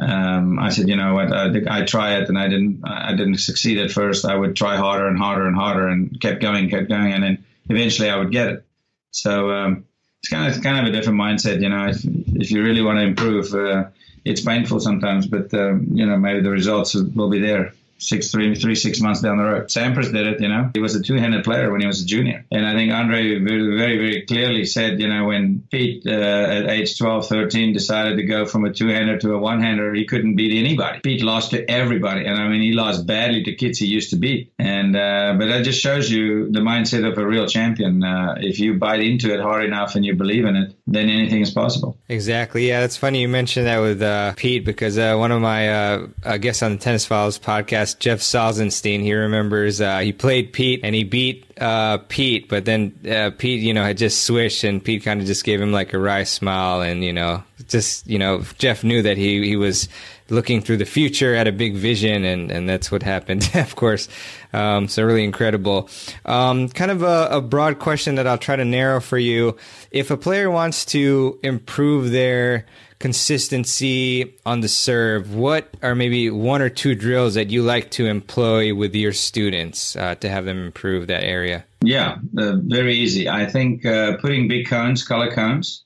um, 0.00 0.58
I 0.58 0.70
said, 0.70 0.88
you 0.88 0.96
know 0.96 1.14
what, 1.14 1.32
I, 1.32 1.80
I 1.80 1.84
try 1.84 2.16
it, 2.16 2.28
and 2.28 2.38
I 2.38 2.48
didn't 2.48 2.82
I 2.84 3.14
didn't 3.14 3.38
succeed 3.38 3.78
at 3.78 3.90
first. 3.90 4.24
I 4.24 4.34
would 4.34 4.56
try 4.56 4.76
harder 4.76 5.06
and 5.06 5.18
harder 5.18 5.46
and 5.46 5.56
harder, 5.56 5.88
and 5.88 6.20
kept 6.20 6.40
going, 6.40 6.68
kept 6.70 6.88
going, 6.88 7.12
and 7.12 7.22
then 7.22 7.44
eventually 7.68 8.10
I 8.10 8.16
would 8.16 8.32
get 8.32 8.48
it. 8.48 8.64
So 9.10 9.50
um, 9.50 9.84
it's 10.20 10.28
kind 10.28 10.54
of 10.54 10.62
kind 10.62 10.78
of 10.78 10.92
a 10.92 10.96
different 10.96 11.18
mindset, 11.18 11.60
you 11.60 11.68
know. 11.68 11.86
If 11.86 12.04
if 12.04 12.50
you 12.50 12.62
really 12.62 12.82
want 12.82 12.98
to 12.98 13.04
improve, 13.04 13.54
uh, 13.54 13.88
it's 14.24 14.40
painful 14.40 14.80
sometimes, 14.80 15.26
but 15.26 15.52
um, 15.54 15.88
you 15.92 16.06
know 16.06 16.16
maybe 16.16 16.40
the 16.40 16.50
results 16.50 16.94
will 16.94 17.30
be 17.30 17.40
there 17.40 17.72
six, 17.98 18.30
three, 18.30 18.54
three, 18.54 18.74
six 18.74 19.00
months 19.00 19.20
down 19.20 19.38
the 19.38 19.44
road. 19.44 19.66
Sampras 19.68 20.12
did 20.12 20.26
it, 20.26 20.40
you 20.40 20.48
know. 20.48 20.70
He 20.74 20.80
was 20.80 20.94
a 20.94 21.02
two-handed 21.02 21.44
player 21.44 21.70
when 21.70 21.80
he 21.80 21.86
was 21.86 22.02
a 22.02 22.06
junior. 22.06 22.44
And 22.50 22.66
I 22.66 22.74
think 22.74 22.92
Andre 22.92 23.38
very, 23.38 23.98
very, 23.98 24.26
clearly 24.26 24.64
said, 24.64 25.00
you 25.00 25.08
know, 25.08 25.26
when 25.26 25.64
Pete 25.70 26.06
uh, 26.06 26.10
at 26.10 26.68
age 26.68 26.98
12, 26.98 27.28
13 27.28 27.72
decided 27.72 28.16
to 28.16 28.24
go 28.24 28.46
from 28.46 28.64
a 28.64 28.72
two-hander 28.72 29.18
to 29.18 29.34
a 29.34 29.38
one-hander, 29.38 29.94
he 29.94 30.04
couldn't 30.04 30.36
beat 30.36 30.58
anybody. 30.58 31.00
Pete 31.00 31.22
lost 31.22 31.50
to 31.50 31.70
everybody. 31.70 32.26
And 32.26 32.38
I 32.38 32.48
mean, 32.48 32.62
he 32.62 32.72
lost 32.72 33.06
badly 33.06 33.42
to 33.44 33.54
kids 33.54 33.78
he 33.78 33.86
used 33.86 34.10
to 34.10 34.16
beat. 34.16 34.52
And, 34.58 34.96
uh, 34.96 35.34
but 35.38 35.46
that 35.46 35.64
just 35.64 35.80
shows 35.80 36.10
you 36.10 36.50
the 36.50 36.60
mindset 36.60 37.10
of 37.10 37.18
a 37.18 37.26
real 37.26 37.46
champion. 37.46 38.02
Uh, 38.02 38.36
if 38.38 38.58
you 38.58 38.74
bite 38.74 39.00
into 39.00 39.32
it 39.32 39.40
hard 39.40 39.64
enough 39.64 39.94
and 39.94 40.04
you 40.04 40.14
believe 40.14 40.44
in 40.44 40.56
it, 40.56 40.75
then 40.86 41.08
anything 41.08 41.40
is 41.40 41.50
possible. 41.50 41.96
Exactly. 42.08 42.68
Yeah, 42.68 42.84
it's 42.84 42.96
funny 42.96 43.20
you 43.20 43.28
mentioned 43.28 43.66
that 43.66 43.80
with 43.80 44.00
uh, 44.00 44.34
Pete 44.36 44.64
because 44.64 44.96
uh, 44.96 45.16
one 45.16 45.32
of 45.32 45.40
my 45.40 45.68
uh, 45.68 46.36
guests 46.38 46.62
on 46.62 46.72
the 46.72 46.78
Tennis 46.78 47.04
Files 47.04 47.38
podcast, 47.38 47.98
Jeff 47.98 48.20
Salzenstein, 48.20 49.00
he 49.00 49.12
remembers 49.12 49.80
uh, 49.80 49.98
he 49.98 50.12
played 50.12 50.52
Pete 50.52 50.80
and 50.84 50.94
he 50.94 51.02
beat 51.02 51.44
uh, 51.60 51.98
Pete, 52.08 52.48
but 52.48 52.66
then 52.66 52.96
uh, 53.10 53.30
Pete, 53.36 53.62
you 53.62 53.74
know, 53.74 53.82
had 53.82 53.98
just 53.98 54.24
switched 54.24 54.62
and 54.62 54.84
Pete 54.84 55.02
kind 55.02 55.20
of 55.20 55.26
just 55.26 55.44
gave 55.44 55.60
him 55.60 55.72
like 55.72 55.92
a 55.92 55.98
wry 55.98 56.22
smile 56.22 56.82
and, 56.82 57.02
you 57.02 57.12
know, 57.12 57.42
just, 57.66 58.06
you 58.06 58.18
know, 58.18 58.44
Jeff 58.58 58.84
knew 58.84 59.02
that 59.02 59.16
he, 59.16 59.44
he 59.44 59.56
was 59.56 59.88
looking 60.28 60.60
through 60.60 60.76
the 60.76 60.84
future, 60.84 61.34
at 61.34 61.46
a 61.46 61.52
big 61.52 61.74
vision, 61.74 62.24
and, 62.24 62.50
and 62.50 62.68
that's 62.68 62.90
what 62.90 63.02
happened, 63.02 63.48
of 63.54 63.76
course. 63.76 64.08
Um, 64.56 64.88
so 64.88 65.04
really 65.04 65.24
incredible. 65.24 65.90
Um, 66.24 66.70
kind 66.70 66.90
of 66.90 67.02
a, 67.02 67.28
a, 67.30 67.40
broad 67.42 67.78
question 67.78 68.14
that 68.14 68.26
I'll 68.26 68.38
try 68.38 68.56
to 68.56 68.64
narrow 68.64 69.00
for 69.00 69.18
you. 69.18 69.58
If 69.90 70.10
a 70.10 70.16
player 70.16 70.50
wants 70.50 70.86
to 70.86 71.38
improve 71.42 72.10
their 72.10 72.64
consistency 72.98 74.34
on 74.46 74.62
the 74.62 74.68
serve, 74.68 75.34
what 75.34 75.68
are 75.82 75.94
maybe 75.94 76.30
one 76.30 76.62
or 76.62 76.70
two 76.70 76.94
drills 76.94 77.34
that 77.34 77.50
you 77.50 77.62
like 77.62 77.90
to 77.92 78.06
employ 78.06 78.74
with 78.74 78.94
your 78.94 79.12
students 79.12 79.94
uh, 79.94 80.14
to 80.16 80.30
have 80.30 80.46
them 80.46 80.64
improve 80.64 81.08
that 81.08 81.22
area? 81.22 81.66
Yeah, 81.82 82.16
uh, 82.38 82.56
very 82.56 82.96
easy. 82.96 83.28
I 83.28 83.44
think 83.44 83.84
uh, 83.84 84.16
putting 84.16 84.48
big 84.48 84.68
cones, 84.68 85.06
color 85.06 85.30
cones, 85.30 85.84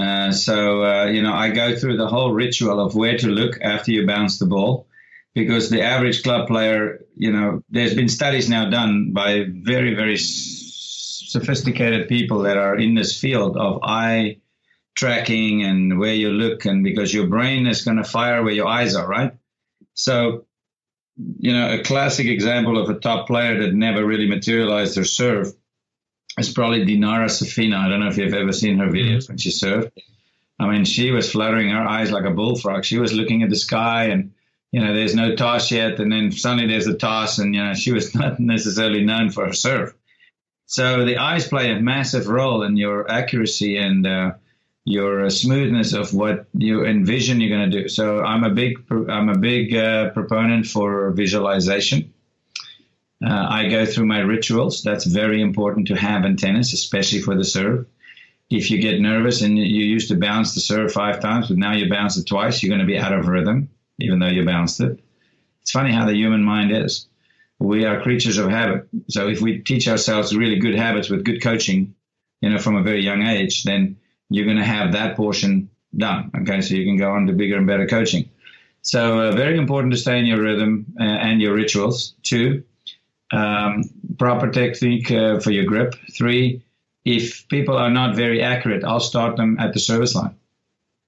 uh, 0.00 0.30
so, 0.30 0.84
uh, 0.84 1.04
you 1.06 1.20
know, 1.20 1.34
I 1.34 1.50
go 1.50 1.76
through 1.76 1.98
the 1.98 2.06
whole 2.06 2.32
ritual 2.32 2.80
of 2.80 2.94
where 2.94 3.18
to 3.18 3.26
look 3.26 3.60
after 3.60 3.90
you 3.90 4.06
bounce 4.06 4.38
the 4.38 4.46
ball 4.46 4.87
because 5.38 5.70
the 5.70 5.82
average 5.82 6.22
club 6.22 6.46
player, 6.48 7.04
you 7.16 7.32
know, 7.32 7.62
there's 7.70 7.94
been 7.94 8.08
studies 8.08 8.48
now 8.48 8.68
done 8.68 9.12
by 9.12 9.46
very, 9.48 9.94
very 9.94 10.16
sophisticated 10.18 12.08
people 12.08 12.40
that 12.40 12.56
are 12.56 12.76
in 12.76 12.94
this 12.94 13.18
field 13.18 13.56
of 13.56 13.80
eye 13.82 14.38
tracking 14.94 15.62
and 15.62 15.98
where 15.98 16.14
you 16.14 16.30
look, 16.30 16.64
and 16.64 16.84
because 16.84 17.14
your 17.14 17.26
brain 17.26 17.66
is 17.66 17.84
going 17.84 17.96
to 17.96 18.04
fire 18.04 18.42
where 18.42 18.52
your 18.52 18.66
eyes 18.66 18.94
are, 18.94 19.06
right? 19.06 19.32
So, 19.94 20.44
you 21.16 21.52
know, 21.52 21.78
a 21.78 21.82
classic 21.82 22.26
example 22.26 22.82
of 22.82 22.90
a 22.90 22.98
top 22.98 23.26
player 23.26 23.62
that 23.62 23.74
never 23.74 24.04
really 24.04 24.28
materialized 24.28 24.96
their 24.96 25.04
serve 25.04 25.54
it's 26.38 26.52
probably 26.52 26.84
Dinara 26.84 27.26
Safina. 27.26 27.76
I 27.76 27.88
don't 27.88 28.00
know 28.00 28.08
if 28.08 28.16
you've 28.16 28.34
ever 28.34 28.52
seen 28.52 28.78
her 28.78 28.86
videos 28.86 29.24
mm-hmm. 29.24 29.32
when 29.32 29.38
she 29.38 29.50
served. 29.50 29.90
I 30.60 30.68
mean, 30.68 30.84
she 30.84 31.10
was 31.10 31.30
fluttering 31.30 31.70
her 31.70 31.82
eyes 31.82 32.10
like 32.10 32.24
a 32.24 32.30
bullfrog. 32.30 32.84
She 32.84 32.98
was 32.98 33.12
looking 33.12 33.42
at 33.42 33.50
the 33.50 33.56
sky 33.56 34.06
and, 34.06 34.32
you 34.72 34.84
know, 34.84 34.94
there's 34.94 35.14
no 35.14 35.34
toss 35.34 35.70
yet. 35.70 35.98
And 35.98 36.12
then 36.12 36.32
suddenly 36.32 36.66
there's 36.66 36.86
a 36.86 36.94
toss 36.94 37.38
and, 37.38 37.54
you 37.54 37.64
know, 37.64 37.74
she 37.74 37.92
was 37.92 38.14
not 38.14 38.38
necessarily 38.38 39.04
known 39.04 39.30
for 39.30 39.46
her 39.46 39.52
serve. 39.52 39.94
So 40.66 41.04
the 41.06 41.16
eyes 41.16 41.48
play 41.48 41.70
a 41.70 41.80
massive 41.80 42.28
role 42.28 42.62
in 42.62 42.76
your 42.76 43.10
accuracy 43.10 43.78
and 43.78 44.06
uh, 44.06 44.32
your 44.84 45.30
smoothness 45.30 45.94
of 45.94 46.12
what 46.12 46.46
you 46.52 46.84
envision 46.84 47.40
you're 47.40 47.56
going 47.56 47.70
to 47.70 47.82
do. 47.82 47.88
So 47.88 48.20
I'm 48.20 48.44
a 48.44 48.50
big, 48.50 48.84
I'm 48.90 49.30
a 49.30 49.38
big 49.38 49.74
uh, 49.74 50.10
proponent 50.10 50.66
for 50.66 51.10
visualization. 51.12 52.12
Uh, 53.24 53.46
I 53.48 53.68
go 53.68 53.84
through 53.86 54.06
my 54.06 54.20
rituals. 54.20 54.82
That's 54.82 55.04
very 55.04 55.40
important 55.40 55.88
to 55.88 55.96
have 55.96 56.24
in 56.24 56.36
tennis, 56.36 56.72
especially 56.72 57.20
for 57.20 57.34
the 57.34 57.44
serve. 57.44 57.86
If 58.50 58.70
you 58.70 58.78
get 58.78 59.00
nervous 59.00 59.42
and 59.42 59.58
you 59.58 59.84
used 59.84 60.08
to 60.08 60.16
bounce 60.16 60.54
the 60.54 60.60
serve 60.60 60.92
five 60.92 61.20
times, 61.20 61.48
but 61.48 61.58
now 61.58 61.72
you 61.72 61.90
bounce 61.90 62.16
it 62.16 62.26
twice, 62.26 62.62
you're 62.62 62.70
going 62.70 62.86
to 62.86 62.86
be 62.86 62.98
out 62.98 63.12
of 63.12 63.26
rhythm, 63.26 63.68
even 63.98 64.18
though 64.18 64.28
you 64.28 64.44
bounced 64.44 64.80
it. 64.80 65.00
It's 65.62 65.70
funny 65.70 65.92
how 65.92 66.06
the 66.06 66.14
human 66.14 66.42
mind 66.42 66.72
is. 66.72 67.06
We 67.58 67.84
are 67.84 68.00
creatures 68.00 68.38
of 68.38 68.48
habit. 68.50 68.88
So 69.08 69.28
if 69.28 69.40
we 69.40 69.58
teach 69.58 69.88
ourselves 69.88 70.34
really 70.34 70.58
good 70.58 70.76
habits 70.76 71.10
with 71.10 71.24
good 71.24 71.42
coaching, 71.42 71.94
you 72.40 72.50
know, 72.50 72.58
from 72.58 72.76
a 72.76 72.82
very 72.82 73.02
young 73.02 73.22
age, 73.22 73.64
then 73.64 73.96
you're 74.30 74.44
going 74.44 74.58
to 74.58 74.64
have 74.64 74.92
that 74.92 75.16
portion 75.16 75.68
done. 75.96 76.30
Okay, 76.42 76.60
so 76.60 76.74
you 76.74 76.84
can 76.84 76.96
go 76.96 77.10
on 77.10 77.26
to 77.26 77.32
bigger 77.32 77.56
and 77.56 77.66
better 77.66 77.86
coaching. 77.86 78.30
So 78.82 79.20
uh, 79.20 79.32
very 79.32 79.58
important 79.58 79.92
to 79.92 79.98
stay 79.98 80.18
in 80.18 80.26
your 80.26 80.40
rhythm 80.40 80.86
uh, 81.00 81.02
and 81.02 81.42
your 81.42 81.52
rituals. 81.52 82.14
Two, 82.22 82.62
um, 83.32 83.84
proper 84.18 84.50
technique 84.50 85.10
uh, 85.10 85.40
for 85.40 85.50
your 85.50 85.64
grip. 85.64 85.96
Three, 86.16 86.62
if 87.04 87.48
people 87.48 87.76
are 87.76 87.90
not 87.90 88.14
very 88.14 88.40
accurate, 88.42 88.84
I'll 88.84 89.00
start 89.00 89.36
them 89.36 89.58
at 89.58 89.74
the 89.74 89.80
service 89.80 90.14
line 90.14 90.37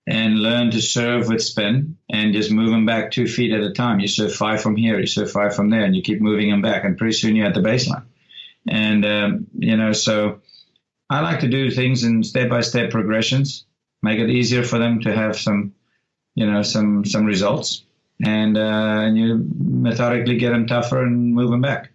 and 0.06 0.40
learn 0.40 0.70
to 0.70 0.80
serve 0.80 1.28
with 1.28 1.42
spin 1.42 1.96
and 2.10 2.32
just 2.32 2.50
move 2.50 2.70
them 2.70 2.86
back 2.86 3.10
two 3.10 3.26
feet 3.26 3.52
at 3.52 3.62
a 3.62 3.72
time. 3.72 4.00
You 4.00 4.08
serve 4.08 4.34
five 4.34 4.60
from 4.60 4.76
here, 4.76 4.98
you 4.98 5.06
serve 5.06 5.30
five 5.30 5.54
from 5.54 5.70
there, 5.70 5.84
and 5.84 5.94
you 5.94 6.02
keep 6.02 6.20
moving 6.20 6.50
them 6.50 6.62
back, 6.62 6.84
and 6.84 6.98
pretty 6.98 7.12
soon 7.12 7.36
you're 7.36 7.46
at 7.46 7.54
the 7.54 7.60
baseline. 7.60 8.04
And 8.68 9.04
um, 9.04 9.46
you 9.58 9.76
know, 9.76 9.92
so 9.92 10.40
I 11.08 11.20
like 11.20 11.40
to 11.40 11.48
do 11.48 11.70
things 11.70 12.04
in 12.04 12.22
step-by-step 12.22 12.90
progressions, 12.90 13.66
make 14.02 14.18
it 14.18 14.30
easier 14.30 14.62
for 14.62 14.78
them 14.78 15.00
to 15.00 15.12
have 15.14 15.38
some, 15.38 15.74
you 16.34 16.50
know, 16.50 16.62
some 16.62 17.04
some 17.04 17.24
results, 17.24 17.84
and 18.24 18.56
uh, 18.56 19.00
and 19.04 19.18
you 19.18 19.46
methodically 19.58 20.36
get 20.38 20.50
them 20.50 20.66
tougher 20.66 21.02
and 21.02 21.34
move 21.34 21.50
them 21.50 21.62
back 21.62 21.90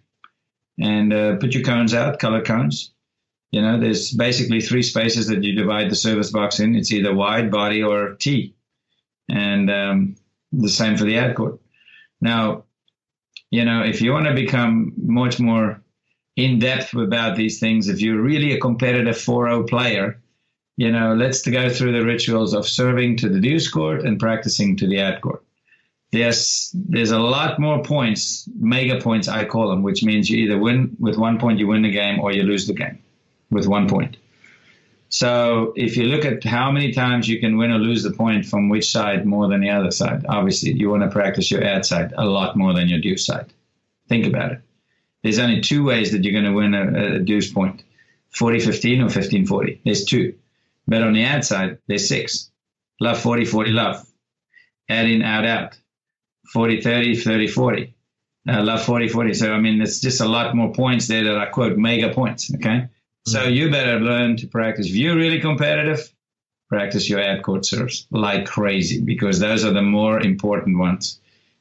and 0.78 1.12
uh, 1.12 1.36
put 1.36 1.54
your 1.54 1.62
cones 1.62 1.94
out, 1.94 2.18
color 2.18 2.42
cones. 2.42 2.92
You 3.56 3.62
know, 3.62 3.80
there's 3.80 4.12
basically 4.12 4.60
three 4.60 4.82
spaces 4.82 5.28
that 5.28 5.42
you 5.42 5.54
divide 5.54 5.90
the 5.90 5.96
service 5.96 6.30
box 6.30 6.60
in. 6.60 6.76
It's 6.76 6.92
either 6.92 7.14
wide, 7.14 7.50
body, 7.50 7.82
or 7.82 8.12
T. 8.16 8.54
And 9.30 9.70
um, 9.70 10.16
the 10.52 10.68
same 10.68 10.98
for 10.98 11.04
the 11.04 11.16
ad 11.16 11.36
court. 11.36 11.58
Now, 12.20 12.64
you 13.50 13.64
know, 13.64 13.82
if 13.82 14.02
you 14.02 14.12
want 14.12 14.26
to 14.26 14.34
become 14.34 14.92
much 14.98 15.40
more 15.40 15.80
in 16.36 16.58
depth 16.58 16.92
about 16.92 17.38
these 17.38 17.58
things, 17.58 17.88
if 17.88 17.98
you're 18.02 18.20
really 18.20 18.52
a 18.52 18.60
competitive 18.60 19.16
4 19.16 19.48
0 19.48 19.62
player, 19.62 20.20
you 20.76 20.92
know, 20.92 21.14
let's 21.14 21.40
go 21.40 21.70
through 21.70 21.92
the 21.92 22.04
rituals 22.04 22.52
of 22.52 22.68
serving 22.68 23.16
to 23.16 23.30
the 23.30 23.40
deuce 23.40 23.70
court 23.70 24.04
and 24.04 24.20
practicing 24.20 24.76
to 24.76 24.86
the 24.86 25.00
ad 25.00 25.22
court 25.22 25.42
there's 26.12 26.70
there's 26.72 27.10
a 27.10 27.18
lot 27.18 27.58
more 27.58 27.82
points, 27.82 28.48
mega 28.56 29.00
points 29.00 29.26
I 29.26 29.44
call 29.44 29.68
them, 29.68 29.82
which 29.82 30.04
means 30.04 30.30
you 30.30 30.38
either 30.38 30.56
win 30.56 30.96
with 31.00 31.16
one 31.16 31.36
point, 31.38 31.58
you 31.58 31.66
win 31.66 31.82
the 31.82 31.90
game, 31.90 32.20
or 32.20 32.30
you 32.30 32.44
lose 32.44 32.66
the 32.66 32.74
game 32.74 33.02
with 33.50 33.66
one 33.66 33.88
point. 33.88 34.16
So 35.08 35.72
if 35.76 35.96
you 35.96 36.04
look 36.04 36.24
at 36.24 36.42
how 36.44 36.70
many 36.72 36.92
times 36.92 37.28
you 37.28 37.38
can 37.38 37.56
win 37.56 37.70
or 37.70 37.78
lose 37.78 38.02
the 38.02 38.10
point 38.10 38.44
from 38.44 38.68
which 38.68 38.90
side 38.90 39.24
more 39.24 39.48
than 39.48 39.60
the 39.60 39.70
other 39.70 39.90
side, 39.90 40.26
obviously 40.28 40.72
you 40.72 40.90
want 40.90 41.04
to 41.04 41.10
practice 41.10 41.50
your 41.50 41.62
ad 41.62 41.86
side 41.86 42.12
a 42.16 42.24
lot 42.24 42.56
more 42.56 42.74
than 42.74 42.88
your 42.88 43.00
deuce 43.00 43.24
side. 43.24 43.52
Think 44.08 44.26
about 44.26 44.52
it. 44.52 44.60
There's 45.22 45.38
only 45.38 45.60
two 45.60 45.84
ways 45.84 46.12
that 46.12 46.24
you're 46.24 46.32
going 46.32 46.52
to 46.52 46.52
win 46.52 46.74
a, 46.74 47.16
a 47.16 47.18
deuce 47.18 47.52
point 47.52 47.82
40 48.30 48.60
15 48.60 49.02
or 49.02 49.08
15 49.08 49.46
40. 49.46 49.80
There's 49.84 50.04
two. 50.04 50.34
But 50.86 51.02
on 51.02 51.14
the 51.14 51.24
ad 51.24 51.44
side, 51.44 51.78
there's 51.86 52.08
six. 52.08 52.50
Love 53.00 53.18
40 53.18 53.44
40 53.44 53.70
love. 53.70 54.06
Add 54.88 55.06
in, 55.06 55.22
out, 55.22 55.46
out. 55.46 55.78
40 56.52 56.80
30, 56.80 57.16
30 57.16 57.46
40. 57.48 57.94
I 58.48 58.60
love 58.60 58.84
40 58.84 59.08
40. 59.08 59.34
So, 59.34 59.52
I 59.52 59.58
mean, 59.58 59.80
it's 59.80 60.00
just 60.00 60.20
a 60.20 60.28
lot 60.28 60.54
more 60.54 60.72
points 60.72 61.08
there 61.08 61.24
that 61.24 61.38
I 61.38 61.46
quote 61.46 61.76
mega 61.76 62.12
points. 62.12 62.52
Okay. 62.54 62.88
So, 63.26 63.44
you 63.44 63.70
better 63.70 63.98
learn 63.98 64.36
to 64.38 64.46
practice. 64.46 64.86
If 64.86 64.94
you're 64.94 65.16
really 65.16 65.40
competitive, 65.40 66.12
practice 66.68 67.08
your 67.08 67.20
ad 67.20 67.42
court 67.42 67.66
serves 67.66 68.06
like 68.10 68.46
crazy 68.46 69.00
because 69.00 69.40
those 69.40 69.64
are 69.64 69.72
the 69.72 69.82
more 69.82 70.20
important 70.20 70.78
ones 70.78 71.20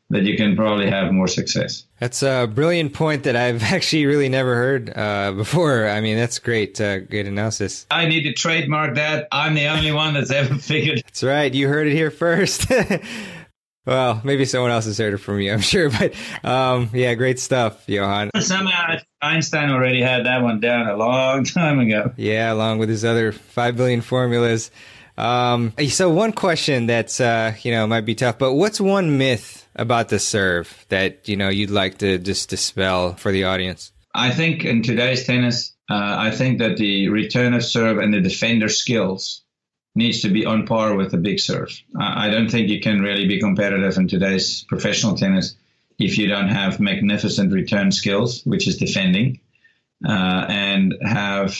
that 0.10 0.24
you 0.24 0.38
can 0.38 0.56
probably 0.56 0.90
have 0.90 1.12
more 1.12 1.28
success. 1.28 1.86
That's 2.00 2.22
a 2.22 2.48
brilliant 2.48 2.94
point 2.94 3.24
that 3.24 3.36
I've 3.36 3.64
actually 3.74 4.06
really 4.06 4.30
never 4.30 4.56
heard 4.56 4.96
uh, 4.96 5.32
before. 5.32 5.88
I 5.90 6.02
mean, 6.02 6.18
that's 6.18 6.38
great, 6.40 6.80
uh, 6.80 7.00
great 7.00 7.26
analysis. 7.26 7.88
I 7.90 8.06
need 8.06 8.24
to 8.24 8.34
trademark 8.34 8.96
that. 8.96 9.28
I'm 9.32 9.56
the 9.56 9.68
only 9.68 9.92
one 9.92 10.14
that's 10.14 10.32
ever 10.32 10.56
figured. 10.60 11.02
That's 11.04 11.24
right. 11.24 11.54
You 11.54 11.68
heard 11.68 11.88
it 11.88 11.94
here 11.94 12.12
first. 12.12 12.72
Well, 13.86 14.20
maybe 14.24 14.46
someone 14.46 14.72
else 14.72 14.86
has 14.86 14.98
heard 14.98 15.14
it 15.14 15.18
from 15.18 15.40
you, 15.40 15.54
I'm 15.54 15.60
sure. 15.62 15.90
But 15.90 16.14
um, 16.44 16.90
yeah, 16.94 17.14
great 17.14 17.40
stuff, 17.40 17.88
Johan. 17.88 18.32
Somehow 18.40 18.98
Einstein 19.22 19.70
already 19.70 20.02
had 20.02 20.26
that 20.26 20.42
one 20.42 20.60
down 20.60 20.88
a 20.88 20.96
long 20.96 21.44
time 21.44 21.80
ago. 21.80 22.14
Yeah, 22.18 22.52
along 22.52 22.80
with 22.80 22.90
his 22.90 23.06
other 23.06 23.32
five 23.32 23.78
billion 23.78 24.02
formulas. 24.02 24.72
Um, 25.18 25.74
so 25.88 26.10
one 26.10 26.34
question 26.34 26.88
that's 26.88 27.22
uh, 27.22 27.56
you 27.62 27.72
know 27.72 27.88
might 27.88 28.02
be 28.02 28.16
tough, 28.16 28.38
but 28.38 28.54
what's 28.54 28.82
one 28.82 29.18
myth 29.18 29.66
about 29.76 30.10
the 30.10 30.20
serve 30.20 30.86
that 30.90 31.30
you 31.30 31.38
know 31.38 31.50
you'd 31.50 31.70
like 31.70 32.00
to 32.00 32.18
just 32.18 32.50
dispel 32.50 33.14
for 33.14 33.32
the 33.32 33.46
audience? 33.46 33.94
I 34.14 34.32
think 34.32 34.66
in 34.66 34.82
today's 34.82 35.26
tennis, 35.26 35.74
uh, 35.90 36.16
I 36.18 36.32
think 36.32 36.60
that 36.60 36.78
the 36.78 37.10
return 37.10 37.54
of 37.54 37.64
serve 37.64 37.98
and 37.98 38.14
the 38.14 38.22
defender 38.22 38.68
skills 38.68 39.45
needs 39.96 40.22
to 40.22 40.30
be 40.30 40.46
on 40.46 40.68
par 40.68 40.96
with 40.96 41.12
the 41.12 41.18
big 41.18 41.40
serve. 41.40 41.72
I 41.98 42.30
don't 42.30 42.50
think 42.50 42.68
you 42.68 42.82
can 42.82 43.02
really 43.02 43.28
be 43.28 43.40
competitive 43.40 43.98
in 43.98 44.08
today's 44.08 44.64
professional 44.64 45.16
tennis 45.16 45.56
if 45.98 46.18
you 46.18 46.28
don't 46.28 46.50
have 46.50 46.82
magnificent 46.82 47.54
return 47.54 47.92
skills, 47.92 48.46
which 48.46 48.68
is 48.68 48.78
defending, 48.78 49.40
uh, 50.06 50.46
and 50.50 50.94
have 51.02 51.58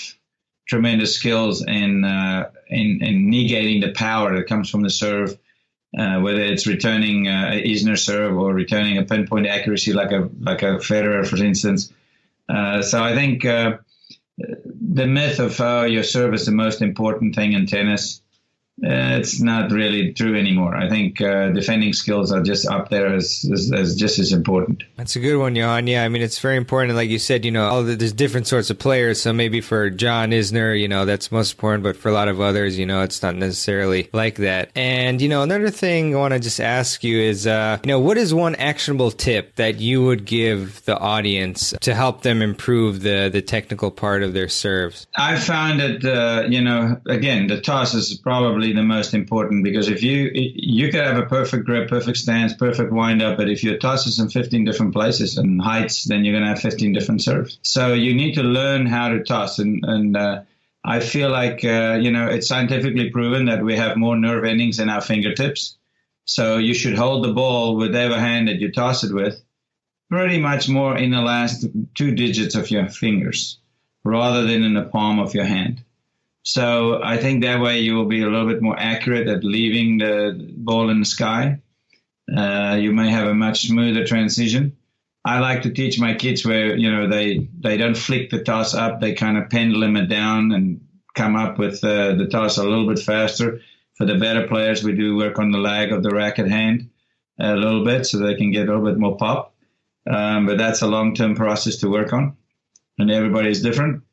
tremendous 0.68 1.16
skills 1.16 1.64
in, 1.66 2.04
uh, 2.04 2.50
in, 2.68 3.00
in 3.02 3.32
negating 3.32 3.82
the 3.82 3.94
power 3.94 4.36
that 4.36 4.48
comes 4.48 4.70
from 4.70 4.82
the 4.82 4.90
serve. 4.90 5.38
Uh, 5.98 6.20
whether 6.20 6.42
it's 6.42 6.68
returning 6.68 7.30
uh, 7.30 7.52
a 7.54 7.64
Isner 7.64 7.98
serve 7.98 8.38
or 8.38 8.54
returning 8.54 8.98
a 8.98 9.04
pinpoint 9.04 9.48
accuracy 9.48 9.94
like 9.94 10.12
a 10.12 10.30
like 10.42 10.62
a 10.62 10.80
Federer, 10.80 11.26
for 11.26 11.38
instance. 11.38 11.94
Uh, 12.50 12.82
so 12.82 13.02
I 13.02 13.16
think 13.16 13.46
uh, 13.46 13.78
the 14.38 15.08
myth 15.08 15.40
of 15.40 15.58
your 15.90 16.04
serve 16.04 16.34
is 16.34 16.46
the 16.46 16.52
most 16.52 16.82
important 16.82 17.34
thing 17.34 17.54
in 17.54 17.66
tennis 17.66 18.22
uh, 18.84 19.16
it's 19.18 19.40
not 19.40 19.72
really 19.72 20.12
true 20.12 20.38
anymore. 20.38 20.76
I 20.76 20.90
think 20.90 21.22
uh, 21.22 21.50
defending 21.52 21.94
skills 21.94 22.34
are 22.34 22.44
just 22.44 22.68
up 22.68 22.90
there 22.90 23.16
as, 23.16 23.50
as, 23.52 23.72
as, 23.72 23.96
just 23.96 24.20
as 24.20 24.34
important. 24.34 24.84
That's 24.98 25.16
a 25.16 25.22
good 25.22 25.38
one, 25.38 25.56
Johan. 25.56 25.88
Yeah, 25.88 26.04
I 26.04 26.10
mean, 26.10 26.22
it's 26.22 26.40
very 26.40 26.58
important. 26.58 26.90
And 26.92 26.98
Like 26.98 27.10
you 27.10 27.18
said, 27.18 27.46
you 27.46 27.52
know, 27.52 27.66
all 27.68 27.84
the, 27.84 27.96
there's 27.96 28.12
different 28.12 28.48
sorts 28.48 28.70
of 28.70 28.78
players. 28.78 29.22
So 29.22 29.32
maybe 29.32 29.62
for 29.62 29.90
John 29.90 30.32
Isner, 30.32 30.78
you 30.78 30.90
know, 30.90 31.06
that's 31.06 31.32
most 31.32 31.54
important. 31.54 31.84
But 31.84 31.96
for 31.96 32.10
a 32.10 32.12
lot 32.12 32.28
of 32.28 32.42
others, 32.42 32.78
you 32.78 32.86
know, 32.86 33.02
it's 33.02 33.22
not 33.22 33.36
necessarily 33.36 34.10
like 34.12 34.36
that. 34.36 34.72
And, 34.76 35.22
you 35.22 35.30
know, 35.30 35.42
another 35.42 35.70
thing 35.70 36.14
I 36.14 36.20
want 36.20 36.34
to 36.34 36.40
just 36.42 36.60
ask 36.60 37.02
you 37.02 37.18
is, 37.18 37.48
uh, 37.48 37.80
you 37.82 37.88
know, 37.88 38.02
what 38.02 38.18
is 38.18 38.34
one 38.34 38.56
actionable 38.56 39.12
tip 39.12 39.56
that 39.56 39.80
you 39.80 40.04
would 40.04 40.26
give 40.26 40.84
the 40.84 40.98
audience 40.98 41.74
to 41.80 41.96
help 41.96 42.24
them 42.24 42.42
improve 42.42 43.04
the, 43.04 43.30
the 43.32 43.42
technical 43.42 43.90
part 43.90 44.22
of 44.22 44.34
their 44.34 44.50
serves? 44.50 45.08
I 45.16 45.38
found 45.38 45.80
that, 45.80 46.04
uh, 46.04 46.48
you 46.50 46.62
know, 46.62 47.00
again, 47.08 47.48
the 47.48 47.62
toss 47.62 47.94
is 47.94 48.20
probably 48.22 48.65
probably 48.66 48.82
the 48.82 48.88
most 48.88 49.14
important 49.14 49.64
because 49.64 49.90
if 49.90 50.02
you 50.02 50.32
you 50.34 50.90
could 50.90 51.06
have 51.06 51.18
a 51.18 51.26
perfect 51.28 51.66
grip, 51.66 51.88
perfect 51.88 52.18
stance, 52.18 52.54
perfect 52.54 52.92
wind 52.92 53.22
up, 53.22 53.38
but 53.38 53.48
if 53.48 53.64
your 53.64 53.78
toss 53.78 54.08
is 54.08 54.20
in 54.20 54.30
15 54.30 54.66
different 54.66 54.94
places 54.94 55.38
and 55.38 55.62
heights, 55.62 56.06
then 56.06 56.26
you're 56.26 56.34
going 56.34 56.44
to 56.44 56.50
have 56.50 56.62
15 56.62 56.94
different 56.94 57.22
serves. 57.22 57.60
So 57.62 57.94
you 57.94 58.16
need 58.16 58.34
to 58.36 58.44
learn 58.44 58.88
how 58.88 59.10
to 59.10 59.24
toss, 59.24 59.60
and 59.60 59.84
and 59.86 60.18
uh, 60.18 60.42
I 60.84 61.00
feel 61.00 61.30
like 61.30 61.64
uh, 61.64 62.00
you 62.02 62.12
know 62.12 62.28
it's 62.28 62.48
scientifically 62.48 63.12
proven 63.12 63.46
that 63.46 63.64
we 63.64 63.76
have 63.78 63.98
more 63.98 64.18
nerve 64.18 64.46
endings 64.46 64.80
in 64.80 64.90
our 64.90 65.02
fingertips. 65.02 65.78
So 66.26 66.58
you 66.58 66.74
should 66.74 66.98
hold 66.98 67.24
the 67.24 67.34
ball 67.34 67.76
with 67.76 67.92
whatever 67.92 68.20
hand 68.20 68.48
that 68.48 68.60
you 68.60 68.72
toss 68.72 69.04
it 69.04 69.14
with, 69.14 69.40
pretty 70.10 70.40
much 70.40 70.68
more 70.68 70.98
in 70.98 71.12
the 71.12 71.22
last 71.22 71.68
two 71.94 72.16
digits 72.16 72.56
of 72.56 72.72
your 72.72 72.90
fingers, 72.90 73.60
rather 74.04 74.42
than 74.42 74.64
in 74.64 74.74
the 74.74 74.90
palm 74.90 75.20
of 75.20 75.36
your 75.36 75.46
hand. 75.46 75.84
So 76.46 77.02
I 77.04 77.18
think 77.18 77.42
that 77.42 77.60
way 77.60 77.80
you 77.80 77.96
will 77.96 78.06
be 78.06 78.22
a 78.22 78.30
little 78.30 78.48
bit 78.48 78.62
more 78.62 78.78
accurate 78.78 79.28
at 79.28 79.44
leaving 79.44 79.98
the 79.98 80.54
ball 80.58 80.92
in 80.92 81.00
the 81.00 81.06
sky. 81.06 81.60
Uh, 82.34 82.78
you 82.80 82.94
may 82.94 83.10
have 83.10 83.28
a 83.28 83.34
much 83.34 83.68
smoother 83.68 84.06
transition. 84.06 84.78
I 85.26 85.40
like 85.40 85.64
to 85.64 85.72
teach 85.72 86.00
my 86.00 86.14
kids 86.14 86.46
where 86.46 86.78
you 86.78 86.92
know 86.92 87.10
they 87.10 87.50
they 87.60 87.78
don't 87.78 87.98
flick 87.98 88.30
the 88.30 88.44
toss 88.44 88.76
up; 88.76 89.02
they 89.02 89.14
kind 89.14 89.40
of 89.40 89.50
pendulum 89.50 89.98
it 89.98 90.06
down 90.08 90.52
and 90.52 90.82
come 91.16 91.36
up 91.36 91.58
with 91.58 91.84
uh, 91.84 92.14
the 92.14 92.28
toss 92.28 92.58
a 92.58 92.64
little 92.64 92.88
bit 92.88 93.00
faster. 93.00 93.62
For 93.96 94.06
the 94.06 94.20
better 94.20 94.48
players, 94.48 94.84
we 94.84 94.96
do 94.96 95.16
work 95.16 95.40
on 95.40 95.50
the 95.50 95.58
lag 95.58 95.92
of 95.92 96.04
the 96.04 96.14
racket 96.14 96.48
hand 96.48 96.92
a 97.40 97.56
little 97.56 97.84
bit 97.84 98.06
so 98.06 98.20
they 98.20 98.36
can 98.36 98.52
get 98.52 98.68
a 98.68 98.72
little 98.72 98.86
bit 98.86 99.00
more 99.00 99.18
pop. 99.18 99.56
Um, 100.08 100.46
but 100.46 100.60
that's 100.60 100.84
a 100.84 100.88
long 100.88 101.16
term 101.16 101.34
process 101.34 101.78
to 101.78 101.90
work 101.90 102.14
on, 102.14 102.38
and 103.00 103.10
everybody 103.10 103.50
is 103.50 103.64
different. 103.64 104.04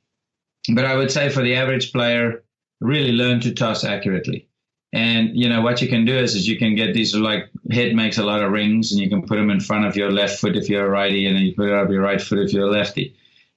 But 0.68 0.84
I 0.84 0.96
would 0.96 1.10
say 1.10 1.28
for 1.28 1.42
the 1.42 1.56
average 1.56 1.92
player, 1.92 2.44
really 2.80 3.12
learn 3.12 3.40
to 3.40 3.54
toss 3.54 3.84
accurately. 3.84 4.48
And 4.92 5.30
you 5.34 5.48
know 5.48 5.62
what 5.62 5.80
you 5.80 5.88
can 5.88 6.04
do 6.04 6.14
is, 6.14 6.34
is 6.34 6.46
you 6.46 6.58
can 6.58 6.74
get 6.74 6.92
these 6.92 7.14
like 7.14 7.50
head 7.70 7.94
makes 7.94 8.18
a 8.18 8.24
lot 8.24 8.42
of 8.42 8.52
rings, 8.52 8.92
and 8.92 9.00
you 9.00 9.08
can 9.08 9.22
put 9.22 9.36
them 9.36 9.48
in 9.48 9.60
front 9.60 9.86
of 9.86 9.96
your 9.96 10.10
left 10.10 10.38
foot 10.38 10.56
if 10.56 10.68
you're 10.68 10.86
a 10.86 10.90
righty, 10.90 11.26
and 11.26 11.34
then 11.34 11.44
you 11.44 11.54
put 11.54 11.68
it 11.68 11.74
up 11.74 11.90
your 11.90 12.02
right 12.02 12.20
foot 12.20 12.40
if 12.40 12.52
you're 12.52 12.68
a 12.68 12.70
lefty. 12.70 13.16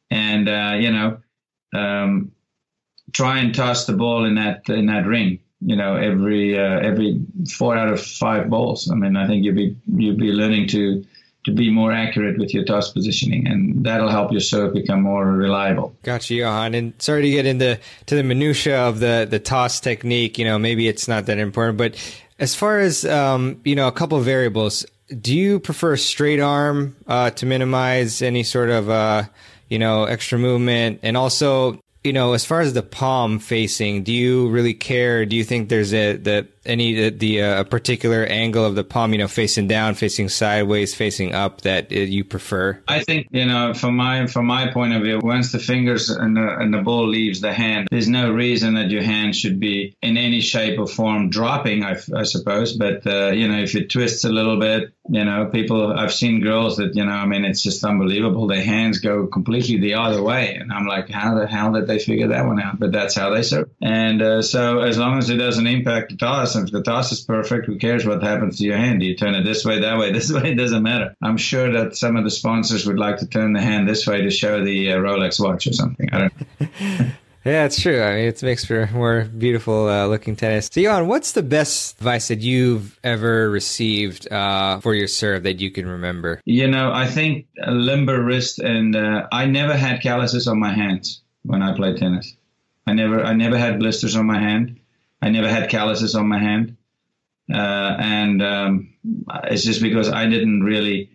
And 0.09 0.47
uh, 0.47 0.77
you 0.79 0.91
know, 0.91 1.17
um, 1.73 2.31
try 3.11 3.39
and 3.39 3.53
toss 3.53 3.85
the 3.85 3.93
ball 3.93 4.23
in 4.23 4.35
that 4.35 4.69
in 4.69 4.85
that 4.85 5.05
ring. 5.05 5.39
You 5.59 5.75
know, 5.75 5.97
every 5.97 6.57
uh, 6.57 6.79
every 6.79 7.19
four 7.49 7.75
out 7.75 7.91
of 7.91 8.01
five 8.01 8.49
balls. 8.49 8.89
I 8.89 8.95
mean, 8.95 9.17
I 9.17 9.27
think 9.27 9.43
you'd 9.43 9.55
be 9.55 9.75
you'd 9.87 10.17
be 10.17 10.31
learning 10.31 10.69
to 10.69 11.03
to 11.45 11.51
be 11.51 11.69
more 11.69 11.91
accurate 11.91 12.37
with 12.37 12.53
your 12.53 12.63
toss 12.65 12.91
positioning, 12.91 13.47
and 13.47 13.85
that'll 13.85 14.09
help 14.09 14.31
your 14.31 14.41
serve 14.41 14.73
become 14.73 15.01
more 15.01 15.25
reliable. 15.25 15.95
Gotcha, 16.03 16.33
Johan. 16.33 16.73
And 16.73 16.93
sorry 16.97 17.21
to 17.21 17.29
get 17.29 17.45
into 17.45 17.79
to 18.07 18.15
the 18.15 18.23
minutia 18.23 18.77
of 18.79 18.99
the 18.99 19.27
the 19.29 19.39
toss 19.39 19.79
technique. 19.79 20.37
You 20.37 20.45
know, 20.45 20.59
maybe 20.59 20.87
it's 20.87 21.07
not 21.07 21.27
that 21.27 21.37
important, 21.37 21.77
but 21.77 21.95
as 22.39 22.55
far 22.55 22.79
as 22.79 23.05
um, 23.05 23.61
you 23.63 23.75
know, 23.75 23.87
a 23.87 23.93
couple 23.93 24.17
of 24.17 24.25
variables. 24.25 24.85
Do 25.21 25.35
you 25.35 25.59
prefer 25.59 25.97
straight 25.97 26.39
arm 26.39 26.95
uh, 27.05 27.29
to 27.29 27.45
minimize 27.45 28.23
any 28.23 28.41
sort 28.41 28.71
of 28.71 28.89
uh, 28.89 29.23
you 29.69 29.77
know 29.77 30.05
extra 30.05 30.39
movement, 30.39 31.01
and 31.03 31.15
also 31.15 31.79
you 32.05 32.13
know, 32.13 32.33
as 32.33 32.45
far 32.45 32.61
as 32.61 32.73
the 32.73 32.83
palm 32.83 33.39
facing, 33.39 34.03
do 34.03 34.13
you 34.13 34.47
really 34.49 34.75
care? 34.75 35.25
Do 35.25 35.35
you 35.35 35.43
think 35.43 35.69
there's 35.69 35.93
a 35.93 36.17
the 36.17 36.47
any 36.65 36.93
the, 36.93 37.09
the 37.09 37.41
uh, 37.41 37.63
particular 37.63 38.23
angle 38.25 38.65
of 38.65 38.75
the 38.75 38.83
palm, 38.83 39.13
you 39.13 39.19
know, 39.19 39.27
facing 39.27 39.67
down, 39.67 39.95
facing 39.95 40.29
sideways, 40.29 40.93
facing 40.93 41.33
up 41.33 41.61
that 41.61 41.91
uh, 41.91 41.95
you 41.95 42.23
prefer? 42.23 42.81
I 42.87 43.03
think 43.03 43.27
you 43.31 43.45
know, 43.45 43.73
from 43.73 43.95
my 43.95 44.27
from 44.27 44.45
my 44.45 44.71
point 44.71 44.93
of 44.93 45.03
view, 45.03 45.19
once 45.21 45.51
the 45.51 45.59
fingers 45.59 46.09
and 46.09 46.35
the, 46.35 46.57
and 46.57 46.73
the 46.73 46.81
ball 46.81 47.07
leaves 47.07 47.41
the 47.41 47.53
hand, 47.53 47.87
there's 47.91 48.07
no 48.07 48.31
reason 48.31 48.75
that 48.75 48.89
your 48.89 49.03
hand 49.03 49.35
should 49.35 49.59
be 49.59 49.95
in 50.01 50.17
any 50.17 50.41
shape 50.41 50.79
or 50.79 50.87
form 50.87 51.29
dropping. 51.29 51.83
I, 51.83 51.97
I 52.15 52.23
suppose, 52.23 52.75
but 52.75 53.05
uh, 53.05 53.31
you 53.31 53.47
know, 53.47 53.59
if 53.59 53.75
it 53.75 53.89
twists 53.89 54.23
a 54.23 54.29
little 54.29 54.59
bit, 54.59 54.93
you 55.09 55.23
know, 55.23 55.47
people 55.47 55.93
I've 55.93 56.13
seen 56.13 56.41
girls 56.41 56.77
that 56.77 56.95
you 56.95 57.05
know, 57.05 57.11
I 57.11 57.25
mean, 57.25 57.45
it's 57.45 57.61
just 57.61 57.83
unbelievable. 57.83 58.47
Their 58.47 58.63
hands 58.63 58.99
go 58.99 59.27
completely 59.27 59.77
the 59.79 59.95
other 59.95 60.21
way, 60.21 60.55
and 60.55 60.71
I'm 60.71 60.87
like, 60.87 61.09
how 61.09 61.35
the 61.35 61.47
hell 61.47 61.73
did 61.73 61.87
they 61.87 61.99
figure 61.99 62.29
that 62.29 62.45
one 62.45 62.61
out? 62.61 62.79
But 62.79 62.91
that's 62.91 63.15
how 63.15 63.29
they 63.29 63.43
serve. 63.43 63.69
And 63.81 64.21
uh, 64.21 64.41
so, 64.41 64.79
as 64.79 64.97
long 64.97 65.17
as 65.17 65.29
it 65.29 65.37
doesn't 65.37 65.67
impact 65.67 66.11
the 66.11 66.17
toss 66.17 66.54
if 66.55 66.71
the 66.71 66.81
toss 66.81 67.11
is 67.11 67.21
perfect, 67.21 67.65
who 67.65 67.77
cares 67.77 68.05
what 68.05 68.23
happens 68.23 68.57
to 68.57 68.63
your 68.63 68.77
hand? 68.77 68.99
Do 68.99 69.05
you 69.05 69.15
turn 69.15 69.35
it 69.35 69.43
this 69.43 69.65
way, 69.65 69.79
that 69.79 69.97
way, 69.97 70.11
this 70.13 70.31
way? 70.31 70.51
It 70.51 70.55
doesn't 70.55 70.83
matter. 70.83 71.15
I'm 71.21 71.37
sure 71.37 71.71
that 71.73 71.95
some 71.95 72.15
of 72.15 72.23
the 72.23 72.31
sponsors 72.31 72.85
would 72.85 72.99
like 72.99 73.17
to 73.17 73.27
turn 73.27 73.53
the 73.53 73.61
hand 73.61 73.87
this 73.87 74.07
way 74.07 74.21
to 74.21 74.29
show 74.29 74.63
the 74.63 74.91
uh, 74.91 74.97
Rolex 74.97 75.39
watch 75.39 75.67
or 75.67 75.73
something. 75.73 76.09
I 76.11 76.29
don't. 76.59 77.11
Yeah, 77.45 77.65
it's 77.65 77.79
true. 77.79 78.01
I 78.01 78.15
mean, 78.15 78.25
it 78.25 78.41
makes 78.41 78.65
for 78.65 78.89
more 78.91 79.25
beautiful 79.25 79.87
uh, 79.87 80.07
looking 80.07 80.35
tennis. 80.35 80.67
So, 80.71 80.81
Johan, 80.81 81.07
what's 81.07 81.33
the 81.33 81.43
best 81.43 81.95
advice 81.97 82.29
that 82.29 82.39
you've 82.39 82.99
ever 83.03 83.51
received 83.51 84.31
uh, 84.31 84.79
for 84.79 84.95
your 84.95 85.07
serve 85.07 85.43
that 85.43 85.59
you 85.59 85.69
can 85.69 85.87
remember? 85.87 86.41
You 86.45 86.67
know, 86.67 86.91
I 86.91 87.05
think 87.05 87.45
limber 87.67 88.19
wrist, 88.19 88.57
and 88.57 88.95
uh, 88.95 89.27
I 89.31 89.45
never 89.45 89.77
had 89.77 90.01
calluses 90.01 90.47
on 90.47 90.59
my 90.59 90.73
hands 90.73 91.21
when 91.43 91.61
I 91.61 91.75
played 91.75 91.97
tennis. 91.97 92.35
I 92.87 92.93
never, 92.93 93.23
I 93.23 93.33
never 93.33 93.59
had 93.59 93.77
blisters 93.77 94.15
on 94.15 94.25
my 94.25 94.39
hand. 94.39 94.79
I 95.25 95.29
never 95.29 95.49
had 95.49 95.71
calluses 95.71 96.13
on 96.13 96.27
my 96.27 96.37
hand. 96.37 96.77
Uh, 97.51 97.95
and 97.99 98.43
um, 98.43 98.93
it's 99.45 99.63
just 99.63 99.81
because 99.81 100.07
I 100.07 100.27
didn't 100.27 100.61
really 100.61 101.09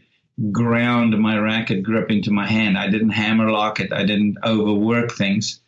ground 0.51 1.17
my 1.17 1.39
racket 1.39 1.85
grip 1.85 2.11
into 2.11 2.33
my 2.33 2.47
hand. 2.47 2.77
I 2.77 2.91
didn't 2.91 3.11
hammer 3.11 3.53
lock 3.53 3.79
it. 3.79 3.93
I 3.93 4.05
didn't 4.05 4.39
overwork 4.45 5.13
things. 5.13 5.61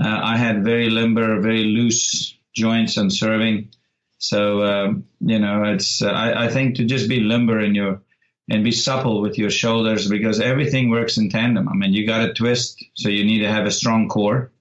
Uh, 0.00 0.20
I 0.22 0.36
had 0.36 0.64
very 0.64 0.88
limber, 0.88 1.40
very 1.40 1.64
loose 1.64 2.36
joints 2.54 2.96
on 2.96 3.10
serving. 3.10 3.70
So 4.18 4.62
um, 4.62 5.06
you 5.20 5.40
know, 5.40 5.64
it's 5.64 6.00
uh, 6.00 6.10
I, 6.10 6.44
I, 6.44 6.48
think 6.48 6.76
to 6.76 6.84
just 6.84 7.08
be 7.08 7.20
limber 7.20 7.58
in 7.58 7.74
your 7.74 8.02
and 8.48 8.62
be 8.62 8.70
supple 8.70 9.20
with 9.20 9.38
your 9.38 9.50
shoulders 9.50 10.08
because 10.08 10.40
everything 10.40 10.90
works 10.90 11.16
in 11.16 11.30
tandem. 11.30 11.68
I 11.68 11.74
mean, 11.74 11.92
you 11.92 12.06
got 12.06 12.26
to 12.26 12.34
twist, 12.34 12.84
so 12.94 13.08
you 13.08 13.24
need 13.24 13.40
to 13.40 13.50
have 13.50 13.66
a 13.66 13.70
strong 13.70 14.08
core. 14.08 14.52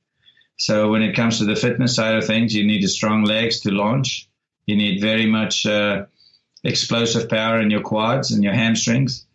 So 0.60 0.90
when 0.90 1.02
it 1.02 1.16
comes 1.16 1.38
to 1.38 1.46
the 1.46 1.56
fitness 1.56 1.96
side 1.96 2.16
of 2.16 2.28
things, 2.28 2.54
you 2.54 2.68
need 2.68 2.86
strong 2.90 3.24
legs 3.24 3.62
to 3.62 3.72
launch. 3.72 4.28
You 4.66 4.76
need 4.76 5.02
very 5.02 5.26
much 5.26 5.66
uh, 5.66 6.06
explosive 6.66 7.30
power 7.30 7.62
in 7.62 7.72
your 7.72 7.82
quads 7.82 8.32
and 8.32 8.44
your 8.44 8.54
hamstrings. 8.54 9.26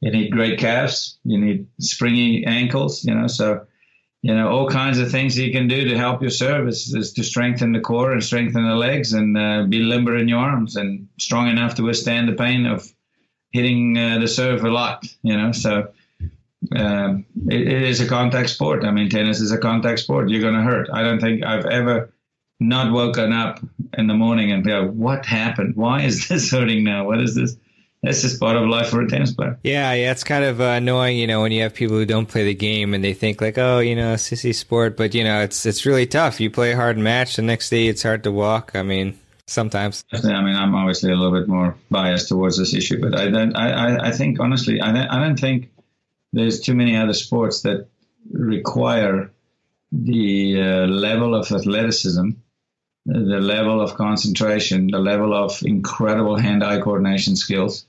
You 0.00 0.10
need 0.10 0.32
great 0.32 0.58
calves. 0.58 1.18
You 1.24 1.38
need 1.38 1.68
springy 1.80 2.44
ankles. 2.44 3.04
You 3.04 3.14
know, 3.14 3.28
so 3.28 3.64
you 4.22 4.34
know 4.34 4.48
all 4.48 4.68
kinds 4.68 4.98
of 4.98 5.08
things 5.08 5.38
you 5.38 5.52
can 5.52 5.68
do 5.68 5.88
to 5.88 5.96
help 5.96 6.20
your 6.20 6.32
service 6.32 6.92
is 6.92 7.12
to 7.12 7.22
strengthen 7.22 7.70
the 7.70 7.80
core 7.80 8.10
and 8.10 8.22
strengthen 8.22 8.64
the 8.64 8.74
legs 8.74 9.12
and 9.12 9.38
uh, 9.38 9.64
be 9.68 9.78
limber 9.78 10.16
in 10.16 10.26
your 10.26 10.40
arms 10.40 10.74
and 10.74 11.06
strong 11.20 11.48
enough 11.48 11.76
to 11.76 11.84
withstand 11.84 12.28
the 12.28 12.32
pain 12.32 12.66
of 12.66 12.92
hitting 13.52 13.96
uh, 13.96 14.18
the 14.18 14.26
serve 14.26 14.64
a 14.64 14.70
lot. 14.70 15.06
You 15.22 15.36
know, 15.36 15.52
so 15.52 15.92
uh, 16.74 17.14
it, 17.48 17.60
it 17.60 17.82
is 17.82 18.00
a 18.00 18.08
contact 18.08 18.50
sport. 18.50 18.84
I 18.84 18.90
mean, 18.90 19.08
tennis 19.08 19.40
is 19.40 19.52
a 19.52 19.58
contact 19.58 20.00
sport. 20.00 20.30
You're 20.30 20.40
going 20.40 20.54
to 20.54 20.62
hurt. 20.62 20.88
I 20.92 21.02
don't 21.02 21.20
think 21.20 21.44
I've 21.44 21.66
ever 21.66 22.12
not 22.60 22.92
woken 22.92 23.32
up 23.32 23.60
in 23.98 24.06
the 24.06 24.14
morning 24.14 24.52
and 24.52 24.64
go, 24.64 24.86
"What 24.86 25.26
happened? 25.26 25.76
Why 25.76 26.02
is 26.02 26.28
this 26.28 26.50
hurting 26.50 26.84
now? 26.84 27.06
What 27.06 27.20
is 27.20 27.34
this?" 27.34 27.56
This 28.04 28.24
is 28.24 28.36
part 28.36 28.56
of 28.56 28.68
life 28.68 28.88
for 28.88 29.00
a 29.00 29.08
tennis 29.08 29.32
player. 29.32 29.60
Yeah, 29.62 29.92
yeah, 29.92 30.10
it's 30.10 30.24
kind 30.24 30.44
of 30.44 30.60
uh, 30.60 30.64
annoying, 30.64 31.18
you 31.18 31.28
know, 31.28 31.42
when 31.42 31.52
you 31.52 31.62
have 31.62 31.72
people 31.72 31.96
who 31.96 32.04
don't 32.04 32.26
play 32.26 32.42
the 32.42 32.52
game 32.52 32.94
and 32.94 33.04
they 33.04 33.14
think 33.14 33.40
like, 33.40 33.58
oh, 33.58 33.78
you 33.78 33.94
know, 33.94 34.14
sissy 34.14 34.52
sport, 34.52 34.96
but 34.96 35.14
you 35.14 35.22
know, 35.22 35.40
it's 35.40 35.64
it's 35.66 35.86
really 35.86 36.06
tough. 36.06 36.40
You 36.40 36.50
play 36.50 36.72
a 36.72 36.76
hard 36.76 36.98
match, 36.98 37.36
the 37.36 37.42
next 37.42 37.70
day 37.70 37.86
it's 37.86 38.02
hard 38.02 38.24
to 38.24 38.32
walk. 38.32 38.72
I 38.74 38.82
mean, 38.82 39.16
sometimes. 39.46 40.04
I 40.12 40.42
mean, 40.42 40.56
I'm 40.56 40.74
obviously 40.74 41.12
a 41.12 41.14
little 41.14 41.38
bit 41.38 41.48
more 41.48 41.76
biased 41.90 42.28
towards 42.28 42.58
this 42.58 42.74
issue, 42.74 43.00
but 43.00 43.16
I 43.16 43.30
don't. 43.30 43.54
I, 43.54 44.08
I 44.08 44.10
think 44.10 44.40
honestly, 44.40 44.80
I 44.80 44.92
don't, 44.92 45.08
I 45.08 45.20
don't 45.20 45.38
think 45.38 45.70
there's 46.32 46.60
too 46.60 46.74
many 46.74 46.96
other 46.96 47.12
sports 47.12 47.62
that 47.62 47.88
require 48.30 49.30
the 49.90 50.60
uh, 50.60 50.86
level 50.86 51.34
of 51.34 51.50
athleticism, 51.50 52.30
the 53.04 53.40
level 53.40 53.80
of 53.80 53.94
concentration, 53.94 54.88
the 54.90 54.98
level 54.98 55.34
of 55.34 55.62
incredible 55.62 56.36
hand-eye 56.36 56.80
coordination 56.80 57.36
skills, 57.36 57.84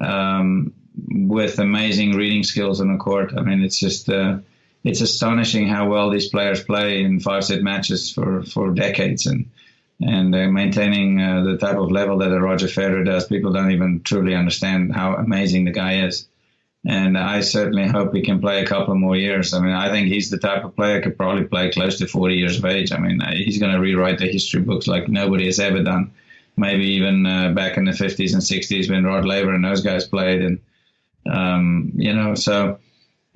um, 0.00 0.72
with 1.08 1.58
amazing 1.58 2.12
reading 2.12 2.42
skills 2.42 2.80
on 2.80 2.92
the 2.92 2.98
court. 2.98 3.32
I 3.36 3.42
mean, 3.42 3.62
it's 3.62 3.78
just. 3.78 4.08
Uh, 4.08 4.38
it's 4.86 5.00
astonishing 5.00 5.66
how 5.66 5.88
well 5.88 6.10
these 6.10 6.28
players 6.28 6.62
play 6.62 7.02
in 7.02 7.18
five 7.18 7.44
set 7.44 7.60
matches 7.60 8.12
for, 8.12 8.44
for 8.44 8.72
decades 8.72 9.26
and 9.26 9.50
and 10.00 10.34
uh, 10.34 10.46
maintaining 10.48 11.16
the 11.16 11.56
type 11.58 11.78
of 11.78 11.90
level 11.90 12.18
that 12.18 12.30
a 12.30 12.38
Roger 12.38 12.66
Federer 12.66 13.04
does. 13.04 13.26
People 13.26 13.52
don't 13.52 13.70
even 13.70 14.02
truly 14.02 14.34
understand 14.34 14.94
how 14.94 15.14
amazing 15.14 15.64
the 15.64 15.70
guy 15.70 16.04
is. 16.04 16.28
And 16.88 17.18
I 17.18 17.40
certainly 17.40 17.88
hope 17.88 18.14
he 18.14 18.22
can 18.22 18.40
play 18.40 18.62
a 18.62 18.66
couple 18.66 18.94
more 18.94 19.16
years. 19.16 19.52
I 19.52 19.60
mean, 19.60 19.72
I 19.72 19.90
think 19.90 20.06
he's 20.06 20.30
the 20.30 20.38
type 20.38 20.64
of 20.64 20.76
player 20.76 21.02
could 21.02 21.16
probably 21.16 21.44
play 21.44 21.70
close 21.70 21.98
to 21.98 22.06
40 22.06 22.36
years 22.36 22.58
of 22.58 22.64
age. 22.64 22.92
I 22.92 22.98
mean, 22.98 23.20
uh, 23.20 23.32
he's 23.32 23.58
going 23.58 23.72
to 23.72 23.80
rewrite 23.80 24.18
the 24.18 24.30
history 24.30 24.60
books 24.60 24.86
like 24.86 25.08
nobody 25.08 25.46
has 25.46 25.58
ever 25.58 25.82
done. 25.82 26.12
Maybe 26.56 26.84
even 26.92 27.26
uh, 27.26 27.50
back 27.52 27.76
in 27.76 27.86
the 27.86 27.90
50s 27.90 28.32
and 28.32 28.42
60s 28.42 28.88
when 28.88 29.04
Rod 29.04 29.24
Laver 29.24 29.52
and 29.52 29.64
those 29.64 29.82
guys 29.82 30.06
played. 30.06 30.42
And, 30.42 30.60
um, 31.28 31.92
you 31.96 32.14
know, 32.14 32.36
so 32.36 32.78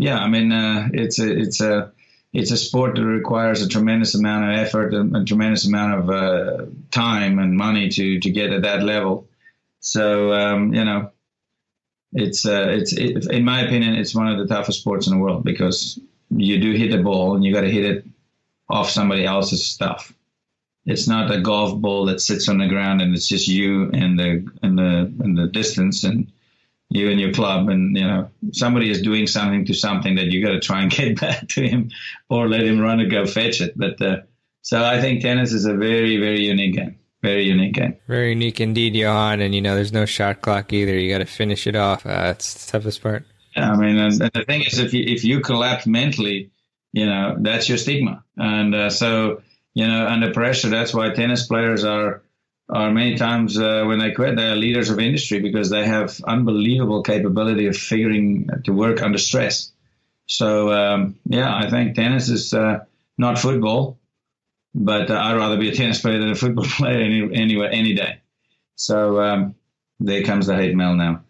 yeah, 0.00 0.18
I 0.18 0.28
mean, 0.28 0.50
uh, 0.50 0.88
it's 0.94 1.18
a 1.18 1.30
it's 1.30 1.60
a 1.60 1.92
it's 2.32 2.52
a 2.52 2.56
sport 2.56 2.94
that 2.94 3.04
requires 3.04 3.60
a 3.60 3.68
tremendous 3.68 4.14
amount 4.14 4.44
of 4.44 4.58
effort 4.58 4.94
and 4.94 5.14
a 5.14 5.24
tremendous 5.24 5.66
amount 5.66 6.00
of 6.00 6.10
uh, 6.10 6.66
time 6.90 7.38
and 7.38 7.54
money 7.54 7.90
to 7.90 8.18
to 8.20 8.30
get 8.30 8.52
at 8.52 8.62
that 8.62 8.82
level. 8.82 9.28
So 9.80 10.32
um, 10.32 10.72
you 10.72 10.84
know, 10.84 11.10
it's 12.12 12.46
uh, 12.46 12.66
it's 12.68 12.92
it, 12.92 13.30
in 13.30 13.44
my 13.44 13.62
opinion, 13.62 13.94
it's 13.94 14.14
one 14.14 14.28
of 14.28 14.38
the 14.38 14.52
toughest 14.52 14.80
sports 14.80 15.06
in 15.06 15.14
the 15.14 15.22
world 15.22 15.44
because 15.44 15.98
you 16.30 16.60
do 16.60 16.72
hit 16.72 16.90
the 16.90 17.02
ball 17.02 17.34
and 17.34 17.44
you 17.44 17.52
got 17.52 17.62
to 17.62 17.70
hit 17.70 17.84
it 17.84 18.04
off 18.68 18.90
somebody 18.90 19.24
else's 19.24 19.64
stuff. 19.64 20.12
It's 20.86 21.06
not 21.06 21.30
a 21.30 21.40
golf 21.40 21.80
ball 21.80 22.06
that 22.06 22.20
sits 22.20 22.48
on 22.48 22.58
the 22.58 22.68
ground 22.68 23.00
and 23.02 23.14
it's 23.14 23.28
just 23.28 23.48
you 23.48 23.90
and 23.92 24.18
the 24.18 24.48
and 24.62 24.78
the 24.78 25.12
and 25.20 25.36
the 25.36 25.46
distance 25.46 26.04
and 26.04 26.30
you 26.90 27.08
and 27.08 27.20
your 27.20 27.32
club 27.32 27.68
and 27.68 27.96
you 27.96 28.06
know 28.06 28.30
somebody 28.52 28.90
is 28.90 29.00
doing 29.00 29.26
something 29.26 29.64
to 29.64 29.74
something 29.74 30.16
that 30.16 30.26
you 30.26 30.44
got 30.44 30.52
to 30.52 30.60
try 30.60 30.82
and 30.82 30.90
get 30.90 31.20
back 31.20 31.46
to 31.48 31.66
him 31.66 31.90
or 32.28 32.48
let 32.48 32.62
him 32.62 32.80
run 32.80 33.00
and 33.00 33.10
go 33.10 33.24
fetch 33.24 33.60
it 33.60 33.72
but 33.76 34.00
uh, 34.02 34.18
so 34.62 34.84
i 34.84 35.00
think 35.00 35.22
tennis 35.22 35.52
is 35.52 35.66
a 35.66 35.74
very 35.74 36.18
very 36.18 36.44
unique 36.44 36.74
game 36.74 36.98
very 37.22 37.44
unique 37.44 37.74
game 37.74 37.96
very 38.08 38.30
unique 38.30 38.60
indeed 38.60 38.94
johan 38.94 39.40
and 39.40 39.54
you 39.54 39.60
know 39.60 39.74
there's 39.74 39.92
no 39.92 40.06
shot 40.06 40.40
clock 40.40 40.72
either. 40.72 40.98
You 40.98 41.10
got 41.10 41.18
to 41.18 41.26
finish 41.26 41.66
it 41.66 41.76
off. 41.76 42.06
Uh, 42.06 42.08
that's 42.08 42.66
the 42.66 42.72
toughest 42.72 43.02
part. 43.02 43.24
Yeah, 43.56 43.72
i 43.72 43.76
mean 43.76 43.96
and, 43.98 44.20
and, 44.20 44.30
the 44.32 44.44
thing 44.44 44.62
is 44.62 44.78
if 44.78 44.94
you 44.94 45.04
if 45.06 45.24
you 45.24 45.40
collapse 45.40 45.86
mentally 45.86 46.50
you 46.92 47.06
know 47.06 47.36
that's 47.38 47.68
your 47.68 47.78
stigma. 47.78 48.24
And 48.36 48.74
uh, 48.74 48.90
so 48.90 49.42
you 49.74 49.86
know 49.86 50.06
under 50.06 50.32
pressure 50.32 50.68
that's 50.68 50.94
why 50.94 51.10
tennis 51.10 51.46
players 51.46 51.84
are 51.84 52.22
are 52.68 52.90
many 52.92 53.16
times 53.16 53.58
uh, 53.58 53.82
when 53.84 53.98
they 53.98 54.12
quit, 54.12 54.36
they 54.36 54.48
are 54.48 54.56
leaders 54.56 54.90
of 54.90 55.00
industry 55.00 55.40
because 55.40 55.70
they 55.70 55.84
have 55.84 56.20
unbelievable 56.24 57.02
capability 57.02 57.66
of 57.66 57.76
figuring 57.76 58.48
to 58.64 58.72
work 58.72 59.02
under 59.02 59.18
stress. 59.18 59.72
So 60.26 60.72
um, 60.72 61.16
yeah, 61.26 61.54
I 61.54 61.68
think 61.68 61.96
tennis 61.96 62.28
is 62.28 62.54
uh, 62.54 62.84
not 63.18 63.38
football, 63.38 63.98
but 64.74 65.10
uh, 65.10 65.14
I'd 65.14 65.36
rather 65.36 65.56
be 65.56 65.68
a 65.68 65.74
tennis 65.74 66.00
player 66.00 66.18
than 66.18 66.30
a 66.30 66.34
football 66.34 66.64
player 66.68 67.00
any, 67.00 67.22
anywhere 67.34 67.70
any 67.70 67.94
day. 67.94 68.20
So 68.76 69.20
um, 69.20 69.54
there 69.98 70.22
comes 70.22 70.46
the 70.46 70.56
hate 70.56 70.74
mail 70.74 70.94
now. 70.94 71.22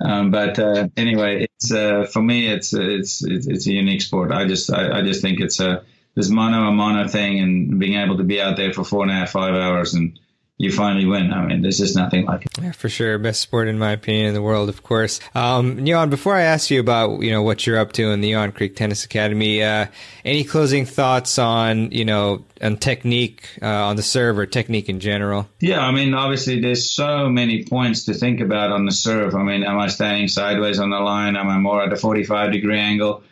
Um, 0.00 0.30
but 0.30 0.58
uh, 0.58 0.88
anyway, 0.96 1.48
it's 1.50 1.72
uh, 1.72 2.04
for 2.04 2.22
me, 2.22 2.46
it's, 2.46 2.72
it's 2.72 3.24
it's 3.24 3.48
it's 3.48 3.66
a 3.66 3.72
unique 3.72 4.02
sport. 4.02 4.30
I 4.30 4.46
just 4.46 4.72
I, 4.72 4.98
I 4.98 5.02
just 5.02 5.22
think 5.22 5.40
it's 5.40 5.58
a 5.58 5.84
this 6.14 6.28
mono 6.28 6.68
a 6.68 6.72
mono 6.72 7.08
thing 7.08 7.40
and 7.40 7.80
being 7.80 7.94
able 7.94 8.18
to 8.18 8.24
be 8.24 8.40
out 8.40 8.56
there 8.56 8.72
for 8.72 8.84
four 8.84 9.02
and 9.02 9.10
a 9.10 9.14
half 9.14 9.30
five 9.30 9.54
hours 9.54 9.94
and 9.94 10.18
you 10.58 10.72
finally 10.72 11.06
win. 11.06 11.32
I 11.32 11.46
mean, 11.46 11.62
there's 11.62 11.78
just 11.78 11.94
nothing 11.94 12.26
like 12.26 12.44
it. 12.44 12.50
Yeah, 12.60 12.72
for 12.72 12.88
sure. 12.88 13.16
Best 13.18 13.40
sport 13.40 13.68
in 13.68 13.78
my 13.78 13.92
opinion 13.92 14.26
in 14.26 14.34
the 14.34 14.42
world, 14.42 14.68
of 14.68 14.82
course. 14.82 15.20
Um, 15.36 15.86
Johan, 15.86 16.10
before 16.10 16.34
I 16.34 16.42
ask 16.42 16.68
you 16.68 16.80
about, 16.80 17.20
you 17.20 17.30
know, 17.30 17.42
what 17.42 17.64
you're 17.64 17.78
up 17.78 17.92
to 17.92 18.10
in 18.10 18.20
the 18.20 18.30
Johan 18.30 18.50
Kriek 18.50 18.74
Tennis 18.74 19.04
Academy, 19.04 19.62
uh, 19.62 19.86
any 20.24 20.42
closing 20.42 20.84
thoughts 20.84 21.38
on, 21.38 21.92
you 21.92 22.04
know, 22.04 22.44
on 22.60 22.76
technique 22.76 23.48
uh, 23.62 23.66
on 23.66 23.94
the 23.94 24.02
serve 24.02 24.36
or 24.36 24.46
technique 24.46 24.88
in 24.88 24.98
general? 24.98 25.48
Yeah, 25.60 25.80
I 25.80 25.92
mean, 25.92 26.12
obviously 26.12 26.60
there's 26.60 26.90
so 26.90 27.28
many 27.28 27.64
points 27.64 28.06
to 28.06 28.14
think 28.14 28.40
about 28.40 28.72
on 28.72 28.84
the 28.84 28.92
serve. 28.92 29.36
I 29.36 29.44
mean, 29.44 29.62
am 29.62 29.78
I 29.78 29.86
standing 29.86 30.26
sideways 30.26 30.80
on 30.80 30.90
the 30.90 30.98
line? 30.98 31.36
Am 31.36 31.48
I 31.48 31.58
more 31.58 31.84
at 31.84 31.92
a 31.92 31.96
45 31.96 32.50
degree 32.50 32.80
angle? 32.80 33.22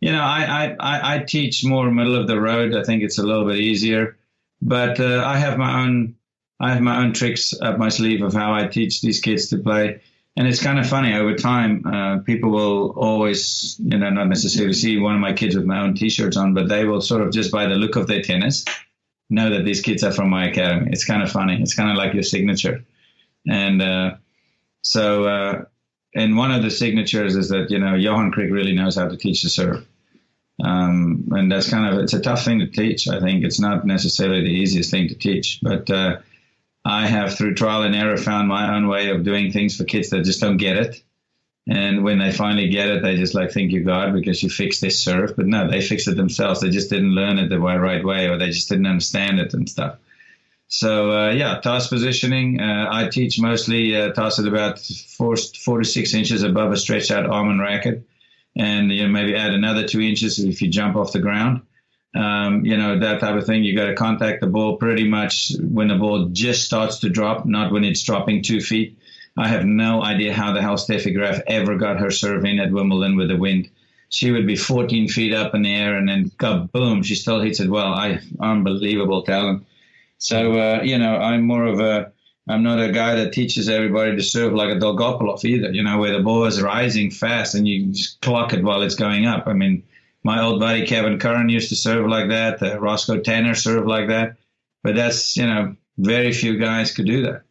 You 0.00 0.12
know, 0.12 0.22
I, 0.22 0.74
I, 0.80 1.16
I 1.16 1.18
teach 1.18 1.62
more 1.62 1.90
middle 1.90 2.16
of 2.16 2.26
the 2.26 2.40
road. 2.40 2.74
I 2.74 2.84
think 2.84 3.02
it's 3.02 3.18
a 3.18 3.22
little 3.22 3.44
bit 3.44 3.58
easier, 3.58 4.16
but 4.62 4.98
uh, 4.98 5.22
I 5.22 5.36
have 5.36 5.58
my 5.58 5.82
own 5.82 6.14
I 6.60 6.72
have 6.74 6.82
my 6.82 7.02
own 7.02 7.12
tricks 7.12 7.54
up 7.60 7.78
my 7.78 7.88
sleeve 7.88 8.22
of 8.22 8.34
how 8.34 8.54
I 8.54 8.66
teach 8.66 9.00
these 9.00 9.20
kids 9.20 9.48
to 9.48 9.58
play. 9.58 10.02
And 10.36 10.46
it's 10.46 10.62
kind 10.62 10.78
of 10.78 10.88
funny 10.88 11.14
over 11.14 11.34
time. 11.34 11.84
Uh, 11.86 12.18
people 12.18 12.50
will 12.50 12.90
always, 12.90 13.76
you 13.78 13.98
know, 13.98 14.10
not 14.10 14.28
necessarily 14.28 14.74
see 14.74 14.98
one 14.98 15.14
of 15.14 15.20
my 15.20 15.32
kids 15.32 15.56
with 15.56 15.64
my 15.64 15.80
own 15.80 15.94
T-shirts 15.94 16.36
on, 16.36 16.54
but 16.54 16.68
they 16.68 16.84
will 16.84 17.00
sort 17.00 17.22
of 17.22 17.32
just 17.32 17.50
by 17.50 17.66
the 17.66 17.74
look 17.74 17.96
of 17.96 18.06
their 18.06 18.22
tennis 18.22 18.64
know 19.30 19.50
that 19.50 19.64
these 19.64 19.80
kids 19.80 20.02
are 20.02 20.12
from 20.12 20.28
my 20.28 20.48
academy. 20.48 20.90
It's 20.92 21.04
kind 21.04 21.22
of 21.22 21.30
funny. 21.30 21.60
It's 21.62 21.74
kind 21.74 21.90
of 21.90 21.96
like 21.96 22.14
your 22.14 22.22
signature. 22.22 22.84
And 23.48 23.80
uh, 23.80 24.16
so, 24.82 25.24
uh, 25.24 25.64
and 26.14 26.36
one 26.36 26.50
of 26.50 26.62
the 26.62 26.70
signatures 26.70 27.36
is 27.36 27.48
that 27.50 27.70
you 27.70 27.78
know 27.78 27.94
Johan 27.94 28.32
Kriek 28.32 28.50
really 28.50 28.74
knows 28.74 28.96
how 28.96 29.08
to 29.08 29.16
teach 29.16 29.42
the 29.42 29.48
serve. 29.48 29.86
Um, 30.62 31.28
and 31.30 31.50
that's 31.50 31.70
kind 31.70 31.94
of 31.94 32.02
it's 32.02 32.12
a 32.12 32.20
tough 32.20 32.44
thing 32.44 32.58
to 32.58 32.66
teach. 32.66 33.08
I 33.08 33.20
think 33.20 33.44
it's 33.44 33.60
not 33.60 33.86
necessarily 33.86 34.42
the 34.42 34.50
easiest 34.50 34.90
thing 34.90 35.08
to 35.08 35.14
teach, 35.14 35.60
but 35.62 35.88
uh, 35.88 36.18
I 36.90 37.06
have, 37.06 37.36
through 37.36 37.54
trial 37.54 37.82
and 37.82 37.94
error, 37.94 38.16
found 38.16 38.48
my 38.48 38.74
own 38.74 38.88
way 38.88 39.10
of 39.10 39.22
doing 39.22 39.52
things 39.52 39.76
for 39.76 39.84
kids 39.84 40.10
that 40.10 40.24
just 40.24 40.40
don't 40.40 40.56
get 40.56 40.76
it. 40.76 41.02
And 41.68 42.02
when 42.02 42.18
they 42.18 42.32
finally 42.32 42.68
get 42.68 42.88
it, 42.88 43.02
they 43.02 43.16
just 43.16 43.34
like, 43.34 43.52
thank 43.52 43.70
you, 43.70 43.84
God, 43.84 44.12
because 44.12 44.42
you 44.42 44.50
fixed 44.50 44.80
this 44.80 45.02
serve. 45.02 45.36
But 45.36 45.46
no, 45.46 45.70
they 45.70 45.82
fixed 45.82 46.08
it 46.08 46.16
themselves. 46.16 46.60
They 46.60 46.70
just 46.70 46.90
didn't 46.90 47.14
learn 47.14 47.38
it 47.38 47.48
the 47.48 47.60
right 47.60 48.04
way 48.04 48.28
or 48.28 48.38
they 48.38 48.50
just 48.50 48.68
didn't 48.68 48.86
understand 48.86 49.38
it 49.38 49.54
and 49.54 49.70
stuff. 49.70 49.98
So, 50.66 51.12
uh, 51.12 51.30
yeah, 51.30 51.60
toss 51.60 51.86
positioning. 51.86 52.60
Uh, 52.60 52.88
I 52.90 53.08
teach 53.08 53.40
mostly 53.40 53.96
uh, 53.96 54.08
at 54.10 54.38
about 54.38 54.80
four, 54.80 55.36
four 55.36 55.78
to 55.78 55.84
six 55.84 56.12
inches 56.14 56.42
above 56.42 56.72
a 56.72 56.76
stretched 56.76 57.12
out 57.12 57.26
arm 57.26 57.50
and 57.50 57.60
racket. 57.60 58.04
And 58.56 58.90
you 58.90 59.02
know, 59.02 59.08
maybe 59.08 59.36
add 59.36 59.52
another 59.52 59.86
two 59.86 60.00
inches 60.00 60.40
if 60.40 60.60
you 60.60 60.68
jump 60.68 60.96
off 60.96 61.12
the 61.12 61.20
ground 61.20 61.62
um, 62.14 62.64
you 62.64 62.76
know, 62.76 62.98
that 62.98 63.20
type 63.20 63.36
of 63.36 63.46
thing. 63.46 63.62
You 63.62 63.76
got 63.76 63.86
to 63.86 63.94
contact 63.94 64.40
the 64.40 64.46
ball 64.46 64.76
pretty 64.76 65.08
much 65.08 65.52
when 65.60 65.88
the 65.88 65.96
ball 65.96 66.26
just 66.26 66.64
starts 66.64 66.98
to 67.00 67.08
drop, 67.08 67.46
not 67.46 67.72
when 67.72 67.84
it's 67.84 68.02
dropping 68.02 68.42
two 68.42 68.60
feet. 68.60 68.98
I 69.36 69.48
have 69.48 69.64
no 69.64 70.02
idea 70.02 70.34
how 70.34 70.52
the 70.52 70.60
hell 70.60 70.74
Steffi 70.74 71.14
Graf 71.14 71.40
ever 71.46 71.76
got 71.76 72.00
her 72.00 72.10
serve 72.10 72.44
in 72.44 72.58
at 72.58 72.72
Wimbledon 72.72 73.16
with 73.16 73.28
the 73.28 73.36
wind. 73.36 73.70
She 74.08 74.32
would 74.32 74.46
be 74.46 74.56
14 74.56 75.08
feet 75.08 75.32
up 75.32 75.54
in 75.54 75.62
the 75.62 75.72
air 75.72 75.96
and 75.96 76.08
then 76.08 76.32
boom, 76.72 77.02
she 77.04 77.14
still 77.14 77.40
hits 77.40 77.60
it 77.60 77.70
well. 77.70 77.94
I 77.94 78.18
unbelievable 78.40 79.22
talent. 79.22 79.66
So 80.18 80.58
uh, 80.58 80.82
you 80.82 80.98
know, 80.98 81.16
I'm 81.16 81.42
more 81.42 81.64
of 81.64 81.78
a 81.78 82.12
I'm 82.48 82.64
not 82.64 82.80
a 82.80 82.90
guy 82.90 83.14
that 83.14 83.32
teaches 83.32 83.68
everybody 83.68 84.16
to 84.16 84.22
serve 84.22 84.52
like 84.52 84.70
a 84.70 84.78
Dolgopolov 84.78 85.44
either. 85.44 85.70
You 85.70 85.84
know, 85.84 85.98
where 85.98 86.12
the 86.12 86.24
ball 86.24 86.44
is 86.46 86.60
rising 86.60 87.12
fast 87.12 87.54
and 87.54 87.68
you 87.68 87.92
just 87.92 88.20
clock 88.20 88.52
it 88.52 88.64
while 88.64 88.82
it's 88.82 88.96
going 88.96 89.26
up. 89.26 89.46
I 89.46 89.52
mean, 89.52 89.84
my 90.22 90.42
old 90.42 90.60
buddy 90.60 90.86
Kevin 90.86 91.18
Curren 91.18 91.48
used 91.48 91.70
to 91.70 91.76
serve 91.76 92.06
like 92.06 92.28
that. 92.28 92.62
Uh, 92.62 92.78
Roscoe 92.78 93.20
Tanner 93.20 93.54
served 93.54 93.86
like 93.86 94.08
that. 94.08 94.36
But 94.82 94.94
that's, 94.94 95.36
you 95.36 95.46
know, 95.46 95.76
very 95.98 96.32
few 96.32 96.58
guys 96.58 96.92
could 96.92 97.06
do 97.06 97.22
that. 97.22 97.42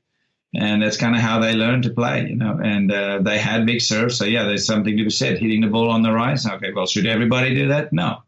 And 0.56 0.82
that's 0.82 0.98
kind 0.98 1.16
of 1.16 1.22
how 1.22 1.40
they 1.40 1.54
learned 1.54 1.84
to 1.84 1.92
play, 1.92 2.28
you 2.28 2.36
know. 2.36 2.60
And 2.64 2.92
uh, 2.92 3.20
they 3.22 3.38
had 3.38 3.68
big 3.68 3.82
serves. 3.82 4.18
So, 4.18 4.26
yeah, 4.26 4.46
there's 4.46 4.66
something 4.66 4.98
to 4.98 5.04
be 5.04 5.10
said. 5.12 5.38
Hitting 5.38 5.62
the 5.62 5.68
ball 5.68 5.92
on 5.92 6.02
the 6.02 6.12
rise. 6.12 6.46
Okay, 6.46 6.72
well, 6.74 6.88
should 6.88 7.06
everybody 7.06 7.54
do 7.54 7.68
that? 7.68 7.94
No. 7.94 8.24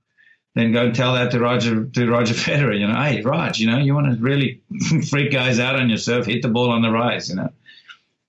Then 0.53 0.71
go 0.71 0.91
tell 0.91 1.13
that 1.13 1.31
to 1.31 1.39
Roger 1.39 1.85
to 1.85 2.11
Roger 2.11 2.33
Federer. 2.35 2.77
You 2.77 2.87
know, 2.87 3.01
hey, 3.01 3.21
Raj, 3.21 3.59
you 3.59 3.67
know, 3.67 3.79
you 3.79 3.95
want 3.95 4.11
to 4.13 4.21
really 4.21 4.61
freak 5.09 5.31
guys 5.31 5.59
out 5.59 5.75
on 5.75 5.89
your 5.89 5.97
serve, 5.97 6.25
hit 6.25 6.41
the 6.41 6.49
ball 6.49 6.69
on 6.69 6.81
the 6.81 6.91
rise. 6.91 7.29
You 7.29 7.37
know, 7.37 7.49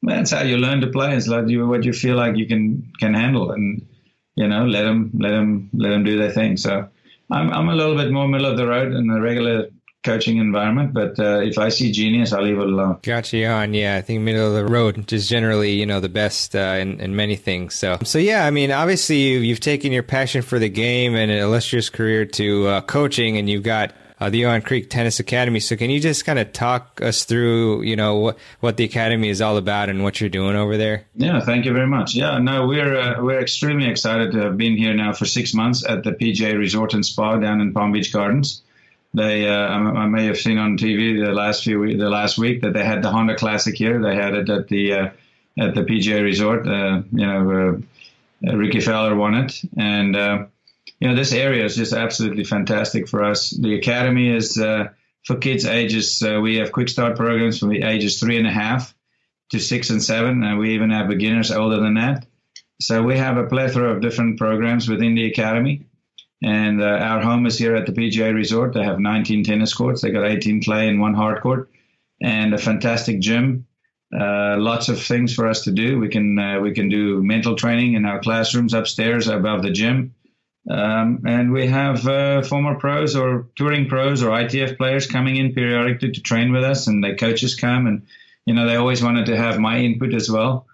that's 0.03 0.31
how 0.31 0.43
you 0.43 0.57
learn 0.57 0.81
to 0.81 0.87
play. 0.87 1.15
It's 1.15 1.27
like 1.27 1.49
you, 1.49 1.67
what 1.67 1.85
you 1.85 1.93
feel 1.93 2.17
like 2.17 2.37
you 2.37 2.47
can 2.47 2.93
can 2.99 3.13
handle. 3.13 3.51
And 3.51 3.87
you 4.37 4.49
know, 4.49 4.64
let 4.66 4.83
them 4.83 5.11
let 5.18 5.30
them 5.30 5.70
let 5.72 5.91
them 5.91 6.05
do 6.05 6.18
their 6.18 6.30
thing. 6.30 6.57
So 6.57 6.89
I'm 7.30 7.53
I'm 7.53 7.68
a 7.68 7.74
little 7.74 7.97
bit 7.97 8.11
more 8.11 8.28
middle 8.28 8.51
of 8.51 8.57
the 8.57 8.66
road 8.66 8.93
in 8.93 9.07
the 9.07 9.20
regular 9.20 9.68
coaching 10.05 10.39
environment, 10.39 10.93
but 10.93 11.18
uh, 11.18 11.41
if 11.41 11.59
I 11.59 11.68
see 11.68 11.93
genius, 11.93 12.33
I'll 12.33 12.43
leave 12.43 12.59
it 12.59 12.66
alone. 12.66 12.99
Gotcha 13.03 13.47
on, 13.47 13.72
yeah. 13.72 13.97
I 13.97 14.03
think 14.03 14.20
middle 14.22 14.49
of 14.49 14.55
the 14.55 14.70
road 14.70 15.12
is 15.12 15.28
generally, 15.28 15.72
you 15.72 15.87
know, 15.87 16.01
the 16.01 16.09
best 16.09 16.57
uh, 16.57 16.76
in, 16.80 17.01
in 17.01 17.14
many 17.14 17.37
things. 17.37 17.74
So, 17.74 17.99
so 18.03 18.18
yeah, 18.18 18.45
I 18.45 18.51
mean, 18.51 18.72
obviously 18.72 19.18
you, 19.18 19.39
you've 19.39 19.61
taken 19.61 19.93
your 19.93 20.03
passion 20.03 20.43
for 20.43 20.59
the 20.59 20.68
game 20.68 21.14
and 21.14 21.30
an 21.30 21.39
illustrious 21.39 21.89
career 21.89 22.24
to 22.26 22.66
uh, 22.66 22.80
coaching, 22.80 23.37
and 23.37 23.49
you've 23.49 23.62
got 23.62 23.93
uh, 24.23 24.31
the 24.31 24.39
Johan 24.39 24.62
Kriek 24.62 24.89
Tennis 24.89 25.18
Academy. 25.18 25.59
So 25.59 25.75
can 25.75 25.91
you 25.91 25.99
just 25.99 26.25
kind 26.25 26.39
of 26.39 26.53
talk 26.53 27.03
us 27.03 27.25
through, 27.25 27.83
you 27.83 27.97
know, 27.97 28.18
what, 28.18 28.39
what 28.61 28.77
the 28.77 28.85
academy 28.85 29.29
is 29.29 29.41
all 29.41 29.57
about 29.57 29.89
and 29.89 30.05
what 30.05 30.20
you're 30.20 30.31
doing 30.31 30.55
over 30.55 30.77
there? 30.77 31.07
Yeah, 31.16 31.41
thank 31.41 31.64
you 31.64 31.73
very 31.73 31.89
much. 31.89 32.14
Yeah, 32.14 32.39
no, 32.39 32.68
we're 32.68 32.97
uh, 32.97 33.20
we're 33.20 33.41
extremely 33.41 33.89
excited 33.89 34.31
to 34.33 34.39
have 34.43 34.57
been 34.57 34.77
here 34.77 34.95
now 34.95 35.12
for 35.12 35.25
six 35.25 35.55
months 35.55 35.85
at 35.85 36.05
the 36.05 36.12
PGA 36.12 36.57
Resort 36.57 36.95
and 36.95 37.05
Spa 37.05 37.37
down 37.39 37.61
in 37.61 37.73
Palm 37.73 37.91
Beach 37.91 38.12
Gardens. 38.12 38.62
They, 39.12 39.49
uh, 39.49 39.53
I, 39.53 40.07
may 40.07 40.27
have 40.27 40.39
seen 40.39 40.57
on 40.57 40.79
TV 40.79 41.23
the 41.23 41.33
last 41.33 41.64
few 41.64 41.99
the 41.99 42.09
last 42.09 42.39
week 42.39 42.62
that 42.62 42.75
they 42.75 42.85
had 42.85 43.03
the 43.03 43.11
Honda 43.11 43.35
Classic 43.35 43.75
here. 43.75 44.01
They 44.01 44.14
had 44.14 44.35
it 44.35 44.49
at 44.49 44.68
the 44.68 44.93
uh, 44.93 45.11
at 45.59 45.75
the 45.75 45.83
PGA 45.83 46.23
Resort. 46.23 46.66
Uh, 46.66 47.03
you 47.11 47.27
know, 47.27 47.83
uh, 48.47 48.57
Rickie 48.57 48.81
Fowler 48.81 49.16
won 49.16 49.35
it, 49.35 49.61
and 49.77 50.14
uh, 50.14 50.45
you 51.03 51.09
know 51.09 51.17
this 51.17 51.33
area 51.33 51.65
is 51.65 51.75
just 51.75 51.93
absolutely 51.93 52.45
fantastic 52.45 53.09
for 53.09 53.25
us. 53.25 53.51
The 53.51 53.75
academy 53.75 54.33
is 54.33 54.57
uh, 54.57 54.91
for 55.25 55.37
kids 55.37 55.67
ages. 55.67 56.23
we 56.23 56.59
have 56.59 56.71
quick 56.71 56.89
start 56.89 57.17
programs 57.17 57.59
from 57.59 57.71
the 57.71 57.83
ages 57.83 58.21
three 58.21 58.39
and 58.39 58.47
a 58.47 58.53
half 58.53 58.95
to 59.51 59.59
six 59.59 59.91
and 59.91 60.01
seven, 60.01 60.45
and 60.45 60.61
we 60.61 60.75
even 60.75 60.91
have 60.91 61.09
beginners 61.09 61.51
older 61.51 61.81
than 61.81 61.95
that. 61.95 62.27
So 62.81 63.03
we 63.03 63.19
have 63.19 63.37
a 63.37 63.49
plethora 63.49 63.93
of 63.93 64.01
different 64.01 64.39
programs 64.39 64.89
within 64.89 65.17
the 65.17 65.27
academy. 65.27 65.87
And 66.41 66.81
uh, 66.81 66.87
our 66.87 67.21
home 67.21 67.47
is 67.47 67.59
here 67.59 67.75
at 67.75 67.87
the 67.87 67.93
PGA 67.93 68.33
Resort. 68.33 68.73
They 68.73 68.85
have 68.85 69.01
19 69.01 69.43
tennis 69.43 69.75
courts. 69.75 70.03
They 70.03 70.11
got 70.13 70.31
18 70.31 70.63
clay 70.63 70.89
and 70.89 71.01
one 71.01 71.15
hard 71.15 71.43
court, 71.43 71.69
and 72.21 72.55
a 72.55 72.59
fantastic 72.59 73.19
gym. 73.19 73.67
Uh, 74.17 74.55
lots 74.57 74.89
of 74.89 75.03
things 75.03 75.35
for 75.35 75.49
us 75.49 75.65
to 75.65 75.73
do. 75.73 75.99
We 75.99 76.11
can 76.11 76.39
uh, 76.39 76.61
we 76.61 76.73
can 76.75 76.89
do 76.89 77.21
mental 77.25 77.57
training 77.57 77.95
in 77.95 78.05
our 78.05 78.21
classrooms 78.21 78.73
upstairs 78.73 79.27
above 79.27 79.63
the 79.63 79.73
gym, 79.73 80.15
um, 80.71 81.23
and 81.27 81.53
we 81.53 81.67
have 81.67 82.07
uh, 82.07 82.43
former 82.43 82.79
pros 82.79 83.17
or 83.17 83.49
touring 83.57 83.89
pros 83.89 84.23
or 84.23 84.31
ITF 84.31 84.77
players 84.77 85.07
coming 85.07 85.37
in 85.37 85.55
periodically 85.55 86.13
to 86.13 86.21
train 86.21 86.53
with 86.53 86.63
us, 86.63 86.87
and 86.87 87.03
the 87.03 87.17
coaches 87.17 87.57
come, 87.57 87.87
and 87.87 88.07
you 88.47 88.55
know 88.55 88.67
they 88.67 88.77
always 88.77 89.03
wanted 89.03 89.27
to 89.27 89.37
have 89.37 89.59
my 89.59 89.79
input 89.79 90.15
as 90.15 90.31
well, 90.31 90.67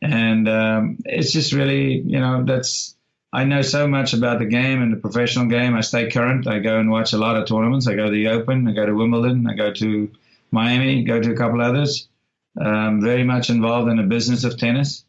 and 0.00 0.48
um, 0.48 0.98
it's 1.04 1.32
just 1.32 1.52
really 1.52 1.94
you 1.98 2.20
know 2.20 2.44
that's 2.44 2.94
I 3.32 3.44
know 3.44 3.62
so 3.62 3.88
much 3.88 4.12
about 4.12 4.38
the 4.38 4.46
game 4.46 4.80
and 4.80 4.92
the 4.92 4.98
professional 4.98 5.46
game. 5.46 5.74
I 5.74 5.80
stay 5.80 6.08
current. 6.08 6.46
I 6.46 6.60
go 6.60 6.78
and 6.78 6.90
watch 6.90 7.12
a 7.12 7.18
lot 7.18 7.36
of 7.36 7.48
tournaments. 7.48 7.88
I 7.88 7.94
go 7.94 8.04
to 8.04 8.10
the 8.10 8.28
Open. 8.28 8.68
I 8.68 8.72
go 8.72 8.86
to 8.86 8.94
Wimbledon. 8.94 9.46
I 9.48 9.54
go 9.54 9.72
to 9.72 10.10
Miami. 10.52 11.02
Go 11.02 11.20
to 11.20 11.32
a 11.32 11.36
couple 11.36 11.60
others. 11.60 12.08
Um, 12.60 13.00
very 13.00 13.24
much 13.24 13.48
involved 13.48 13.90
in 13.90 13.96
the 13.96 14.02
business 14.02 14.44
of 14.44 14.58
tennis, 14.58 15.04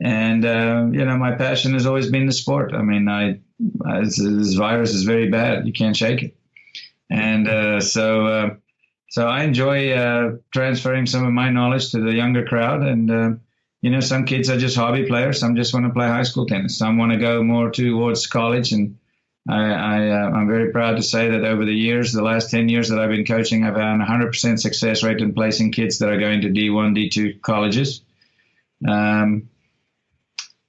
and 0.00 0.44
uh, 0.46 0.86
you 0.92 1.04
know 1.04 1.18
my 1.18 1.32
passion 1.32 1.74
has 1.74 1.84
always 1.84 2.10
been 2.10 2.26
the 2.26 2.32
sport. 2.32 2.72
I 2.72 2.82
mean, 2.82 3.08
I 3.08 3.40
this, 3.58 4.18
this 4.18 4.54
virus 4.54 4.94
is 4.94 5.04
very 5.04 5.28
bad. 5.28 5.66
You 5.66 5.72
can't 5.72 5.96
shake 5.96 6.22
it, 6.22 6.36
and 7.10 7.48
uh, 7.48 7.80
so 7.80 8.26
uh, 8.26 8.50
so 9.10 9.26
I 9.26 9.44
enjoy 9.44 9.92
uh, 9.92 10.36
transferring 10.52 11.06
some 11.06 11.26
of 11.26 11.32
my 11.32 11.50
knowledge 11.50 11.92
to 11.92 12.00
the 12.00 12.12
younger 12.12 12.44
crowd 12.44 12.82
and 12.82 13.10
uh, 13.10 13.30
you 13.86 13.92
know, 13.92 14.00
some 14.00 14.24
kids 14.24 14.50
are 14.50 14.58
just 14.58 14.76
hobby 14.76 15.06
players. 15.06 15.38
Some 15.38 15.54
just 15.54 15.72
want 15.72 15.86
to 15.86 15.92
play 15.92 16.08
high 16.08 16.24
school 16.24 16.44
tennis. 16.44 16.76
Some 16.76 16.98
want 16.98 17.12
to 17.12 17.18
go 17.18 17.42
more 17.44 17.70
towards 17.70 18.26
college. 18.26 18.72
And 18.72 18.98
I, 19.48 19.62
I, 19.62 20.08
uh, 20.08 20.30
I'm 20.30 20.48
very 20.48 20.72
proud 20.72 20.96
to 20.96 21.04
say 21.04 21.30
that 21.30 21.44
over 21.44 21.64
the 21.64 21.72
years, 21.72 22.12
the 22.12 22.24
last 22.24 22.50
10 22.50 22.68
years 22.68 22.88
that 22.88 22.98
I've 22.98 23.10
been 23.10 23.24
coaching, 23.24 23.64
I've 23.64 23.76
had 23.76 24.00
100% 24.00 24.58
success 24.58 25.04
rate 25.04 25.20
in 25.20 25.34
placing 25.34 25.70
kids 25.70 25.98
that 25.98 26.08
are 26.08 26.18
going 26.18 26.40
to 26.40 26.48
D1, 26.48 26.96
D2 26.96 27.40
colleges. 27.42 28.02
Um, 28.86 29.50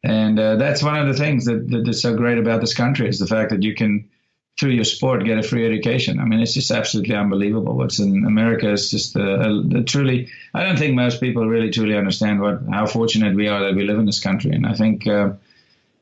and 0.08 0.40
uh, 0.40 0.56
that's 0.56 0.82
one 0.82 0.98
of 0.98 1.08
the 1.08 1.14
things 1.14 1.46
that, 1.46 1.70
that 1.70 1.88
is 1.88 2.02
so 2.02 2.16
great 2.16 2.38
about 2.38 2.62
this 2.62 2.74
country 2.74 3.10
is 3.10 3.20
the 3.20 3.28
fact 3.28 3.50
that 3.50 3.64
you 3.64 3.76
can 3.76 4.10
through 4.58 4.72
your 4.72 4.86
sport 4.86 5.26
get 5.26 5.38
a 5.38 5.44
free 5.44 5.66
education. 5.66 6.20
I 6.20 6.26
mean, 6.26 6.40
it's 6.40 6.54
just 6.54 6.72
absolutely 6.72 7.14
unbelievable. 7.14 7.76
What's 7.76 8.00
in 8.00 8.26
America 8.26 8.72
is 8.72 8.90
just 8.90 9.16
a, 9.16 9.22
a, 9.22 9.80
a 9.80 9.84
truly. 9.84 10.30
I 10.54 10.64
don't 10.64 10.80
think 10.80 10.96
most 10.96 11.20
people 11.20 11.46
really 11.48 11.72
truly 11.72 11.98
understand 11.98 12.40
what 12.40 12.62
how 12.72 12.86
fortunate 12.88 13.36
we 13.36 13.50
are 13.50 13.66
that 13.66 13.76
we 13.76 13.84
live 13.84 14.00
in 14.00 14.06
this 14.06 14.22
country. 14.22 14.52
And 14.52 14.66
I 14.66 14.74
think, 14.74 15.06
uh, 15.06 15.34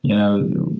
you 0.02 0.16
know, 0.16 0.76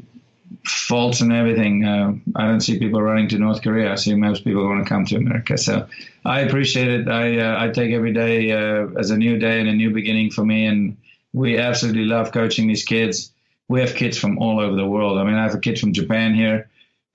faults 0.65 1.21
and 1.21 1.33
everything. 1.33 1.85
Uh, 1.85 2.15
I 2.37 2.47
don't 2.47 2.61
see 2.61 2.79
people 2.79 3.03
running 3.03 3.29
to 3.31 3.39
North 3.39 3.61
Korea. 3.61 3.93
I 3.93 3.97
see 3.97 4.15
most 4.15 4.45
people 4.45 4.65
want 4.65 4.85
to 4.85 4.89
come 4.89 5.05
to 5.07 5.17
America. 5.17 5.59
So 5.59 5.89
I 6.25 6.41
appreciate 6.43 6.89
it. 6.89 7.09
I 7.09 7.39
uh, 7.39 7.65
I 7.65 7.71
take 7.71 7.93
every 7.93 8.13
day 8.13 8.53
uh, 8.53 8.87
as 8.99 9.11
a 9.11 9.17
new 9.17 9.37
day 9.39 9.59
and 9.59 9.69
a 9.69 9.75
new 9.75 9.91
beginning 9.91 10.31
for 10.31 10.45
me. 10.45 10.67
And 10.67 10.97
we 11.37 11.59
absolutely 11.59 12.05
love 12.05 12.33
coaching 12.33 12.67
these 12.67 12.85
kids. 12.85 13.33
We 13.69 13.81
have 13.81 13.95
kids 13.95 14.17
from 14.19 14.39
all 14.39 14.61
over 14.61 14.77
the 14.77 14.87
world. 14.87 15.19
I 15.19 15.25
mean, 15.25 15.35
I 15.35 15.43
have 15.43 15.55
a 15.55 15.61
kid 15.61 15.79
from 15.79 15.93
Japan 15.93 16.35
here 16.35 16.69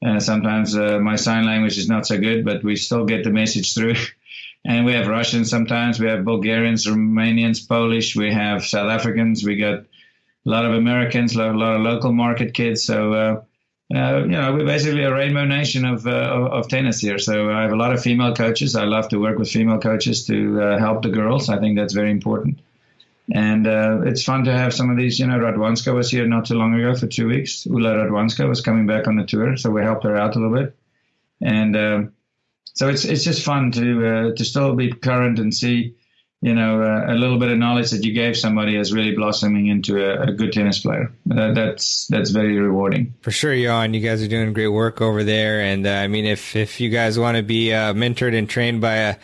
uh, 0.03 0.19
sometimes 0.19 0.75
uh, 0.75 0.99
my 0.99 1.15
sign 1.15 1.45
language 1.45 1.77
is 1.77 1.87
not 1.87 2.07
so 2.07 2.17
good, 2.17 2.43
but 2.43 2.63
we 2.63 2.75
still 2.75 3.05
get 3.05 3.23
the 3.23 3.29
message 3.29 3.73
through. 3.73 3.95
and 4.65 4.85
we 4.85 4.93
have 4.93 5.07
Russians 5.07 5.49
sometimes. 5.49 5.99
We 5.99 6.07
have 6.07 6.25
Bulgarians, 6.25 6.87
Romanians, 6.87 7.67
Polish. 7.67 8.15
We 8.15 8.33
have 8.33 8.65
South 8.65 8.89
Africans. 8.89 9.43
We 9.43 9.57
got 9.57 9.79
a 9.79 9.85
lot 10.45 10.65
of 10.65 10.73
Americans, 10.73 11.35
a 11.35 11.51
lot, 11.51 11.75
of 11.75 11.81
local 11.81 12.13
market 12.13 12.53
kids. 12.53 12.83
So, 12.83 13.13
uh, 13.13 13.41
uh, 13.95 14.19
you 14.21 14.29
know, 14.29 14.53
we're 14.53 14.65
basically 14.65 15.03
a 15.03 15.13
rainbow 15.13 15.45
nation 15.45 15.85
of, 15.85 16.07
uh, 16.07 16.49
of 16.51 16.67
tennis 16.67 16.99
here. 16.99 17.19
So 17.19 17.51
I 17.51 17.61
have 17.61 17.73
a 17.73 17.75
lot 17.75 17.93
of 17.93 18.01
female 18.01 18.33
coaches. 18.33 18.75
I 18.75 18.85
love 18.85 19.09
to 19.09 19.19
work 19.19 19.37
with 19.37 19.51
female 19.51 19.79
coaches 19.79 20.25
to 20.27 20.61
uh, 20.61 20.79
help 20.79 21.03
the 21.03 21.09
girls. 21.09 21.49
I 21.49 21.59
think 21.59 21.77
that's 21.77 21.93
very 21.93 22.09
important. 22.09 22.59
And 23.33 23.65
uh, 23.65 24.01
it's 24.03 24.23
fun 24.23 24.43
to 24.43 24.51
have 24.51 24.73
some 24.73 24.89
of 24.89 24.97
these. 24.97 25.19
You 25.19 25.27
know, 25.27 25.39
Radwanska 25.39 25.93
was 25.93 26.11
here 26.11 26.27
not 26.27 26.45
too 26.45 26.55
long 26.55 26.73
ago 26.73 26.95
for 26.95 27.07
two 27.07 27.27
weeks. 27.27 27.65
Ula 27.65 27.95
Radwanska 27.95 28.47
was 28.47 28.61
coming 28.61 28.85
back 28.85 29.07
on 29.07 29.15
the 29.15 29.25
tour, 29.25 29.55
so 29.55 29.69
we 29.69 29.81
helped 29.81 30.03
her 30.03 30.17
out 30.17 30.35
a 30.35 30.39
little 30.39 30.53
bit. 30.53 30.75
And 31.41 31.75
uh, 31.75 32.01
so 32.73 32.89
it's 32.89 33.05
it's 33.05 33.23
just 33.23 33.43
fun 33.43 33.71
to 33.71 34.07
uh, 34.07 34.35
to 34.35 34.43
still 34.43 34.75
be 34.75 34.91
current 34.91 35.39
and 35.39 35.53
see, 35.53 35.95
you 36.41 36.53
know, 36.53 36.83
uh, 36.83 37.13
a 37.13 37.15
little 37.15 37.39
bit 37.39 37.51
of 37.51 37.57
knowledge 37.57 37.91
that 37.91 38.03
you 38.03 38.11
gave 38.11 38.35
somebody 38.35 38.75
is 38.75 38.91
really 38.91 39.15
blossoming 39.15 39.67
into 39.67 40.03
a, 40.03 40.23
a 40.23 40.31
good 40.33 40.51
tennis 40.51 40.79
player. 40.79 41.13
that's 41.25 42.07
that's 42.07 42.31
very 42.31 42.59
rewarding. 42.59 43.13
For 43.21 43.31
sure, 43.31 43.53
Johan. 43.53 43.93
You 43.93 44.01
guys 44.01 44.21
are 44.21 44.27
doing 44.27 44.51
great 44.51 44.67
work 44.67 44.99
over 44.99 45.23
there. 45.23 45.61
And 45.61 45.87
uh, 45.87 45.91
I 45.91 46.07
mean, 46.07 46.25
if 46.25 46.57
if 46.57 46.81
you 46.81 46.89
guys 46.89 47.17
want 47.17 47.37
to 47.37 47.43
be 47.43 47.73
uh, 47.73 47.93
mentored 47.93 48.37
and 48.37 48.49
trained 48.49 48.81
by 48.81 48.95
a 48.95 49.15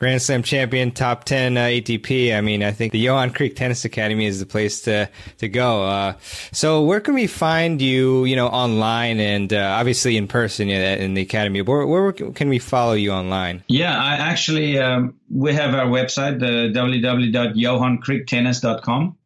Grand 0.00 0.20
Slam 0.20 0.42
champion, 0.42 0.90
top 0.90 1.22
10 1.22 1.56
uh, 1.56 1.60
ATP. 1.60 2.36
I 2.36 2.40
mean, 2.40 2.64
I 2.64 2.72
think 2.72 2.92
the 2.92 2.98
Johan 2.98 3.30
Kriek 3.30 3.54
Tennis 3.54 3.84
Academy 3.84 4.26
is 4.26 4.40
the 4.40 4.46
place 4.46 4.80
to, 4.82 5.08
to 5.38 5.48
go. 5.48 5.84
Uh, 5.84 6.14
so 6.50 6.82
where 6.82 7.00
can 7.00 7.14
we 7.14 7.28
find 7.28 7.80
you, 7.80 8.24
you 8.24 8.34
know, 8.34 8.48
online 8.48 9.20
and 9.20 9.52
uh, 9.52 9.76
obviously 9.78 10.16
in 10.16 10.26
person 10.26 10.68
in 10.68 11.14
the 11.14 11.22
Academy? 11.22 11.62
Where, 11.62 11.86
where, 11.86 12.10
can 12.12 12.48
we 12.48 12.58
follow 12.58 12.94
you 12.94 13.12
online? 13.12 13.62
Yeah, 13.68 13.96
I 13.96 14.16
actually, 14.16 14.80
um, 14.80 15.14
we 15.30 15.54
have 15.54 15.74
our 15.74 15.86
website, 15.86 16.40
the 16.40 16.72
www.johankriektennis.com. 16.76 19.16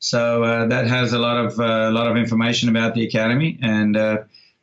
So 0.00 0.42
uh, 0.42 0.66
that 0.66 0.88
has 0.88 1.12
a 1.12 1.20
lot 1.20 1.36
of, 1.36 1.60
uh, 1.60 1.62
a 1.62 1.92
lot 1.92 2.08
of 2.08 2.16
information 2.16 2.68
about 2.68 2.94
the 2.94 3.06
Academy 3.06 3.56
and, 3.62 3.96
uh, 3.96 4.16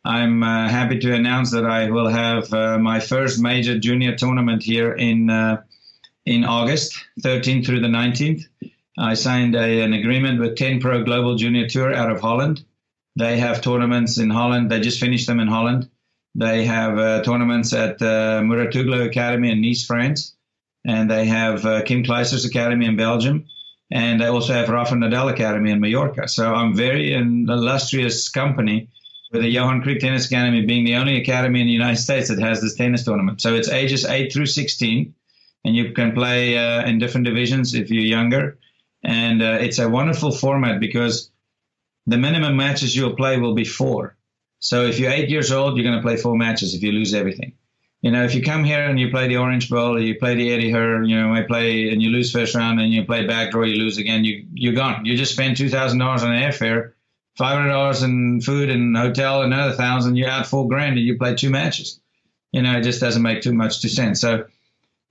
I'm 0.06 0.44
uh, 0.44 0.70
happy 0.70 1.00
to 1.00 1.14
announce 1.16 1.50
that 1.52 1.66
I 1.66 1.90
will 1.90 2.08
have 2.08 2.54
uh, 2.54 2.78
my 2.78 3.00
first 3.00 3.42
major 3.42 3.80
junior 3.80 4.16
tournament 4.16 4.62
here 4.62 4.94
in 4.94 5.32
uh, 5.32 5.64
in 6.28 6.46
August, 6.46 6.94
13th 7.22 7.66
through 7.66 7.82
the 7.82 7.88
19th. 7.88 8.44
I 8.98 9.16
signed 9.16 9.56
a, 9.56 9.82
an 9.82 9.94
agreement 9.94 10.40
with 10.40 10.58
10 10.58 10.80
Pro 10.80 11.04
Global 11.04 11.36
Junior 11.36 11.68
Tour 11.68 11.92
out 11.94 12.12
of 12.12 12.22
Holland. 12.22 12.64
They 13.16 13.40
have 13.40 13.62
tournaments 13.62 14.20
in 14.20 14.30
Holland. 14.30 14.70
They 14.70 14.80
just 14.80 15.00
finished 15.00 15.26
them 15.26 15.40
in 15.40 15.48
Holland. 15.48 15.90
They 16.36 16.66
have 16.66 17.00
uh, 17.00 17.24
tournaments 17.24 17.74
at 17.74 18.00
uh, 18.02 18.42
Mouratoglou 18.42 19.08
Academy 19.08 19.52
in 19.52 19.62
Nice, 19.62 19.86
France, 19.86 20.36
and 20.86 21.10
they 21.10 21.26
have 21.26 21.66
uh, 21.66 21.82
Kim 21.82 22.04
Clijsters 22.04 22.46
Academy 22.46 22.86
in 22.86 22.96
Belgium, 22.96 23.46
and 23.92 24.22
they 24.22 24.28
also 24.28 24.54
have 24.54 24.70
Rafa 24.70 24.96
Nadal 24.96 25.32
Academy 25.32 25.72
in 25.72 25.80
Mallorca. 25.80 26.28
So 26.28 26.54
I'm 26.54 26.76
very 26.76 27.14
an 27.14 27.48
illustrious 27.50 28.30
company 28.30 28.90
with 29.32 29.42
the 29.42 29.50
Johan 29.50 29.82
Kriek 29.82 30.00
Tennis 30.00 30.28
Academy 30.28 30.66
being 30.66 30.86
the 30.86 30.96
only 30.96 31.20
academy 31.20 31.62
in 31.62 31.68
the 31.68 31.74
United 31.74 31.98
States 31.98 32.30
that 32.30 32.40
has 32.40 32.62
this 32.62 32.76
tennis 32.76 33.04
tournament. 33.04 33.42
So 33.42 33.56
it's 33.56 33.70
ages 33.70 34.06
8 34.06 34.32
through 34.32 34.46
16, 34.46 35.14
and 35.64 35.76
you 35.76 35.94
can 35.94 36.14
play 36.14 36.58
uh, 36.58 36.86
in 36.86 37.00
different 37.00 37.26
divisions 37.26 37.74
if 37.74 37.90
you're 37.90 38.04
younger. 38.04 38.58
And 39.04 39.42
uh, 39.42 39.58
it's 39.62 39.80
a 39.80 39.90
wonderful 39.90 40.32
format 40.32 40.80
because 40.80 41.32
the 42.08 42.18
minimum 42.18 42.56
matches 42.56 42.96
you'll 42.96 43.16
play 43.16 43.40
will 43.40 43.56
be 43.56 43.66
four. 43.66 44.16
So 44.60 44.86
if 44.86 45.00
you're 45.00 45.12
eight 45.12 45.30
years 45.30 45.52
old, 45.52 45.76
you're 45.76 45.86
going 45.86 45.98
to 45.98 46.02
play 46.02 46.18
four 46.18 46.36
matches 46.36 46.74
if 46.74 46.82
you 46.82 46.92
lose 46.92 47.14
everything. 47.14 47.54
You 48.02 48.12
know, 48.12 48.24
if 48.24 48.36
you 48.36 48.44
come 48.44 48.64
here 48.64 48.86
and 48.86 49.00
you 49.00 49.10
play 49.10 49.28
the 49.28 49.38
Orange 49.38 49.70
Bowl, 49.70 49.96
or 49.96 50.00
you 50.00 50.16
play 50.20 50.36
the 50.36 50.54
Eddie 50.54 50.70
Herr, 50.70 51.02
you 51.02 51.20
know, 51.20 51.34
I 51.34 51.42
play 51.42 51.90
and 51.90 52.02
you 52.02 52.10
lose 52.10 52.32
first 52.32 52.54
round 52.54 52.80
and 52.80 52.94
you 52.94 53.04
play 53.04 53.26
back 53.26 53.52
draw, 53.52 53.64
you 53.64 53.78
lose 53.78 53.98
again, 53.98 54.24
you 54.24 54.46
you're 54.54 54.74
gone. 54.74 55.06
You 55.06 55.18
just 55.18 55.34
spend 55.34 55.58
two 55.58 55.70
thousand 55.70 56.00
dollars 56.00 56.22
on 56.22 56.30
airfare 56.30 56.92
five 57.36 57.58
hundred 57.58 57.70
dollars 57.70 58.04
in 58.04 58.42
food 58.42 58.70
and 58.70 58.96
hotel, 58.96 59.42
another 59.42 59.74
thousand, 59.74 60.16
you're 60.16 60.30
out 60.30 60.48
four 60.48 60.68
grand, 60.68 60.98
and 60.98 61.06
you 61.06 61.18
play 61.18 61.36
two 61.36 61.50
matches. 61.50 62.00
You 62.52 62.62
know, 62.62 62.78
it 62.78 62.84
just 62.84 63.02
doesn't 63.02 63.22
make 63.22 63.42
too 63.42 63.54
much 63.54 63.82
to 63.82 63.90
sense. 63.90 64.22
So 64.22 64.46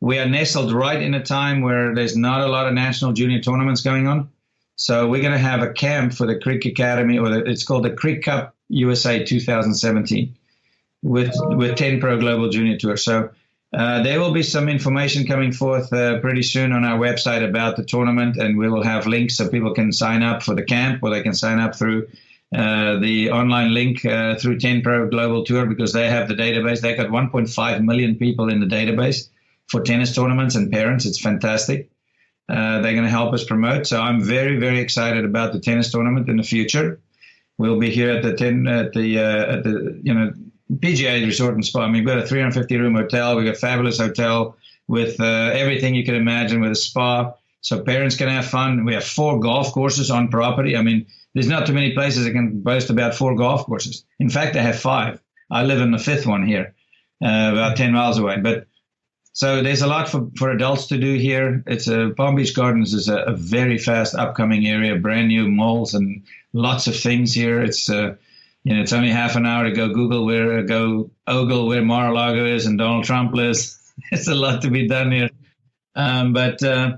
we 0.01 0.19
are 0.19 0.29
nestled 0.29 0.73
right 0.73 1.01
in 1.01 1.15
a 1.15 1.23
time 1.23 1.61
where 1.61 1.95
there's 1.95 2.17
not 2.17 2.41
a 2.41 2.47
lot 2.47 2.67
of 2.67 2.75
national 2.75 3.13
junior 3.13 3.41
tournaments 3.41 3.83
going 3.83 4.07
on. 4.07 4.31
So 4.77 5.09
we're 5.09 5.23
going 5.23 5.33
to 5.33 5.39
have 5.39 5.63
a 5.63 5.73
camp 5.73 6.15
for 6.15 6.27
the 6.27 6.37
Kriek 6.37 6.67
Academy, 6.67 7.19
or 7.19 7.29
the, 7.29 7.45
it's 7.45 7.65
called 7.65 7.85
the 7.85 7.91
Kriek 7.91 8.23
Cup 8.23 8.55
USA 8.69 9.23
2017, 9.23 10.37
with 11.03 11.33
with 11.51 11.77
10 11.77 12.01
Pro 12.01 12.19
Global 12.19 12.49
Junior 12.49 12.77
Tour. 12.77 12.97
So 12.97 13.31
Uh, 13.75 14.03
there 14.05 14.21
will 14.21 14.33
be 14.33 14.43
some 14.43 14.69
information 14.69 15.27
coming 15.27 15.51
forth 15.51 15.93
uh, 15.93 16.21
pretty 16.21 16.43
soon 16.43 16.71
on 16.71 16.85
our 16.85 16.97
website 16.97 17.47
about 17.47 17.77
the 17.77 17.85
tournament, 17.85 18.37
and 18.37 18.57
we 18.57 18.69
will 18.69 18.85
have 18.85 19.07
links 19.09 19.37
so 19.37 19.49
people 19.49 19.75
can 19.75 19.93
sign 19.93 20.23
up 20.23 20.45
for 20.45 20.55
the 20.55 20.63
camp 20.63 21.03
or 21.03 21.11
they 21.11 21.23
can 21.23 21.35
sign 21.35 21.59
up 21.59 21.75
through 21.75 22.07
uh, 22.55 23.01
the 23.01 23.33
online 23.33 23.75
link 23.75 24.05
uh, 24.05 24.37
through 24.37 24.61
10 24.61 24.83
Pro 24.83 25.09
Global 25.09 25.45
Tour 25.45 25.67
because 25.67 25.93
they 25.93 26.09
have 26.09 26.29
the 26.29 26.35
database. 26.35 26.81
They've 26.81 26.97
got 26.97 27.09
1.5 27.09 27.85
million 27.85 28.15
people 28.15 28.49
in 28.49 28.61
the 28.61 28.67
database 28.67 29.29
for 29.67 29.83
tennis 29.83 30.15
tournaments 30.15 30.55
and 30.55 30.71
parents. 30.71 31.05
It's 31.05 31.21
fantastic. 31.21 31.91
Uh, 32.49 32.81
they're 32.81 32.93
going 32.93 33.05
to 33.05 33.11
help 33.11 33.35
us 33.35 33.43
promote. 33.43 33.89
So 33.89 34.01
I'm 34.01 34.23
very, 34.23 34.57
very 34.57 34.79
excited 34.79 35.25
about 35.25 35.53
the 35.53 35.59
tennis 35.59 35.91
tournament 35.91 36.29
in 36.29 36.37
the 36.37 36.45
future. 36.45 37.01
We'll 37.59 37.81
be 37.81 37.91
here 37.91 38.11
at 38.11 38.23
the 38.23 38.35
ten 38.35 38.69
at 38.69 38.93
the 38.93 39.19
at 39.19 39.63
the 39.63 40.01
you 40.03 40.13
know 40.13 40.33
PGA 40.73 41.25
Resort 41.25 41.55
and 41.55 41.65
Spa. 41.65 41.83
I 41.83 41.87
mean, 41.87 42.05
we've 42.05 42.07
got 42.07 42.19
a 42.19 42.27
350 42.27 42.77
room 42.77 42.95
hotel. 42.95 43.37
We've 43.37 43.45
got 43.45 43.57
a 43.57 43.59
fabulous 43.59 43.99
hotel 43.99 44.57
with 44.89 45.21
uh, 45.21 45.51
everything 45.55 45.95
you 45.95 46.05
can 46.05 46.15
imagine 46.15 46.61
with 46.61 46.73
a 46.73 46.77
spa. 46.77 47.35
So 47.61 47.83
parents 47.83 48.17
can 48.17 48.29
have 48.29 48.47
fun. 48.47 48.85
We 48.85 48.95
have 48.95 49.05
four 49.05 49.41
golf 49.41 49.73
courses 49.73 50.11
on 50.11 50.29
property. 50.29 50.77
I 50.77 50.83
mean, 50.83 51.07
there's 51.33 51.49
not 51.49 51.67
too 51.67 51.73
many 51.73 51.93
places 51.95 52.25
that 52.25 52.33
can 52.33 52.61
boast 52.61 52.91
about 52.91 53.15
four 53.15 53.35
golf 53.35 53.65
courses. 53.65 54.05
In 54.19 54.29
fact, 54.29 54.57
I 54.57 54.63
have 54.63 54.79
five. 54.79 55.21
I 55.51 55.65
live 55.65 55.81
in 55.81 55.91
the 55.91 55.99
fifth 55.99 56.27
one 56.27 56.47
here, 56.47 56.75
uh, 57.23 57.51
about 57.53 57.77
10 57.77 57.93
miles 57.93 58.19
away. 58.19 58.39
But 58.39 58.67
so 59.33 59.63
there's 59.63 59.83
a 59.83 59.87
lot 59.87 60.09
for, 60.09 60.29
for 60.37 60.51
adults 60.51 60.87
to 60.89 60.99
do 60.99 61.15
here. 61.15 61.63
It's 61.67 61.89
a 61.89 62.11
Palm 62.17 62.37
Beach 62.37 62.55
Gardens 62.55 62.95
is 62.95 63.09
a, 63.09 63.17
a 63.19 63.33
very 63.35 63.79
fast 63.79 64.15
upcoming 64.15 64.67
area, 64.67 64.97
brand 64.97 65.29
new 65.29 65.49
malls 65.49 65.95
and 65.95 66.23
lots 66.53 66.87
of 66.87 66.97
things 66.97 67.33
here. 67.33 67.63
It's 67.63 67.91
uh, 67.91 68.15
you 68.65 68.75
know 68.75 68.83
it's 68.83 68.93
only 68.93 69.11
half 69.11 69.37
an 69.37 69.47
hour 69.47 69.65
to 69.65 69.73
go 69.73 69.89
Google 69.89 70.25
where 70.25 70.63
go 70.63 71.11
ogle 71.27 71.69
where 71.69 71.83
Mar-a-Lago 71.83 72.45
is 72.45 72.67
and 72.67 72.79
Donald 72.79 73.05
Trump 73.05 73.35
lives. 73.35 73.81
it's 74.13 74.29
a 74.29 74.35
lot 74.35 74.63
to 74.63 74.71
be 74.71 74.89
done 74.89 75.13
here, 75.13 75.31
um, 75.95 76.33
but. 76.33 76.63
Uh, 76.63 76.97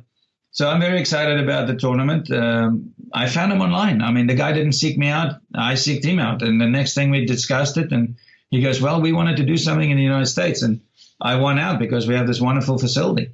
so 0.56 0.70
I'm 0.70 0.80
very 0.80 0.98
excited 0.98 1.38
about 1.38 1.66
the 1.66 1.76
tournament. 1.76 2.30
Um, 2.30 2.94
I 3.12 3.28
found 3.28 3.52
him 3.52 3.60
online. 3.60 4.00
I 4.00 4.10
mean, 4.10 4.26
the 4.26 4.34
guy 4.34 4.52
didn't 4.52 4.72
seek 4.72 4.96
me 4.96 5.08
out. 5.08 5.34
I 5.54 5.74
seeked 5.74 6.06
him 6.06 6.18
out. 6.18 6.40
And 6.40 6.58
the 6.58 6.66
next 6.66 6.94
thing 6.94 7.10
we 7.10 7.26
discussed 7.26 7.76
it, 7.76 7.92
and 7.92 8.16
he 8.50 8.62
goes, 8.62 8.80
"Well, 8.80 9.02
we 9.02 9.12
wanted 9.12 9.36
to 9.36 9.44
do 9.44 9.58
something 9.58 9.90
in 9.90 9.98
the 9.98 10.02
United 10.02 10.26
States," 10.26 10.62
and 10.62 10.80
I 11.20 11.36
won 11.36 11.58
out 11.58 11.78
because 11.78 12.08
we 12.08 12.14
have 12.14 12.26
this 12.26 12.40
wonderful 12.40 12.78
facility 12.78 13.32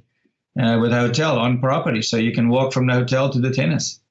uh, 0.59 0.79
with 0.81 0.91
a 0.91 0.99
hotel 0.99 1.39
on 1.39 1.61
property, 1.61 2.01
so 2.01 2.17
you 2.17 2.33
can 2.33 2.49
walk 2.49 2.73
from 2.73 2.87
the 2.87 2.93
hotel 2.93 3.29
to 3.29 3.39
the 3.39 3.51
tennis. 3.51 4.01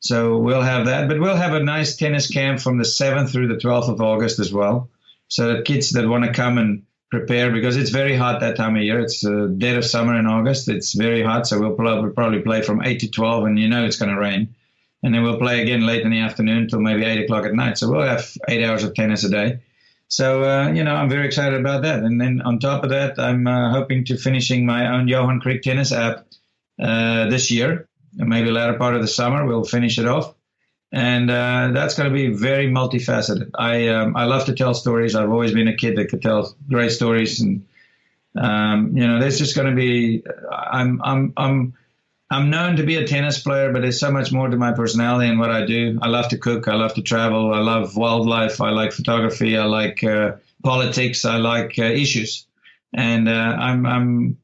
So 0.00 0.38
we'll 0.38 0.62
have 0.62 0.86
that, 0.86 1.08
but 1.08 1.18
we'll 1.18 1.36
have 1.36 1.54
a 1.54 1.62
nice 1.62 1.96
tennis 1.96 2.28
camp 2.28 2.60
from 2.60 2.78
the 2.78 2.84
7th 2.84 3.30
through 3.30 3.48
the 3.48 3.56
12th 3.56 3.88
of 3.88 4.00
August 4.00 4.38
as 4.38 4.52
well. 4.52 4.90
So 5.28 5.54
that 5.54 5.64
kids 5.64 5.90
that 5.90 6.06
want 6.06 6.24
to 6.24 6.32
come 6.32 6.58
and 6.58 6.84
prepare 7.10 7.50
because 7.50 7.76
it's 7.76 7.90
very 7.90 8.16
hot 8.16 8.40
that 8.40 8.56
time 8.56 8.76
of 8.76 8.82
year. 8.82 9.00
It's 9.00 9.20
dead 9.20 9.76
of 9.76 9.84
summer 9.84 10.18
in 10.18 10.26
August. 10.26 10.68
It's 10.68 10.94
very 10.94 11.22
hot, 11.22 11.46
so 11.46 11.58
we'll 11.58 11.74
probably, 11.74 12.40
play 12.40 12.62
from 12.62 12.82
eight 12.84 13.00
to 13.00 13.10
twelve, 13.10 13.44
and 13.44 13.58
you 13.58 13.68
know 13.68 13.84
it's 13.84 13.96
going 13.96 14.12
to 14.12 14.20
rain. 14.20 14.54
And 15.02 15.14
then 15.14 15.22
we'll 15.22 15.38
play 15.38 15.62
again 15.62 15.86
late 15.86 16.02
in 16.02 16.10
the 16.10 16.20
afternoon 16.20 16.68
till 16.68 16.80
maybe 16.80 17.04
eight 17.04 17.22
o'clock 17.22 17.44
at 17.44 17.54
night. 17.54 17.78
So 17.78 17.90
we'll 17.90 18.06
have 18.06 18.30
eight 18.48 18.64
hours 18.64 18.82
of 18.82 18.94
tennis 18.94 19.24
a 19.24 19.28
day. 19.28 19.60
So 20.08 20.44
uh, 20.44 20.72
you 20.72 20.84
know 20.84 20.94
I'm 20.94 21.08
very 21.08 21.26
excited 21.26 21.58
about 21.58 21.82
that. 21.82 22.00
And 22.00 22.20
then 22.20 22.42
on 22.42 22.58
top 22.58 22.84
of 22.84 22.90
that, 22.90 23.18
I'm 23.18 23.46
uh, 23.46 23.72
hoping 23.72 24.04
to 24.06 24.16
finishing 24.16 24.66
my 24.66 24.94
own 24.94 25.08
Johan 25.08 25.40
Kriek 25.40 25.62
tennis 25.62 25.92
app 25.92 26.26
uh, 26.80 27.28
this 27.28 27.50
year. 27.50 27.88
Maybe 28.16 28.50
latter 28.50 28.74
part 28.74 28.96
of 28.96 29.02
the 29.02 29.08
summer 29.08 29.46
we'll 29.46 29.64
finish 29.64 29.98
it 29.98 30.06
off 30.06 30.34
and 30.92 31.30
uh, 31.30 31.70
that's 31.72 31.94
going 31.94 32.08
to 32.08 32.14
be 32.14 32.28
very 32.28 32.68
multifaceted. 32.68 33.50
I 33.54 33.88
um, 33.88 34.16
I 34.16 34.24
love 34.24 34.46
to 34.46 34.54
tell 34.54 34.74
stories. 34.74 35.14
I've 35.14 35.30
always 35.30 35.52
been 35.52 35.68
a 35.68 35.76
kid 35.76 35.96
that 35.96 36.08
could 36.08 36.22
tell 36.22 36.56
great 36.70 36.92
stories, 36.92 37.40
and 37.40 37.66
um, 38.38 38.96
you 38.96 39.06
know, 39.06 39.20
there's 39.20 39.38
just 39.38 39.56
going 39.56 39.68
to 39.68 39.74
be. 39.74 40.24
I'm 40.50 41.02
I'm 41.02 41.32
I'm 41.36 41.74
I'm 42.30 42.50
known 42.50 42.76
to 42.76 42.84
be 42.84 42.96
a 42.96 43.06
tennis 43.06 43.40
player, 43.40 43.72
but 43.72 43.82
there's 43.82 44.00
so 44.00 44.10
much 44.10 44.32
more 44.32 44.48
to 44.48 44.56
my 44.56 44.72
personality 44.72 45.28
and 45.28 45.38
what 45.38 45.50
I 45.50 45.66
do. 45.66 45.98
I 46.00 46.08
love 46.08 46.28
to 46.28 46.38
cook. 46.38 46.68
I 46.68 46.74
love 46.74 46.94
to 46.94 47.02
travel. 47.02 47.52
I 47.52 47.60
love 47.60 47.96
wildlife. 47.96 48.60
I 48.60 48.70
like 48.70 48.92
photography. 48.92 49.56
I 49.56 49.64
like 49.64 50.02
uh, 50.04 50.32
politics. 50.62 51.24
I 51.24 51.36
like 51.36 51.78
uh, 51.78 51.84
issues, 51.84 52.46
and 52.94 53.28
uh, 53.28 53.32
I'm 53.32 53.86
I'm 53.86 54.38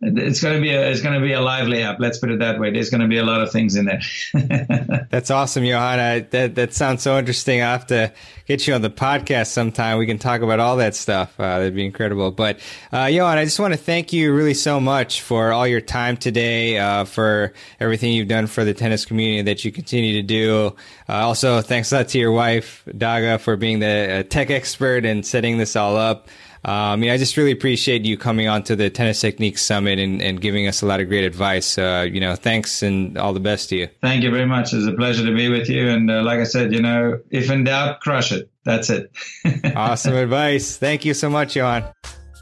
it's 0.00 0.40
going 0.40 0.54
to 0.54 0.60
be 0.60 0.70
a 0.70 0.90
it's 0.90 1.02
going 1.02 1.20
to 1.20 1.20
be 1.20 1.32
a 1.32 1.40
lively 1.40 1.82
app. 1.82 1.98
Let's 1.98 2.18
put 2.18 2.30
it 2.30 2.38
that 2.38 2.60
way. 2.60 2.70
There's 2.70 2.88
going 2.88 3.00
to 3.00 3.08
be 3.08 3.18
a 3.18 3.24
lot 3.24 3.40
of 3.40 3.50
things 3.50 3.74
in 3.74 3.86
there. 3.86 4.00
That's 5.10 5.30
awesome, 5.30 5.64
Johanna. 5.64 6.24
That 6.30 6.54
that 6.54 6.72
sounds 6.72 7.02
so 7.02 7.18
interesting. 7.18 7.62
I 7.62 7.72
have 7.72 7.86
to 7.88 8.12
get 8.46 8.64
you 8.68 8.74
on 8.74 8.82
the 8.82 8.90
podcast 8.90 9.48
sometime. 9.48 9.98
We 9.98 10.06
can 10.06 10.18
talk 10.18 10.40
about 10.42 10.60
all 10.60 10.76
that 10.76 10.94
stuff. 10.94 11.34
Uh, 11.38 11.58
that'd 11.58 11.74
be 11.74 11.84
incredible. 11.84 12.30
But 12.30 12.60
uh, 12.92 13.06
Johan, 13.06 13.38
I 13.38 13.44
just 13.44 13.58
want 13.58 13.74
to 13.74 13.78
thank 13.78 14.12
you 14.12 14.32
really 14.32 14.54
so 14.54 14.78
much 14.78 15.20
for 15.20 15.52
all 15.52 15.66
your 15.66 15.80
time 15.80 16.16
today, 16.16 16.78
uh, 16.78 17.04
for 17.04 17.52
everything 17.80 18.12
you've 18.12 18.28
done 18.28 18.46
for 18.46 18.64
the 18.64 18.74
tennis 18.74 19.04
community 19.04 19.42
that 19.42 19.64
you 19.64 19.72
continue 19.72 20.12
to 20.14 20.22
do. 20.22 20.76
Uh, 21.08 21.12
also, 21.12 21.60
thanks 21.60 21.90
a 21.90 21.96
lot 21.96 22.08
to 22.08 22.18
your 22.18 22.32
wife, 22.32 22.84
Daga, 22.86 23.40
for 23.40 23.56
being 23.56 23.80
the 23.80 24.20
uh, 24.20 24.22
tech 24.22 24.50
expert 24.50 25.04
and 25.04 25.26
setting 25.26 25.58
this 25.58 25.74
all 25.74 25.96
up. 25.96 26.28
Uh, 26.66 26.92
I 26.92 26.96
mean, 26.96 27.10
I 27.10 27.16
just 27.16 27.36
really 27.36 27.52
appreciate 27.52 28.04
you 28.04 28.16
coming 28.16 28.48
on 28.48 28.62
to 28.64 28.76
the 28.76 28.90
Tennis 28.90 29.20
Technique 29.20 29.58
Summit 29.58 29.98
and, 29.98 30.20
and 30.20 30.40
giving 30.40 30.66
us 30.66 30.82
a 30.82 30.86
lot 30.86 31.00
of 31.00 31.08
great 31.08 31.24
advice. 31.24 31.78
Uh, 31.78 32.06
you 32.10 32.20
know, 32.20 32.34
thanks 32.34 32.82
and 32.82 33.16
all 33.16 33.32
the 33.32 33.40
best 33.40 33.68
to 33.70 33.76
you. 33.76 33.88
Thank 34.02 34.22
you 34.22 34.30
very 34.30 34.46
much. 34.46 34.72
It's 34.72 34.86
a 34.86 34.92
pleasure 34.92 35.24
to 35.24 35.34
be 35.34 35.48
with 35.48 35.68
you. 35.68 35.88
And 35.88 36.10
uh, 36.10 36.22
like 36.22 36.40
I 36.40 36.44
said, 36.44 36.72
you 36.72 36.82
know, 36.82 37.20
if 37.30 37.50
in 37.50 37.64
doubt, 37.64 38.00
crush 38.00 38.32
it. 38.32 38.50
That's 38.64 38.90
it. 38.90 39.10
awesome 39.76 40.14
advice. 40.14 40.76
Thank 40.76 41.04
you 41.04 41.14
so 41.14 41.30
much, 41.30 41.56
Johan. 41.56 41.84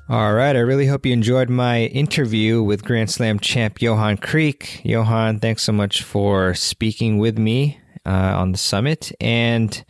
All 0.08 0.32
right. 0.34 0.54
I 0.54 0.60
really 0.60 0.86
hope 0.86 1.04
you 1.04 1.12
enjoyed 1.12 1.50
my 1.50 1.82
interview 1.86 2.62
with 2.62 2.84
Grand 2.84 3.10
Slam 3.10 3.40
champ 3.40 3.82
Johan 3.82 4.16
Kriek. 4.16 4.84
Johan, 4.84 5.40
thanks 5.40 5.64
so 5.64 5.72
much 5.72 6.02
for 6.02 6.54
speaking 6.54 7.18
with 7.18 7.38
me 7.38 7.80
uh, 8.06 8.10
on 8.10 8.52
the 8.52 8.58
summit. 8.58 9.10
And 9.20 9.84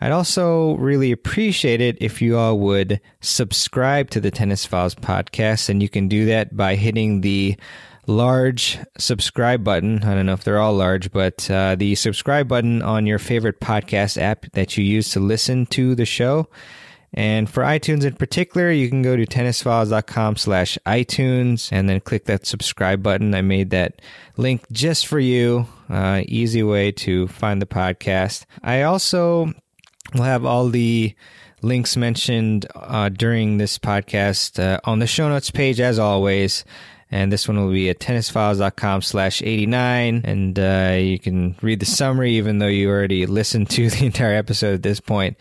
I'd 0.00 0.12
also 0.12 0.76
really 0.76 1.12
appreciate 1.12 1.80
it 1.80 1.98
if 2.00 2.22
you 2.22 2.38
all 2.38 2.58
would 2.60 3.00
subscribe 3.20 4.10
to 4.10 4.20
the 4.20 4.30
Tennis 4.30 4.64
Files 4.64 4.94
podcast, 4.94 5.68
and 5.68 5.82
you 5.82 5.88
can 5.88 6.08
do 6.08 6.24
that 6.26 6.56
by 6.56 6.76
hitting 6.76 7.20
the 7.20 7.56
large 8.06 8.78
subscribe 8.98 9.62
button. 9.62 10.02
I 10.02 10.14
don't 10.14 10.26
know 10.26 10.32
if 10.32 10.44
they're 10.44 10.58
all 10.58 10.74
large, 10.74 11.12
but 11.12 11.50
uh, 11.50 11.76
the 11.76 11.94
subscribe 11.94 12.48
button 12.48 12.82
on 12.82 13.06
your 13.06 13.18
favorite 13.18 13.60
podcast 13.60 14.20
app 14.20 14.46
that 14.52 14.76
you 14.76 14.84
use 14.84 15.10
to 15.10 15.20
listen 15.20 15.66
to 15.66 15.94
the 15.94 16.06
show. 16.06 16.48
And 17.12 17.50
for 17.50 17.64
iTunes 17.64 18.04
in 18.04 18.14
particular, 18.14 18.70
you 18.70 18.88
can 18.88 19.02
go 19.02 19.16
to 19.16 19.26
tennisfiles.com 19.26 20.36
slash 20.36 20.78
iTunes 20.86 21.68
and 21.72 21.88
then 21.88 22.00
click 22.00 22.26
that 22.26 22.46
subscribe 22.46 23.02
button. 23.02 23.34
I 23.34 23.42
made 23.42 23.70
that 23.70 24.00
link 24.36 24.62
just 24.70 25.06
for 25.08 25.18
you. 25.18 25.66
Uh, 25.88 26.22
easy 26.26 26.62
way 26.62 26.92
to 26.92 27.26
find 27.26 27.60
the 27.60 27.66
podcast. 27.66 28.44
I 28.62 28.82
also 28.82 29.52
We'll 30.14 30.24
have 30.24 30.44
all 30.44 30.68
the 30.68 31.14
links 31.62 31.96
mentioned 31.96 32.66
uh, 32.74 33.10
during 33.10 33.58
this 33.58 33.78
podcast 33.78 34.62
uh, 34.62 34.80
on 34.84 34.98
the 34.98 35.06
show 35.06 35.28
notes 35.28 35.50
page, 35.50 35.80
as 35.80 35.98
always. 35.98 36.64
And 37.12 37.32
this 37.32 37.48
one 37.48 37.58
will 37.58 37.72
be 37.72 37.90
at 37.90 37.98
tennisfiles.com 37.98 39.02
slash 39.02 39.42
89. 39.42 40.22
And 40.24 40.58
uh, 40.58 40.96
you 40.98 41.18
can 41.18 41.56
read 41.60 41.80
the 41.80 41.86
summary, 41.86 42.34
even 42.34 42.58
though 42.58 42.68
you 42.68 42.88
already 42.88 43.26
listened 43.26 43.70
to 43.70 43.90
the 43.90 44.06
entire 44.06 44.34
episode 44.34 44.74
at 44.74 44.82
this 44.82 45.00
point 45.00 45.36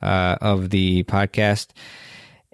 uh, 0.00 0.36
of 0.40 0.70
the 0.70 1.04
podcast. 1.04 1.68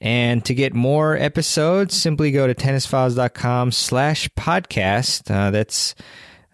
And 0.00 0.44
to 0.44 0.54
get 0.54 0.74
more 0.74 1.16
episodes, 1.16 1.96
simply 1.96 2.30
go 2.30 2.46
to 2.46 2.54
tennisfiles.com 2.54 3.72
slash 3.72 4.28
podcast. 4.30 5.30
Uh, 5.30 5.50
that's 5.50 5.94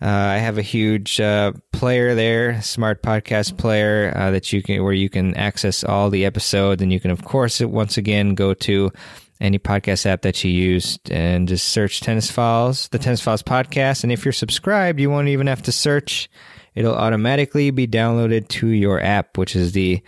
uh, 0.04 0.06
I 0.06 0.36
have 0.36 0.58
a 0.58 0.62
huge 0.62 1.18
uh, 1.18 1.52
player 1.72 2.14
there, 2.14 2.60
smart 2.60 3.02
podcast 3.02 3.56
player 3.56 4.12
uh, 4.14 4.32
that 4.32 4.52
you 4.52 4.62
can 4.62 4.84
where 4.84 4.92
you 4.92 5.08
can 5.08 5.34
access 5.34 5.82
all 5.82 6.10
the 6.10 6.26
episodes, 6.26 6.82
and 6.82 6.92
you 6.92 7.00
can 7.00 7.10
of 7.10 7.24
course 7.24 7.58
once 7.60 7.96
again 7.96 8.34
go 8.34 8.52
to 8.52 8.92
any 9.40 9.58
podcast 9.58 10.04
app 10.04 10.20
that 10.20 10.44
you 10.44 10.50
use 10.50 10.98
and 11.10 11.48
just 11.48 11.68
search 11.68 12.02
Tennis 12.02 12.30
Files, 12.30 12.88
the 12.88 12.98
Tennis 12.98 13.22
Files 13.22 13.42
podcast. 13.42 14.02
And 14.02 14.12
if 14.12 14.26
you're 14.26 14.32
subscribed, 14.32 15.00
you 15.00 15.08
won't 15.08 15.28
even 15.28 15.46
have 15.46 15.62
to 15.62 15.72
search; 15.72 16.28
it'll 16.74 16.94
automatically 16.94 17.70
be 17.70 17.86
downloaded 17.86 18.48
to 18.48 18.66
your 18.68 19.00
app, 19.00 19.38
which 19.38 19.56
is 19.56 19.72
the 19.72 20.02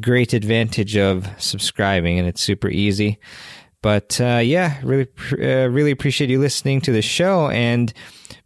great 0.00 0.32
advantage 0.32 0.96
of 0.96 1.30
subscribing, 1.38 2.18
and 2.18 2.26
it's 2.26 2.40
super 2.42 2.68
easy. 2.68 3.20
But 3.82 4.20
uh, 4.20 4.40
yeah, 4.42 4.80
really, 4.82 5.06
uh, 5.34 5.68
really 5.68 5.92
appreciate 5.92 6.28
you 6.28 6.40
listening 6.40 6.80
to 6.80 6.92
the 6.92 7.02
show. 7.02 7.48
And 7.50 7.92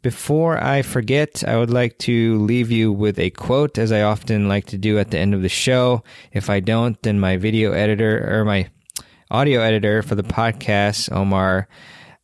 before 0.03 0.62
I 0.62 0.82
forget, 0.82 1.44
I 1.46 1.57
would 1.57 1.70
like 1.70 1.98
to 1.98 2.38
leave 2.38 2.70
you 2.70 2.92
with 2.92 3.18
a 3.18 3.30
quote, 3.30 3.78
as 3.78 3.92
I 3.92 4.03
often 4.03 4.48
like 4.48 4.66
to 4.66 4.78
do 4.78 4.98
at 4.98 5.11
the 5.11 5.18
end 5.18 5.34
of 5.34 5.42
the 5.42 5.48
show. 5.48 6.03
If 6.32 6.50
I 6.50 6.61
don't, 6.61 7.00
then 7.03 7.20
my 7.20 7.36
video 7.36 7.72
editor 7.72 8.28
or 8.28 8.44
my 8.44 8.68
audio 9.30 9.61
editor 9.61 10.03
for 10.03 10.14
the 10.14 10.22
podcast, 10.24 11.11
Omar, 11.12 11.68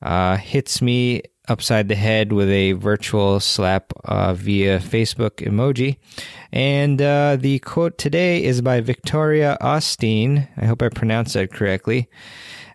uh, 0.02 0.36
hits 0.36 0.82
me 0.82 1.22
upside 1.48 1.88
the 1.88 1.94
head 1.94 2.32
with 2.32 2.50
a 2.50 2.72
virtual 2.72 3.40
slap 3.40 3.92
uh, 4.04 4.34
via 4.34 4.78
Facebook 4.78 5.36
emoji. 5.36 5.96
And 6.52 7.00
uh, 7.00 7.36
the 7.36 7.58
quote 7.60 7.96
today 7.96 8.44
is 8.44 8.60
by 8.60 8.80
Victoria 8.80 9.56
Austin. 9.60 10.46
I 10.56 10.66
hope 10.66 10.82
I 10.82 10.88
pronounced 10.88 11.34
that 11.34 11.52
correctly. 11.52 12.08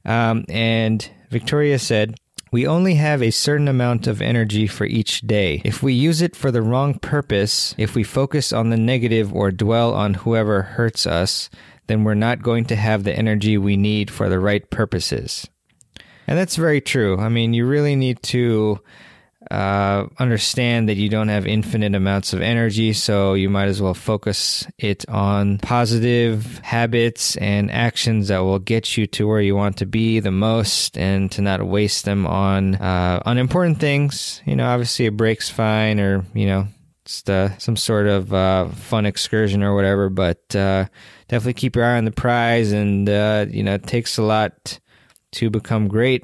Um, 0.06 0.46
and 0.50 1.08
Victoria 1.30 1.78
said, 1.80 2.16
we 2.54 2.68
only 2.68 2.94
have 2.94 3.24
a 3.24 3.32
certain 3.32 3.68
amount 3.68 4.06
of 4.06 4.22
energy 4.22 4.68
for 4.68 4.86
each 4.86 5.22
day. 5.22 5.60
If 5.66 5.82
we 5.82 5.92
use 5.92 6.22
it 6.22 6.36
for 6.36 6.52
the 6.52 6.62
wrong 6.62 7.00
purpose, 7.00 7.74
if 7.80 7.96
we 7.96 8.04
focus 8.04 8.54
on 8.54 8.70
the 8.70 8.78
negative 8.78 9.34
or 9.34 9.50
dwell 9.50 9.92
on 9.96 10.14
whoever 10.14 10.62
hurts 10.62 11.08
us, 11.08 11.50
then 11.88 12.04
we're 12.04 12.14
not 12.14 12.44
going 12.44 12.66
to 12.66 12.76
have 12.76 13.04
the 13.04 13.18
energy 13.18 13.58
we 13.58 13.76
need 13.76 14.12
for 14.12 14.30
the 14.30 14.40
right 14.40 14.70
purposes. 14.70 15.48
And 16.28 16.38
that's 16.38 16.56
very 16.56 16.80
true. 16.80 17.18
I 17.18 17.28
mean, 17.28 17.56
you 17.56 17.66
really 17.66 17.96
need 17.96 18.22
to 18.24 18.80
uh, 19.54 20.08
understand 20.18 20.90
that 20.90 20.98
you 20.98 21.10
don't 21.10 21.28
have 21.28 21.46
infinite 21.46 21.94
amounts 21.94 22.34
of 22.34 22.42
energy, 22.42 22.92
so 22.92 23.36
you 23.36 23.50
might 23.50 23.68
as 23.68 23.80
well 23.80 23.94
focus 23.94 24.66
it 24.80 25.08
on 25.08 25.60
positive 25.60 26.58
habits 26.64 27.38
and 27.38 27.70
actions 27.70 28.30
that 28.30 28.40
will 28.40 28.58
get 28.58 28.98
you 28.98 29.06
to 29.06 29.28
where 29.28 29.42
you 29.42 29.56
want 29.56 29.78
to 29.78 29.86
be 29.86 30.20
the 30.20 30.32
most 30.32 30.98
and 30.98 31.32
to 31.32 31.42
not 31.44 31.62
waste 31.62 32.06
them 32.06 32.26
on 32.26 32.76
uh, 32.76 33.22
unimportant 33.28 33.80
things. 33.80 34.42
You 34.46 34.56
know, 34.56 34.66
obviously 34.66 35.06
a 35.06 35.12
break's 35.12 35.50
fine 35.50 36.00
or, 36.00 36.26
you 36.34 36.48
know, 36.48 36.68
just 37.06 37.30
uh, 37.30 37.56
some 37.60 37.76
sort 37.76 38.08
of 38.08 38.34
uh, 38.34 38.70
fun 38.70 39.06
excursion 39.06 39.62
or 39.62 39.76
whatever, 39.76 40.10
but 40.10 40.56
uh, 40.56 40.86
definitely 41.28 41.54
keep 41.54 41.76
your 41.76 41.86
eye 41.86 41.98
on 41.98 42.06
the 42.06 42.12
prize 42.12 42.72
and, 42.72 43.08
uh, 43.08 43.46
you 43.48 43.62
know, 43.62 43.76
it 43.76 43.86
takes 43.86 44.18
a 44.18 44.24
lot 44.24 44.80
to 45.34 45.52
become 45.52 45.88
great 45.88 46.24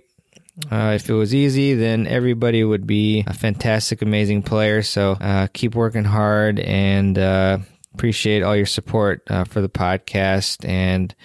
uh, 0.71 0.93
if 0.95 1.09
it 1.09 1.13
was 1.13 1.33
easy, 1.33 1.73
then 1.73 2.05
everybody 2.07 2.63
would 2.63 2.85
be 2.85 3.23
a 3.25 3.33
fantastic, 3.33 4.01
amazing 4.01 4.43
player. 4.43 4.81
So 4.81 5.13
uh, 5.13 5.47
keep 5.53 5.73
working 5.73 6.03
hard 6.03 6.59
and 6.59 7.17
uh, 7.17 7.59
appreciate 7.93 8.43
all 8.43 8.55
your 8.55 8.65
support 8.65 9.23
uh, 9.29 9.45
for 9.45 9.61
the 9.61 9.69
podcast 9.69 10.67
and 10.67 11.15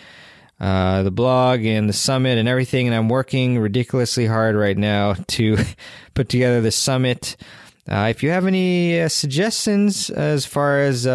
uh, 0.61 1.03
the 1.03 1.11
blog 1.11 1.65
and 1.65 1.89
the 1.89 1.95
summit 1.95 2.39
and 2.39 2.49
everything. 2.49 2.87
And 2.87 2.95
I'm 2.95 3.09
working 3.09 3.59
ridiculously 3.59 4.27
hard 4.27 4.57
right 4.57 4.79
now 4.79 5.15
to 5.29 5.59
put 6.15 6.29
together 6.29 6.61
the 6.61 6.71
summit. 6.71 7.37
Uh, 7.91 8.07
if 8.09 8.23
you 8.23 8.31
have 8.31 8.47
any 8.47 9.07
suggestions 9.11 10.09
as 10.09 10.47
far 10.47 10.81
as 10.81 11.07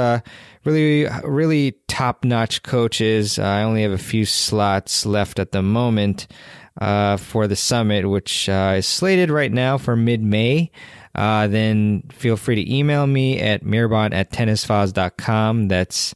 really, 0.66 1.08
really 1.24 1.72
top 1.88 2.24
notch 2.24 2.62
coaches, 2.62 3.40
I 3.40 3.64
only 3.64 3.82
have 3.82 3.92
a 3.92 3.98
few 3.98 4.26
slots 4.26 5.06
left 5.06 5.40
at 5.40 5.52
the 5.52 5.64
moment 5.64 6.28
uh, 6.80 7.18
for 7.18 7.48
the 7.48 7.56
summit, 7.56 8.10
which 8.10 8.50
uh, 8.50 8.76
is 8.78 8.88
slated 8.88 9.30
right 9.30 9.52
now 9.52 9.78
for 9.78 9.96
mid 9.96 10.24
May. 10.24 10.72
Uh, 11.14 11.48
then 11.48 12.04
feel 12.12 12.38
free 12.38 12.56
to 12.56 12.74
email 12.74 13.06
me 13.06 13.40
at 13.40 13.64
mehrban 13.64 14.14
at 14.14 14.32
tennisfiles.com. 14.32 15.68
That's 15.68 16.16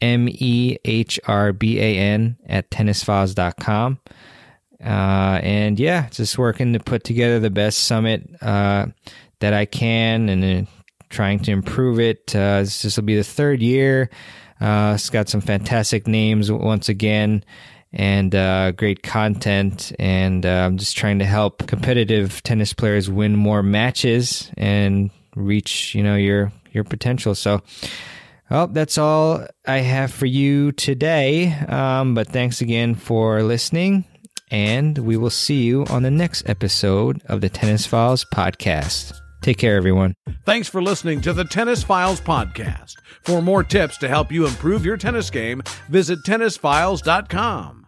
M 0.00 0.28
E 0.28 0.78
H 0.84 1.18
R 1.26 1.52
B 1.52 1.80
A 1.80 1.96
N 1.98 2.36
at 2.46 2.70
tennisfiles.com. 2.70 3.98
Uh, 4.84 5.40
and 5.42 5.80
yeah, 5.80 6.08
just 6.10 6.38
working 6.38 6.74
to 6.74 6.78
put 6.78 7.04
together 7.04 7.40
the 7.40 7.50
best 7.50 7.84
summit 7.84 8.28
uh, 8.42 8.86
that 9.40 9.54
I 9.54 9.64
can 9.64 10.28
and 10.28 10.66
uh, 10.66 10.70
trying 11.08 11.40
to 11.40 11.52
improve 11.52 11.98
it. 11.98 12.36
Uh, 12.36 12.60
this 12.60 12.96
will 12.96 13.04
be 13.04 13.16
the 13.16 13.24
third 13.24 13.62
year. 13.62 14.10
It's 14.60 15.10
got 15.10 15.28
some 15.28 15.40
fantastic 15.40 16.06
names 16.06 16.50
once 16.50 16.88
again 16.88 17.44
and 17.94 18.34
uh, 18.34 18.72
great 18.72 19.02
content. 19.02 19.92
And 19.98 20.44
uh, 20.44 20.48
I'm 20.66 20.76
just 20.76 20.96
trying 20.96 21.20
to 21.20 21.24
help 21.24 21.66
competitive 21.66 22.42
tennis 22.42 22.72
players 22.72 23.08
win 23.08 23.36
more 23.36 23.62
matches 23.62 24.50
and 24.56 25.10
reach, 25.36 25.94
you 25.94 26.02
know, 26.02 26.16
your 26.16 26.52
your 26.72 26.84
potential. 26.84 27.34
So. 27.34 27.62
Well, 28.50 28.66
that's 28.66 28.98
all 28.98 29.46
I 29.66 29.78
have 29.78 30.12
for 30.12 30.26
you 30.26 30.70
today. 30.72 31.54
Um, 31.66 32.14
but 32.14 32.28
thanks 32.28 32.60
again 32.60 32.94
for 32.94 33.42
listening, 33.42 34.04
and 34.50 34.98
we 34.98 35.16
will 35.16 35.30
see 35.30 35.62
you 35.64 35.86
on 35.86 36.02
the 36.02 36.10
next 36.10 36.46
episode 36.46 37.22
of 37.24 37.40
the 37.40 37.48
Tennis 37.48 37.86
Files 37.86 38.26
podcast. 38.34 39.14
Take 39.44 39.58
care, 39.58 39.76
everyone. 39.76 40.14
Thanks 40.46 40.68
for 40.68 40.82
listening 40.82 41.20
to 41.22 41.32
the 41.32 41.44
Tennis 41.44 41.82
Files 41.82 42.20
podcast. 42.20 42.94
For 43.22 43.42
more 43.42 43.62
tips 43.62 43.98
to 43.98 44.08
help 44.08 44.30
you 44.32 44.46
improve 44.46 44.84
your 44.84 44.96
tennis 44.96 45.30
game, 45.30 45.62
visit 45.88 46.20
tennisfiles.com. 46.20 47.83